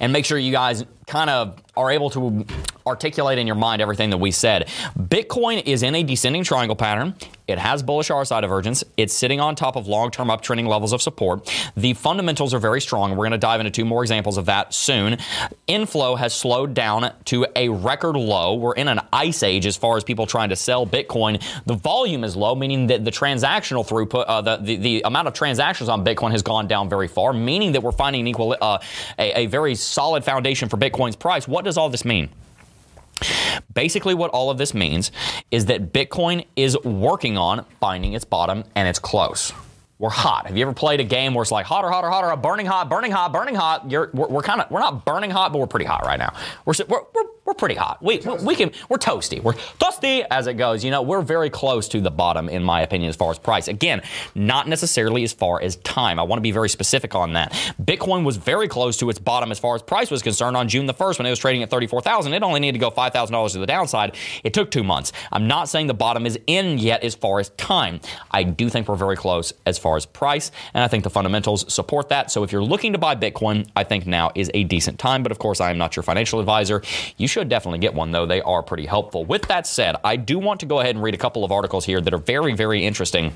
[0.00, 2.44] and make sure you guys kind of are able to
[2.86, 4.68] articulate in your mind everything that we said.
[4.98, 7.14] Bitcoin is in a descending triangle pattern.
[7.46, 8.84] It has bullish RSI divergence.
[8.98, 11.50] It's sitting on top of long-term uptrending levels of support.
[11.76, 13.12] The fundamentals are very strong.
[13.12, 15.16] We're going to dive into two more examples of that soon.
[15.66, 18.54] Inflow has slowed down to a record low.
[18.54, 21.42] We're in an ice age as far as people trying to sell Bitcoin.
[21.64, 25.34] The volume is low, meaning that the transactional throughput, uh, the, the the amount of
[25.34, 28.78] transactions on Bitcoin has gone down very far, meaning that we're finding an equal uh,
[29.18, 31.48] a, a very solid foundation for Bitcoin's price.
[31.48, 32.28] What does all this mean?
[33.74, 35.10] Basically, what all of this means
[35.50, 39.52] is that Bitcoin is working on finding its bottom and it's close.
[39.98, 40.46] We're hot.
[40.46, 43.10] Have you ever played a game where it's like hotter, hotter, hotter, burning hot, burning
[43.10, 43.90] hot, burning hot?
[43.90, 46.34] You're, we're, we're kind of we're not burning hot, but we're pretty hot right now.
[46.64, 47.96] We're we're, we're, we're pretty hot.
[48.02, 49.42] We, we we can we're toasty.
[49.42, 50.84] We're toasty as it goes.
[50.84, 53.68] You know, we're very close to the bottom in my opinion as far as price.
[53.68, 54.02] Again,
[54.34, 56.18] not necessarily as far as time.
[56.18, 57.52] I want to be very specific on that.
[57.82, 60.84] Bitcoin was very close to its bottom as far as price was concerned on June
[60.84, 62.34] the 1st when it was trading at 34,000.
[62.34, 64.14] It only needed to go $5,000 to the downside.
[64.44, 65.12] It took 2 months.
[65.32, 68.00] I'm not saying the bottom is in yet as far as time.
[68.30, 71.72] I do think we're very close as far as price, and I think the fundamentals
[71.72, 72.30] support that.
[72.30, 75.32] So if you're looking to buy Bitcoin, I think now is a decent time, but
[75.32, 76.82] of course I am not your financial advisor.
[77.16, 78.26] You should definitely get one though.
[78.26, 79.24] They are pretty helpful.
[79.24, 81.84] With that said, I do want to go ahead and read a couple of articles
[81.84, 83.32] here that are very very interesting.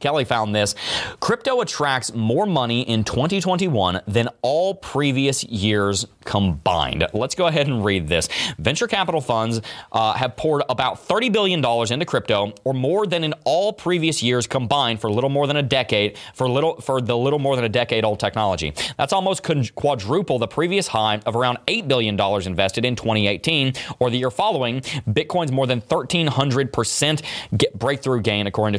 [0.00, 0.74] Kelly found this.
[1.20, 7.06] Crypto attracts more money in 2021 than all previous years combined.
[7.12, 8.28] Let's go ahead and read this.
[8.58, 13.32] Venture capital funds uh, have poured about $30 billion into crypto, or more than in
[13.44, 17.16] all previous years combined for a little more than a decade, for little for the
[17.16, 18.74] little more than a decade old technology.
[18.98, 19.42] That's almost
[19.74, 24.80] quadruple the previous high of around $8 billion invested in 2018, or the year following.
[24.80, 27.22] Bitcoin's more than 1,300%
[27.56, 28.78] get breakthrough gain, according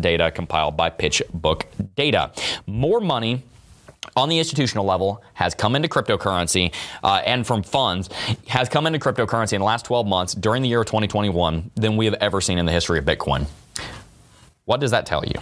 [0.00, 1.64] data compiled by PitchBook
[1.96, 2.32] Data.
[2.66, 3.42] More money
[4.16, 6.72] on the institutional level has come into cryptocurrency
[7.02, 8.08] uh, and from funds
[8.48, 11.96] has come into cryptocurrency in the last 12 months during the year of 2021 than
[11.96, 13.46] we have ever seen in the history of Bitcoin.
[14.64, 15.34] What does that tell you?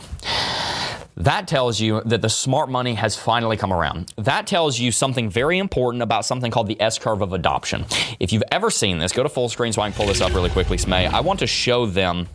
[1.19, 4.13] That tells you that the smart money has finally come around.
[4.17, 7.87] That tells you something very important about something called the S curve of adoption.
[8.21, 10.33] If you've ever seen this, go to full screen so I can pull this up
[10.33, 11.09] really quickly, Smay.
[11.13, 12.29] I want to show them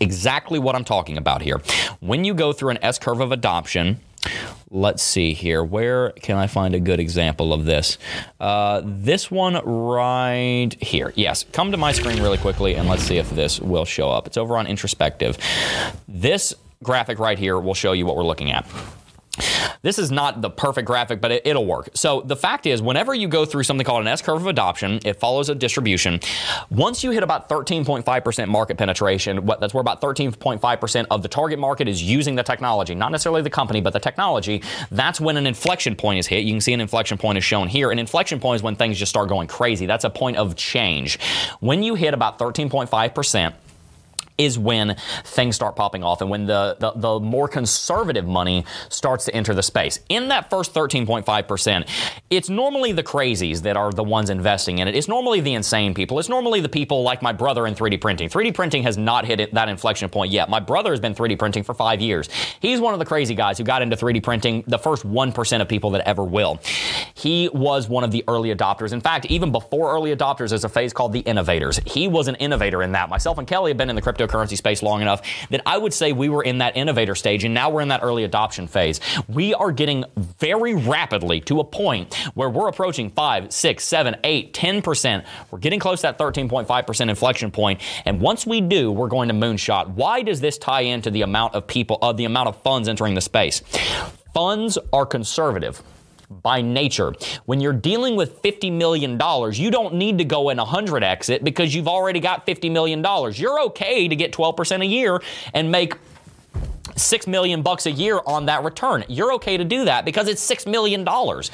[0.00, 1.60] exactly what I'm talking about here.
[2.00, 4.00] When you go through an S curve of adoption,
[4.70, 5.62] let's see here.
[5.62, 7.98] Where can I find a good example of this?
[8.40, 11.12] Uh, this one right here.
[11.16, 14.26] Yes, come to my screen really quickly and let's see if this will show up.
[14.26, 15.38] It's over on introspective.
[16.08, 18.66] This graphic right here will show you what we're looking at.
[19.86, 21.90] This is not the perfect graphic, but it, will work.
[21.94, 24.98] So the fact is, whenever you go through something called an S curve of adoption,
[25.04, 26.18] it follows a distribution.
[26.70, 31.86] Once you hit about 13.5% market penetration, that's where about 13.5% of the target market
[31.86, 34.60] is using the technology, not necessarily the company, but the technology.
[34.90, 36.42] That's when an inflection point is hit.
[36.42, 37.92] You can see an inflection point is shown here.
[37.92, 39.86] An inflection point is when things just start going crazy.
[39.86, 41.20] That's a point of change.
[41.60, 43.54] When you hit about 13.5%,
[44.38, 49.24] is when things start popping off and when the, the, the more conservative money starts
[49.26, 50.00] to enter the space.
[50.08, 51.88] In that first 13.5%,
[52.30, 54.94] it's normally the crazies that are the ones investing in it.
[54.94, 56.18] It's normally the insane people.
[56.18, 58.28] It's normally the people like my brother in 3D printing.
[58.28, 60.48] 3D printing has not hit it, that inflection point yet.
[60.48, 62.28] My brother has been 3D printing for five years.
[62.60, 65.68] He's one of the crazy guys who got into 3D printing, the first 1% of
[65.68, 66.60] people that ever will.
[67.14, 68.92] He was one of the early adopters.
[68.92, 71.80] In fact, even before early adopters, there's a phase called the innovators.
[71.86, 73.08] He was an innovator in that.
[73.08, 76.12] Myself and Kelly have been in the cryptocurrency space long enough that I would say
[76.12, 79.00] we were in that innovator stage, and now we're in that early adoption phase.
[79.28, 84.54] We are getting very rapidly to a point where we're approaching 5, 6, 7, 8,
[84.54, 85.26] 10%.
[85.50, 89.34] We're getting close to that 13.5% inflection point, and once we do, we're going to
[89.34, 89.88] moonshot.
[89.88, 92.88] Why does this tie into the amount of people, of uh, the amount of funds
[92.88, 93.62] entering the space?
[94.34, 95.82] Funds are conservative
[96.30, 97.14] by nature.
[97.44, 99.12] When you're dealing with $50 million,
[99.52, 103.04] you don't need to go in 100 exit because you've already got $50 million.
[103.34, 105.20] You're okay to get 12% a year
[105.54, 105.94] and make
[106.96, 109.04] six million bucks a year on that return.
[109.08, 111.50] You're okay to do that because it's six million dollars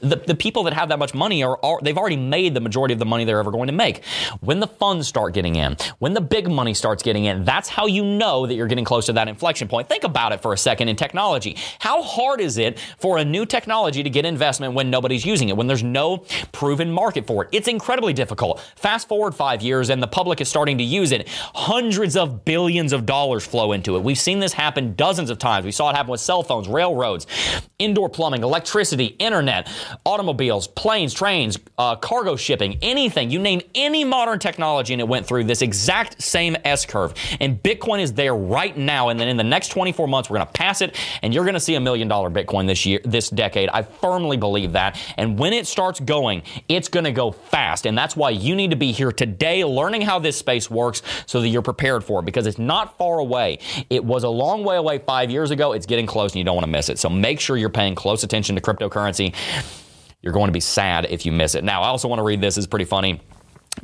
[0.00, 2.92] the, the people that have that much money are, are they've already made the majority
[2.92, 4.04] of the money they're ever going to make.
[4.40, 7.86] When the funds start getting in, when the big money starts getting in, that's how
[7.86, 9.88] you know that you're getting close to that inflection point.
[9.88, 11.56] Think about it for a second in technology.
[11.78, 15.56] How hard is it for a new technology to get investment when nobody's using it,
[15.56, 16.18] when there's no
[16.52, 17.50] proven market for it?
[17.52, 18.60] It's incredibly difficult.
[18.76, 21.28] Fast forward five years and the public is starting to use it.
[21.54, 24.02] Hundreds of billions of dollars flow into it.
[24.02, 25.64] We've seen this happen dozens of times.
[25.64, 27.26] We saw it happen with cell phones, railroads,
[27.78, 29.68] indoor plumbing, electricity, internet
[30.04, 33.30] automobiles, planes, trains, uh, cargo shipping, anything.
[33.30, 37.14] You name any modern technology, and it went through this exact same S curve.
[37.40, 39.08] And Bitcoin is there right now.
[39.08, 41.54] And then in the next 24 months, we're going to pass it, and you're going
[41.54, 43.68] to see a million dollar Bitcoin this year, this decade.
[43.70, 45.00] I firmly believe that.
[45.16, 47.86] And when it starts going, it's going to go fast.
[47.86, 51.40] And that's why you need to be here today, learning how this space works, so
[51.40, 52.24] that you're prepared for it.
[52.24, 53.58] Because it's not far away.
[53.88, 55.72] It was a long way away five years ago.
[55.72, 56.98] It's getting close, and you don't want to miss it.
[56.98, 59.34] So make sure you're paying close attention to cryptocurrency.
[60.22, 61.64] You're going to be sad if you miss it.
[61.64, 62.58] Now, I also want to read this.
[62.58, 63.20] It's pretty funny.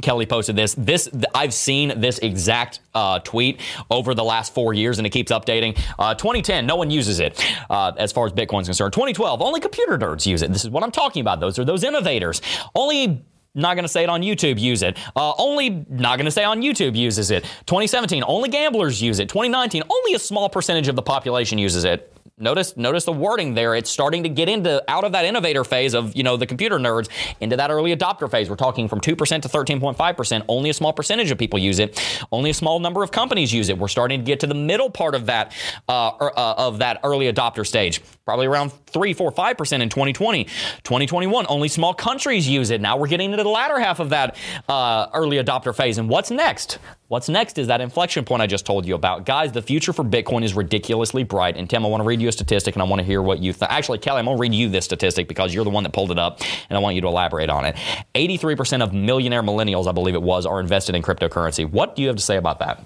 [0.03, 0.75] Kelly posted this.
[0.77, 3.61] This I've seen this exact uh, tweet
[3.91, 5.79] over the last four years, and it keeps updating.
[5.99, 8.93] Uh, 2010, no one uses it uh, as far as Bitcoin's concerned.
[8.93, 10.53] 2012, only computer nerds use it.
[10.53, 11.41] This is what I'm talking about.
[11.41, 12.43] Those are those innovators.
[12.75, 14.99] Only not going to say it on YouTube, use it.
[15.17, 17.45] Uh, only not going to say on YouTube uses it.
[17.65, 19.31] 2017, only gamblers use it.
[19.31, 22.16] 2019, only a small percentage of the population uses it.
[22.39, 23.75] Notice, notice the wording there.
[23.75, 26.77] It's starting to get into out of that innovator phase of you know the computer
[26.77, 27.09] nerds
[27.41, 28.51] into that early adopter phase.
[28.51, 30.45] We're talking from two percent to thirteen point five percent.
[30.47, 31.99] Only a small percentage of people use it.
[32.31, 33.79] Only a small number of companies use it.
[33.79, 35.55] We're starting to get to the middle part of that
[35.89, 38.03] uh, er, uh, of that early adopter stage.
[38.27, 41.47] Probably around three, four, five percent in 2020, 2021.
[41.51, 42.81] Only small countries use it.
[42.81, 44.37] Now we're getting into the latter half of that
[44.71, 45.99] uh, early adopter phase.
[45.99, 46.79] And what's next?
[47.09, 49.27] What's next is that inflection point I just told you about.
[49.27, 51.57] Guys, the future for Bitcoin is ridiculously bright.
[51.57, 53.39] And Tim, I want to read you a statistic and I want to hear what
[53.39, 53.71] you think.
[53.71, 56.11] Actually, Kelly, I'm going to read you this statistic because you're the one that pulled
[56.11, 56.41] it up
[56.71, 57.77] and I want you to elaborate on it.
[58.15, 61.69] 83% of millionaire millennials, I believe it was, are invested in cryptocurrency.
[61.69, 62.85] What do you have to say about that?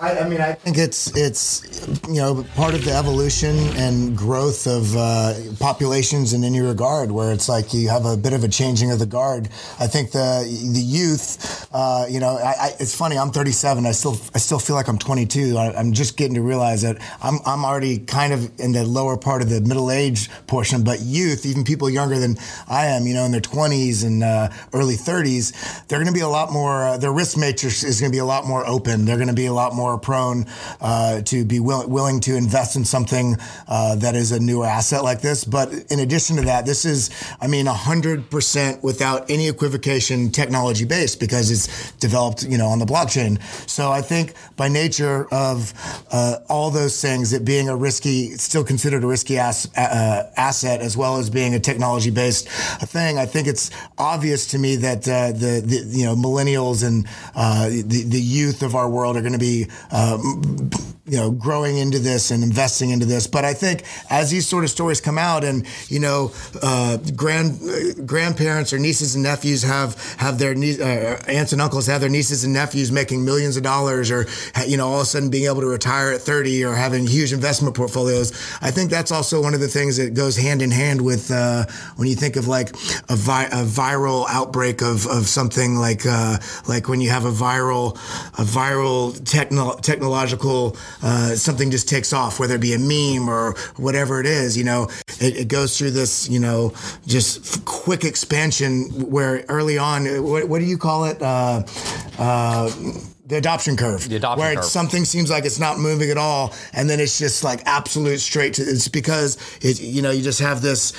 [0.00, 1.66] I, I, mean, I think it's it's
[2.06, 7.32] you know part of the evolution and growth of uh, populations in any regard, where
[7.32, 9.48] it's like you have a bit of a changing of the guard.
[9.80, 13.18] I think the the youth, uh, you know, I, I, it's funny.
[13.18, 13.86] I'm 37.
[13.86, 15.56] I still I still feel like I'm 22.
[15.58, 19.16] I, am just getting to realize that I'm I'm already kind of in the lower
[19.16, 20.84] part of the middle age portion.
[20.84, 22.36] But youth, even people younger than
[22.68, 26.20] I am, you know, in their 20s and uh, early 30s, they're going to be
[26.20, 26.86] a lot more.
[26.86, 29.04] Uh, their risk matrix is going to be a lot more open.
[29.04, 30.46] They're going to be a lot more more prone
[30.80, 33.36] uh, to be will- willing to invest in something
[33.68, 35.44] uh, that is a newer asset like this.
[35.44, 37.10] But in addition to that, this is,
[37.40, 42.84] I mean, 100% without any equivocation technology based because it's developed, you know, on the
[42.84, 43.40] blockchain.
[43.68, 45.72] So I think by nature of
[46.12, 50.80] uh, all those things, it being a risky, still considered a risky ass, uh, asset
[50.80, 55.08] as well as being a technology based thing, I think it's obvious to me that
[55.08, 59.20] uh, the, the, you know, millennials and uh, the, the youth of our world are
[59.20, 60.70] going to be um,
[61.08, 63.26] you know, growing into this and investing into this.
[63.26, 66.32] But I think as these sort of stories come out, and you know,
[66.62, 71.86] uh, grand uh, grandparents or nieces and nephews have have their uh, aunts and uncles
[71.86, 74.26] have their nieces and nephews making millions of dollars, or
[74.66, 77.32] you know, all of a sudden being able to retire at 30 or having huge
[77.32, 78.32] investment portfolios.
[78.60, 81.64] I think that's also one of the things that goes hand in hand with uh,
[81.96, 82.70] when you think of like
[83.08, 87.30] a, vi- a viral outbreak of, of something like uh, like when you have a
[87.30, 87.96] viral
[88.38, 89.18] a viral
[89.68, 94.26] techno- technological uh, something just takes off, whether it be a meme or whatever it
[94.26, 94.88] is, you know,
[95.20, 96.72] it, it goes through this, you know,
[97.06, 101.20] just quick expansion where early on, what, what do you call it?
[101.20, 101.62] Uh,
[102.18, 102.70] uh,
[103.28, 104.08] the adoption curve.
[104.08, 104.64] The adoption where curve.
[104.64, 108.54] something seems like it's not moving at all, and then it's just like absolute straight
[108.54, 108.62] to.
[108.62, 110.92] It's because it, you know you just have this,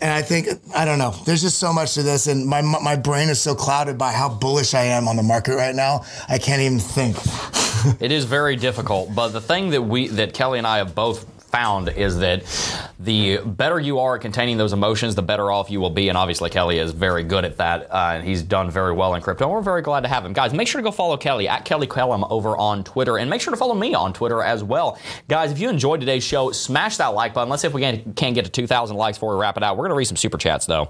[0.00, 1.14] and I think I don't know.
[1.24, 4.28] There's just so much to this, and my my brain is so clouded by how
[4.28, 6.04] bullish I am on the market right now.
[6.28, 7.16] I can't even think.
[8.00, 11.26] It is very difficult, but the thing that we that Kelly and I have both
[11.54, 12.42] found is that
[12.98, 16.08] the better you are at containing those emotions, the better off you will be.
[16.08, 17.82] And obviously, Kelly is very good at that.
[17.92, 19.48] Uh, and he's done very well in crypto.
[19.48, 20.32] We're very glad to have him.
[20.32, 23.18] Guys, make sure to go follow Kelly at Kelly Kellum over on Twitter.
[23.18, 24.98] And make sure to follow me on Twitter as well.
[25.28, 27.48] Guys, if you enjoyed today's show, smash that like button.
[27.48, 29.76] Let's see if we can, can get to 2,000 likes before we wrap it out.
[29.76, 30.88] We're going to read some super chats, though.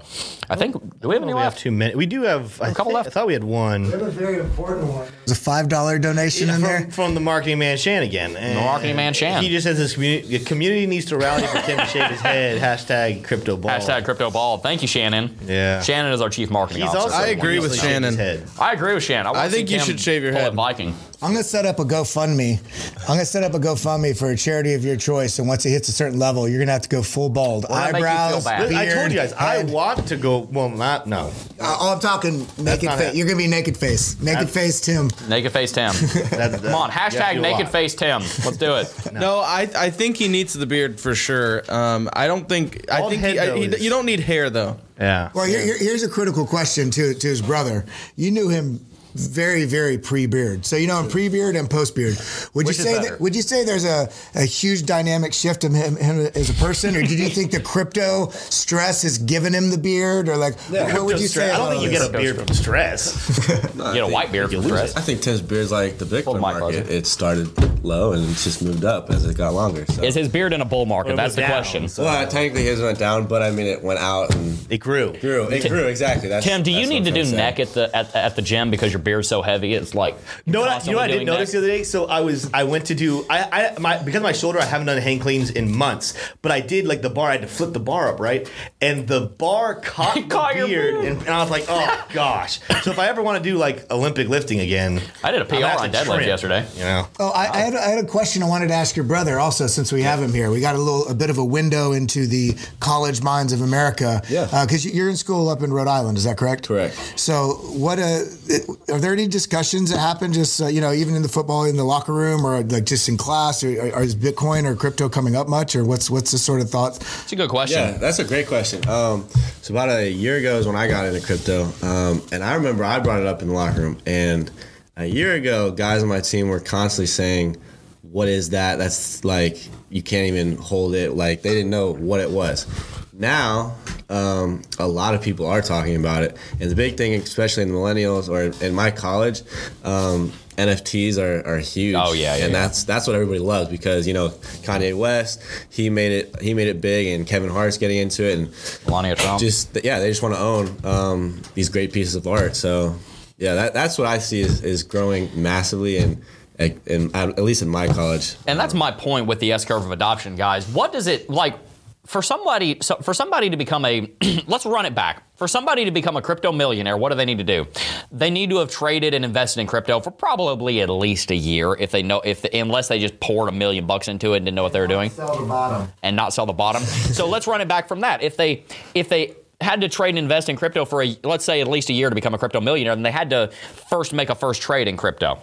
[0.49, 1.59] I think, do we have any We have left?
[1.59, 1.95] two minutes.
[1.97, 3.07] We do have a couple left.
[3.07, 5.07] I thought we had one We have a very important one.
[5.25, 6.81] There's a five dollar donation in there.
[6.81, 8.35] from, from the marketing man Shan again.
[8.35, 9.43] And marketing man Shan.
[9.43, 12.21] He just says this community, the community needs to rally for Tim to shave his
[12.21, 12.61] head.
[12.61, 13.71] Hashtag crypto ball.
[13.71, 14.57] Hashtag crypto ball.
[14.57, 15.37] Thank you, Shannon.
[15.45, 15.81] Yeah.
[15.81, 17.13] Shannon is our chief marketing He's officer.
[17.13, 18.39] also I agree with obviously shaved his Shannon.
[18.39, 18.49] head.
[18.59, 19.27] I agree with Shannon.
[19.33, 20.53] wanna I think you Tim should shave your head.
[20.53, 20.95] Viking.
[21.21, 22.59] I'm gonna set up a GoFundMe.
[23.01, 25.69] I'm gonna set up a GoFundMe for a charity of your choice, and once it
[25.71, 28.07] hits a certain level, you're gonna have to go full bald, that make you feel
[28.07, 28.69] eyebrows, bad?
[28.69, 28.75] beard.
[28.75, 29.69] I told you guys, I head.
[29.71, 30.39] want to go.
[30.51, 31.31] Well, not no.
[31.59, 33.13] Uh, oh, I'm talking naked not face.
[33.13, 33.15] it.
[33.15, 34.19] You're gonna be naked face.
[34.21, 35.09] Naked That's- face, Tim.
[35.29, 35.91] Naked face Tim.
[36.29, 38.21] That's, Come on, hashtag naked face Tim.
[38.43, 38.93] Let's do it.
[39.13, 41.63] No, I I think he needs the beard for sure.
[41.73, 44.05] Um, I don't think I Bald think head, he, I, though, he- is- you don't
[44.05, 44.77] need hair though.
[44.99, 45.29] Yeah.
[45.33, 47.85] Well, here, here- here's a critical question to to his brother.
[48.17, 48.85] You knew him
[49.15, 50.65] very, very pre-beard.
[50.65, 52.17] So you know him pre-beard and post-beard.
[52.53, 53.19] Would Which you say that?
[53.19, 56.95] Would you say there's a, a huge dynamic shift in him, him as a person,
[56.95, 61.05] or did you think the crypto stress has given him the beard, or like what
[61.05, 61.49] would you say?
[61.49, 63.65] I don't think you about get a beard from stress.
[63.75, 64.95] You get a white beard from stress.
[64.95, 66.59] I think Tim's beard's like the Bitcoin the market.
[66.59, 66.91] closer.
[66.91, 67.47] It started
[67.85, 69.85] low and it's just moved up as it got longer.
[69.85, 70.03] So.
[70.03, 71.15] Is his beard in a bull market?
[71.15, 71.87] That's the down, question.
[71.87, 75.13] so- well, technically his went down, but I mean it went out and It grew.
[75.13, 75.47] grew.
[75.49, 76.29] It grew exactly.
[76.29, 77.35] That's, Tim, do you that's need to I'm do trying to say.
[77.37, 79.73] neck at the at, at the gym because your beard's so heavy?
[79.73, 80.69] It's like no, know what?
[80.69, 81.83] I, you know what I didn't doing notice the other day.
[81.83, 84.65] So I was I went to do I I my because of my shoulder I
[84.65, 87.29] haven't done hang cleans in months, but I did like the bar.
[87.29, 88.49] I had to flip the bar up right,
[88.81, 91.05] and the bar caught the Caught your beard, beard.
[91.05, 92.59] and, and I was like, oh gosh.
[92.83, 95.61] So if I ever want to do like Olympic lifting again, I did a I'm
[95.61, 96.65] PR on deadlift yesterday.
[96.75, 97.07] You know.
[97.19, 99.67] Oh, I, I, had, I had a question I wanted to ask your brother also
[99.67, 100.49] since we have him here.
[100.51, 104.21] We got a little, a bit of a window into the college minds of America.
[104.29, 104.47] Yeah.
[104.65, 106.67] Because you're in school up in Rhode Island, is that correct?
[106.67, 106.95] Correct.
[107.19, 111.15] So, what uh, it- are there any discussions that happen just uh, you know even
[111.15, 114.15] in the football in the locker room or like just in class or, or is
[114.15, 116.97] Bitcoin or crypto coming up much or what's what's the sort of thought?
[117.23, 117.79] It's a good question.
[117.79, 118.87] Yeah, that's a great question.
[118.87, 119.27] Um,
[119.61, 122.83] so about a year ago is when I got into crypto, um, and I remember
[122.83, 123.97] I brought it up in the locker room.
[124.05, 124.51] And
[124.97, 127.57] a year ago, guys on my team were constantly saying,
[128.01, 128.77] "What is that?
[128.77, 129.57] That's like
[129.89, 132.65] you can't even hold it." Like they didn't know what it was.
[133.13, 133.75] Now,
[134.09, 137.69] um, a lot of people are talking about it, and the big thing, especially in
[137.69, 139.41] the millennials or in my college.
[139.83, 141.95] Um, NFTs are, are huge.
[141.97, 142.61] Oh, yeah, yeah, and yeah.
[142.61, 144.29] that's that's what everybody loves because you know
[144.63, 148.37] Kanye West he made it he made it big and Kevin Hart's getting into it
[148.39, 148.53] and
[148.87, 149.41] Melania Trump.
[149.41, 152.95] just yeah they just want to own um, these great pieces of art so
[153.37, 156.21] yeah that, that's what I see is, is growing massively and
[156.57, 159.91] and at least in my college And that's my point with the S curve of
[159.91, 160.65] adoption, guys.
[160.69, 161.57] What does it like
[162.05, 162.77] for somebody?
[162.81, 164.09] So for somebody to become a,
[164.47, 165.23] let's run it back.
[165.35, 167.67] For somebody to become a crypto millionaire, what do they need to do?
[168.09, 171.73] They need to have traded and invested in crypto for probably at least a year,
[171.77, 174.55] if they know, if unless they just poured a million bucks into it and didn't
[174.55, 175.91] know what they were doing, Sell the bottom.
[176.03, 176.83] and not sell the bottom.
[177.17, 178.23] so let's run it back from that.
[178.23, 178.63] If they,
[178.93, 181.89] if they had to trade and invest in crypto for a, let's say at least
[181.89, 183.47] a year to become a crypto millionaire, then they had to
[183.89, 185.39] first make a first trade in crypto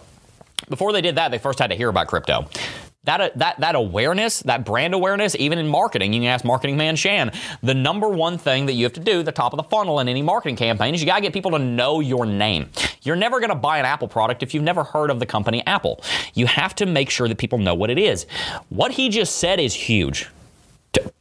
[0.69, 2.47] before they did that, they first had to hear about crypto.
[3.05, 6.77] That, uh, that, that awareness, that brand awareness, even in marketing, you can ask marketing
[6.77, 9.63] man Shan, the number one thing that you have to do, the top of the
[9.63, 12.69] funnel in any marketing campaign, is you got to get people to know your name.
[13.01, 16.01] You're never to buy an Apple product if you've never heard of the company Apple.
[16.33, 18.25] You have to make sure that people know what it is.
[18.69, 20.29] What he just said is huge.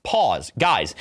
[0.05, 0.53] Pause.
[0.57, 0.95] Guys,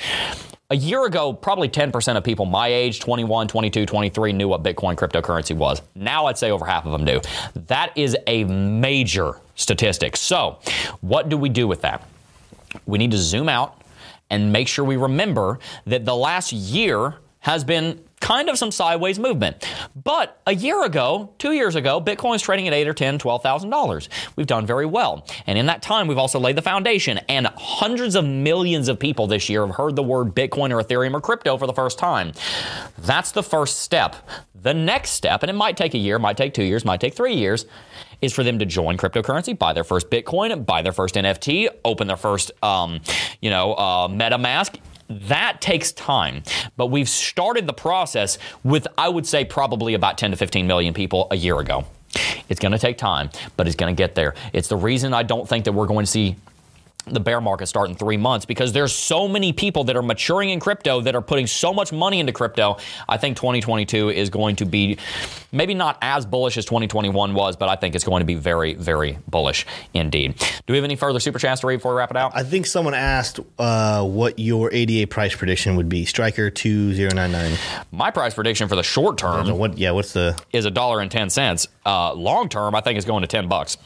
[0.72, 4.96] a year ago, probably 10% of people my age, 21, 22, 23, knew what Bitcoin
[4.96, 5.82] cryptocurrency was.
[5.94, 7.20] Now I'd say over half of them do.
[7.66, 10.16] That is a major statistic.
[10.16, 10.58] So,
[11.02, 12.08] what do we do with that?
[12.86, 13.82] We need to zoom out
[14.30, 19.18] and make sure we remember that the last year has been kind of some sideways
[19.18, 19.68] movement.
[19.94, 23.68] But a year ago, two years ago, Bitcoin's trading at eight or ten, twelve thousand
[23.68, 24.08] dollars.
[24.36, 25.26] We've done very well.
[25.46, 27.18] And in that time, we've also laid the foundation.
[27.28, 31.12] And hundreds of millions of people this year have heard the word Bitcoin or Ethereum
[31.12, 32.32] or crypto for the first time.
[32.98, 34.16] That's the first step.
[34.54, 37.14] The next step, and it might take a year, might take two years, might take
[37.14, 37.66] three years,
[38.20, 42.06] is for them to join cryptocurrency, buy their first Bitcoin, buy their first NFT, open
[42.06, 43.00] their first, um,
[43.40, 44.78] you know, uh, MetaMask.
[45.28, 46.42] That takes time,
[46.76, 50.94] but we've started the process with, I would say, probably about 10 to 15 million
[50.94, 51.84] people a year ago.
[52.48, 54.34] It's going to take time, but it's going to get there.
[54.52, 56.36] It's the reason I don't think that we're going to see
[57.06, 60.50] the bear market start in three months because there's so many people that are maturing
[60.50, 62.76] in crypto that are putting so much money into crypto.
[63.08, 64.98] I think 2022 is going to be
[65.50, 68.74] maybe not as bullish as 2021 was, but I think it's going to be very,
[68.74, 70.38] very bullish indeed.
[70.66, 72.32] Do we have any further super chats to read before we wrap it out?
[72.34, 76.04] I think someone asked uh, what your ADA price prediction would be.
[76.04, 77.56] Striker two zero nine nine.
[77.90, 79.76] My price prediction for the short term What?
[79.76, 79.90] Yeah.
[79.90, 80.40] What's the?
[80.52, 81.66] is a dollar and ten cents.
[81.84, 83.76] Uh, long term, I think it's going to ten bucks.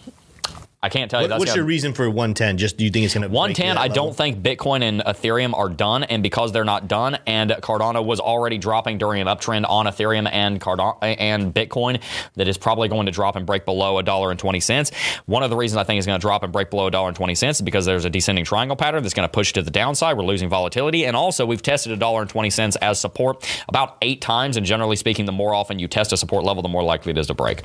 [0.83, 2.59] I can't tell you What, what's your reason for one ten?
[2.59, 5.69] Just do you think it's going to 110, I don't think Bitcoin and Ethereum are
[5.69, 6.05] done.
[6.05, 10.29] And because they're not done, and Cardano was already dropping during an uptrend on Ethereum
[10.31, 12.01] and Cardano and Bitcoin,
[12.35, 14.93] that is probably going to drop and break below a dollar and 20 cents.
[15.25, 17.09] One of the reasons I think it's going to drop and break below a dollar
[17.09, 19.63] and 20 cents is because there's a descending triangle pattern that's going to push to
[19.63, 20.17] the downside.
[20.17, 21.07] We're losing volatility.
[21.07, 24.57] And also, we've tested a dollar and 20 cents as support about eight times.
[24.57, 27.19] And generally speaking, the more often you test a support level, the more likely it
[27.19, 27.63] is to break.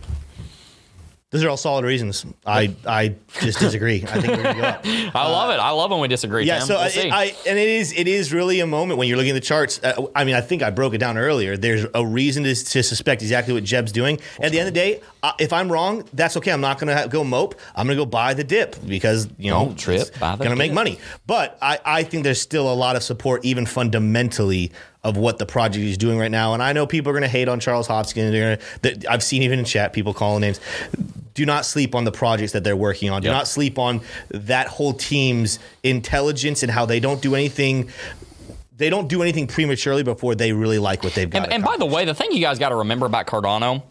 [1.32, 2.26] Those are all solid reasons.
[2.46, 4.04] I I just disagree.
[4.04, 4.82] I think we're to go up.
[5.16, 5.60] I love it.
[5.62, 6.44] I love when we disagree.
[6.44, 6.68] Yeah, Tim.
[6.68, 7.18] so We'll I.
[7.18, 9.82] I and it is it is really a moment when you're looking at the charts.
[9.82, 11.56] Uh, I mean, I think I broke it down earlier.
[11.56, 14.20] There's a reason to, to suspect exactly what Jeb's doing.
[14.42, 16.52] At the end of the day, uh, if I'm wrong, that's okay.
[16.52, 17.56] I'm not going to go mope.
[17.78, 20.44] I'm going to go buy the dip because you know Don't trip, it's buy the
[20.44, 21.00] gonna make money.
[21.28, 24.74] But I I think there's still a lot of support, even fundamentally.
[25.04, 27.28] Of what the project is doing right now, and I know people are going to
[27.28, 28.34] hate on Charles Hoskinson.
[28.34, 30.60] Gonna, that I've seen even in chat people calling names.
[31.34, 33.24] Do not sleep on the projects that they're working on.
[33.24, 33.36] Do Yep.
[33.36, 37.90] not sleep on that whole team's intelligence and how they don't do anything.
[38.78, 41.46] They don't do anything prematurely before they really like what they've got.
[41.46, 43.82] And, and by the way, the thing you guys got to remember about Cardano,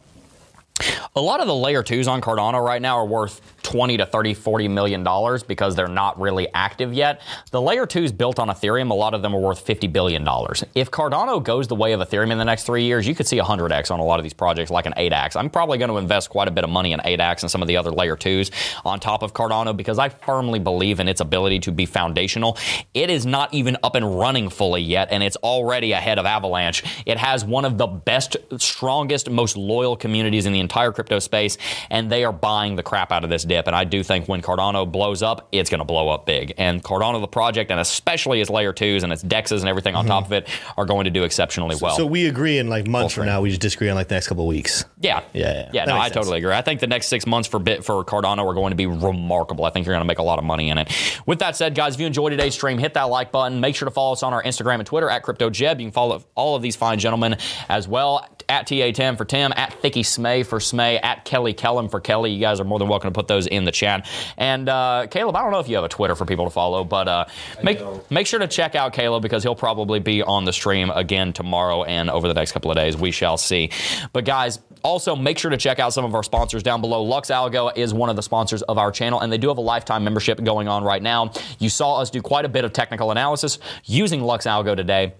[1.16, 3.41] a lot of the layer twos on Cardano right now are worth
[3.71, 7.21] 20 to 30, 40 million dollars because they're not really active yet.
[7.53, 10.65] The layer twos built on Ethereum, a lot of them are worth 50 billion dollars.
[10.75, 13.39] If Cardano goes the way of Ethereum in the next three years, you could see
[13.39, 15.37] 100x on a lot of these projects, like an 8x.
[15.37, 17.69] I'm probably going to invest quite a bit of money in 8x and some of
[17.69, 18.51] the other layer twos
[18.85, 22.59] on top of Cardano because I firmly believe in its ability to be foundational.
[22.93, 26.83] It is not even up and running fully yet, and it's already ahead of Avalanche.
[27.07, 31.57] It has one of the best, strongest, most loyal communities in the entire crypto space,
[31.89, 33.60] and they are buying the crap out of this dip.
[33.66, 36.55] And I do think when Cardano blows up, it's going to blow up big.
[36.59, 40.07] And Cardano, the project, and especially its layer twos and its dexes and everything on
[40.07, 41.97] top of it, are going to do exceptionally well.
[41.97, 43.41] so we agree in like months from now.
[43.41, 44.85] We just disagree on like the next couple of weeks.
[45.01, 45.23] Yeah.
[45.32, 45.70] Yeah, yeah.
[45.73, 46.15] Yeah, no, I sense.
[46.15, 46.53] totally agree.
[46.53, 49.65] I think the next six months for bit for Cardano are going to be remarkable.
[49.65, 50.91] I think you're going to make a lot of money in it.
[51.27, 53.61] With that said, guys, if you enjoyed today's stream, hit that like button.
[53.61, 55.78] Make sure to follow us on our Instagram and Twitter at CryptoJeb.
[55.81, 57.37] You can follow all of these fine gentlemen
[57.69, 58.27] as well.
[58.49, 62.32] At TA Tim for Tim, at Thicky Smay for Smay, at Kelly Kellum for Kelly.
[62.32, 64.09] You guys are more than welcome to put those in the chat.
[64.37, 66.85] And uh, Caleb, I don't know if you have a Twitter for people to follow,
[66.85, 67.25] but uh,
[67.63, 71.33] make make sure to check out Caleb because he'll probably be on the stream again
[71.33, 72.97] tomorrow and over the next couple of days.
[72.97, 73.71] We shall see.
[74.13, 77.07] But guys, also make sure to check out some of our sponsors down below.
[77.07, 80.05] LuxAlgo is one of the sponsors of our channel, and they do have a lifetime
[80.05, 81.33] membership going on right now.
[81.59, 85.15] You saw us do quite a bit of technical analysis using LuxAlgo today.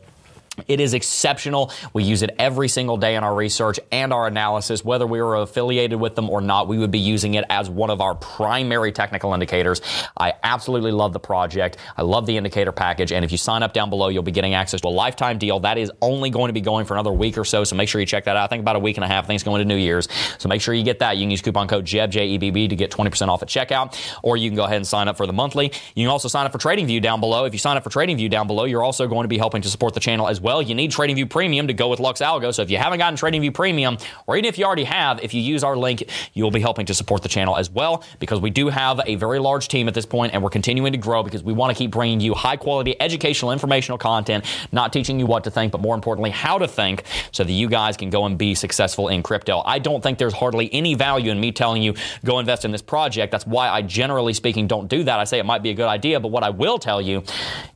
[0.69, 1.73] It is exceptional.
[1.93, 4.85] We use it every single day in our research and our analysis.
[4.85, 7.91] Whether we were affiliated with them or not, we would be using it as one
[7.91, 9.81] of our primary technical indicators.
[10.17, 11.77] I absolutely love the project.
[11.97, 13.13] I love the indicator package.
[13.13, 15.61] And if you sign up down below, you'll be getting access to a lifetime deal.
[15.61, 17.65] That is only going to be going for another week or so.
[17.65, 18.45] So make sure you check that out.
[18.45, 19.27] I think about a week and a half.
[19.27, 20.09] Things going to New Year's.
[20.39, 21.17] So make sure you get that.
[21.17, 23.99] You can use coupon code JEB, J-E-B-B, to get 20% off at checkout.
[24.23, 25.73] Or you can go ahead and sign up for the monthly.
[25.95, 27.45] You can also sign up for TradingView down below.
[27.45, 29.69] If you sign up for TradingView down below, you're also going to be helping to
[29.69, 30.50] support the channel as well.
[30.51, 32.53] Well, you need TradingView Premium to go with LuxAlgo.
[32.53, 35.41] So if you haven't gotten TradingView Premium, or even if you already have, if you
[35.41, 36.03] use our link,
[36.35, 39.15] you will be helping to support the channel as well because we do have a
[39.15, 41.79] very large team at this point and we're continuing to grow because we want to
[41.79, 45.81] keep bringing you high quality educational, informational content, not teaching you what to think, but
[45.81, 49.23] more importantly, how to think so that you guys can go and be successful in
[49.23, 49.63] crypto.
[49.65, 51.95] I don't think there's hardly any value in me telling you
[52.25, 53.31] go invest in this project.
[53.31, 55.21] That's why I generally speaking don't do that.
[55.21, 57.23] I say it might be a good idea, but what I will tell you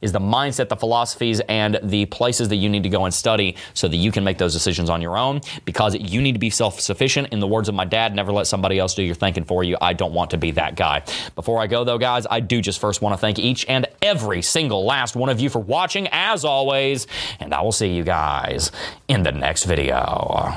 [0.02, 3.56] is the mindset, the philosophies, and the places that you need to go and study
[3.74, 6.50] so that you can make those decisions on your own because you need to be
[6.50, 7.32] self sufficient.
[7.32, 9.76] In the words of my dad, never let somebody else do your thinking for you.
[9.80, 11.02] I don't want to be that guy.
[11.34, 14.42] Before I go, though, guys, I do just first want to thank each and every
[14.42, 17.06] single last one of you for watching, as always,
[17.40, 18.70] and I will see you guys
[19.08, 20.54] in the next video.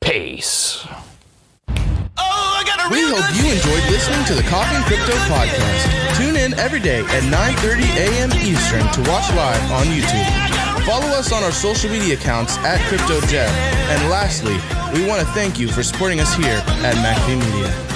[0.00, 0.86] Peace.
[2.90, 6.16] We hope you enjoyed listening to the Coffee and Crypto podcast.
[6.16, 8.30] Tune in every day at 9:30 a.m.
[8.46, 10.55] Eastern to watch live on YouTube.
[10.86, 13.48] Follow us on our social media accounts at CryptoJeb.
[13.48, 14.54] And lastly,
[14.94, 17.95] we want to thank you for supporting us here at MacV Media.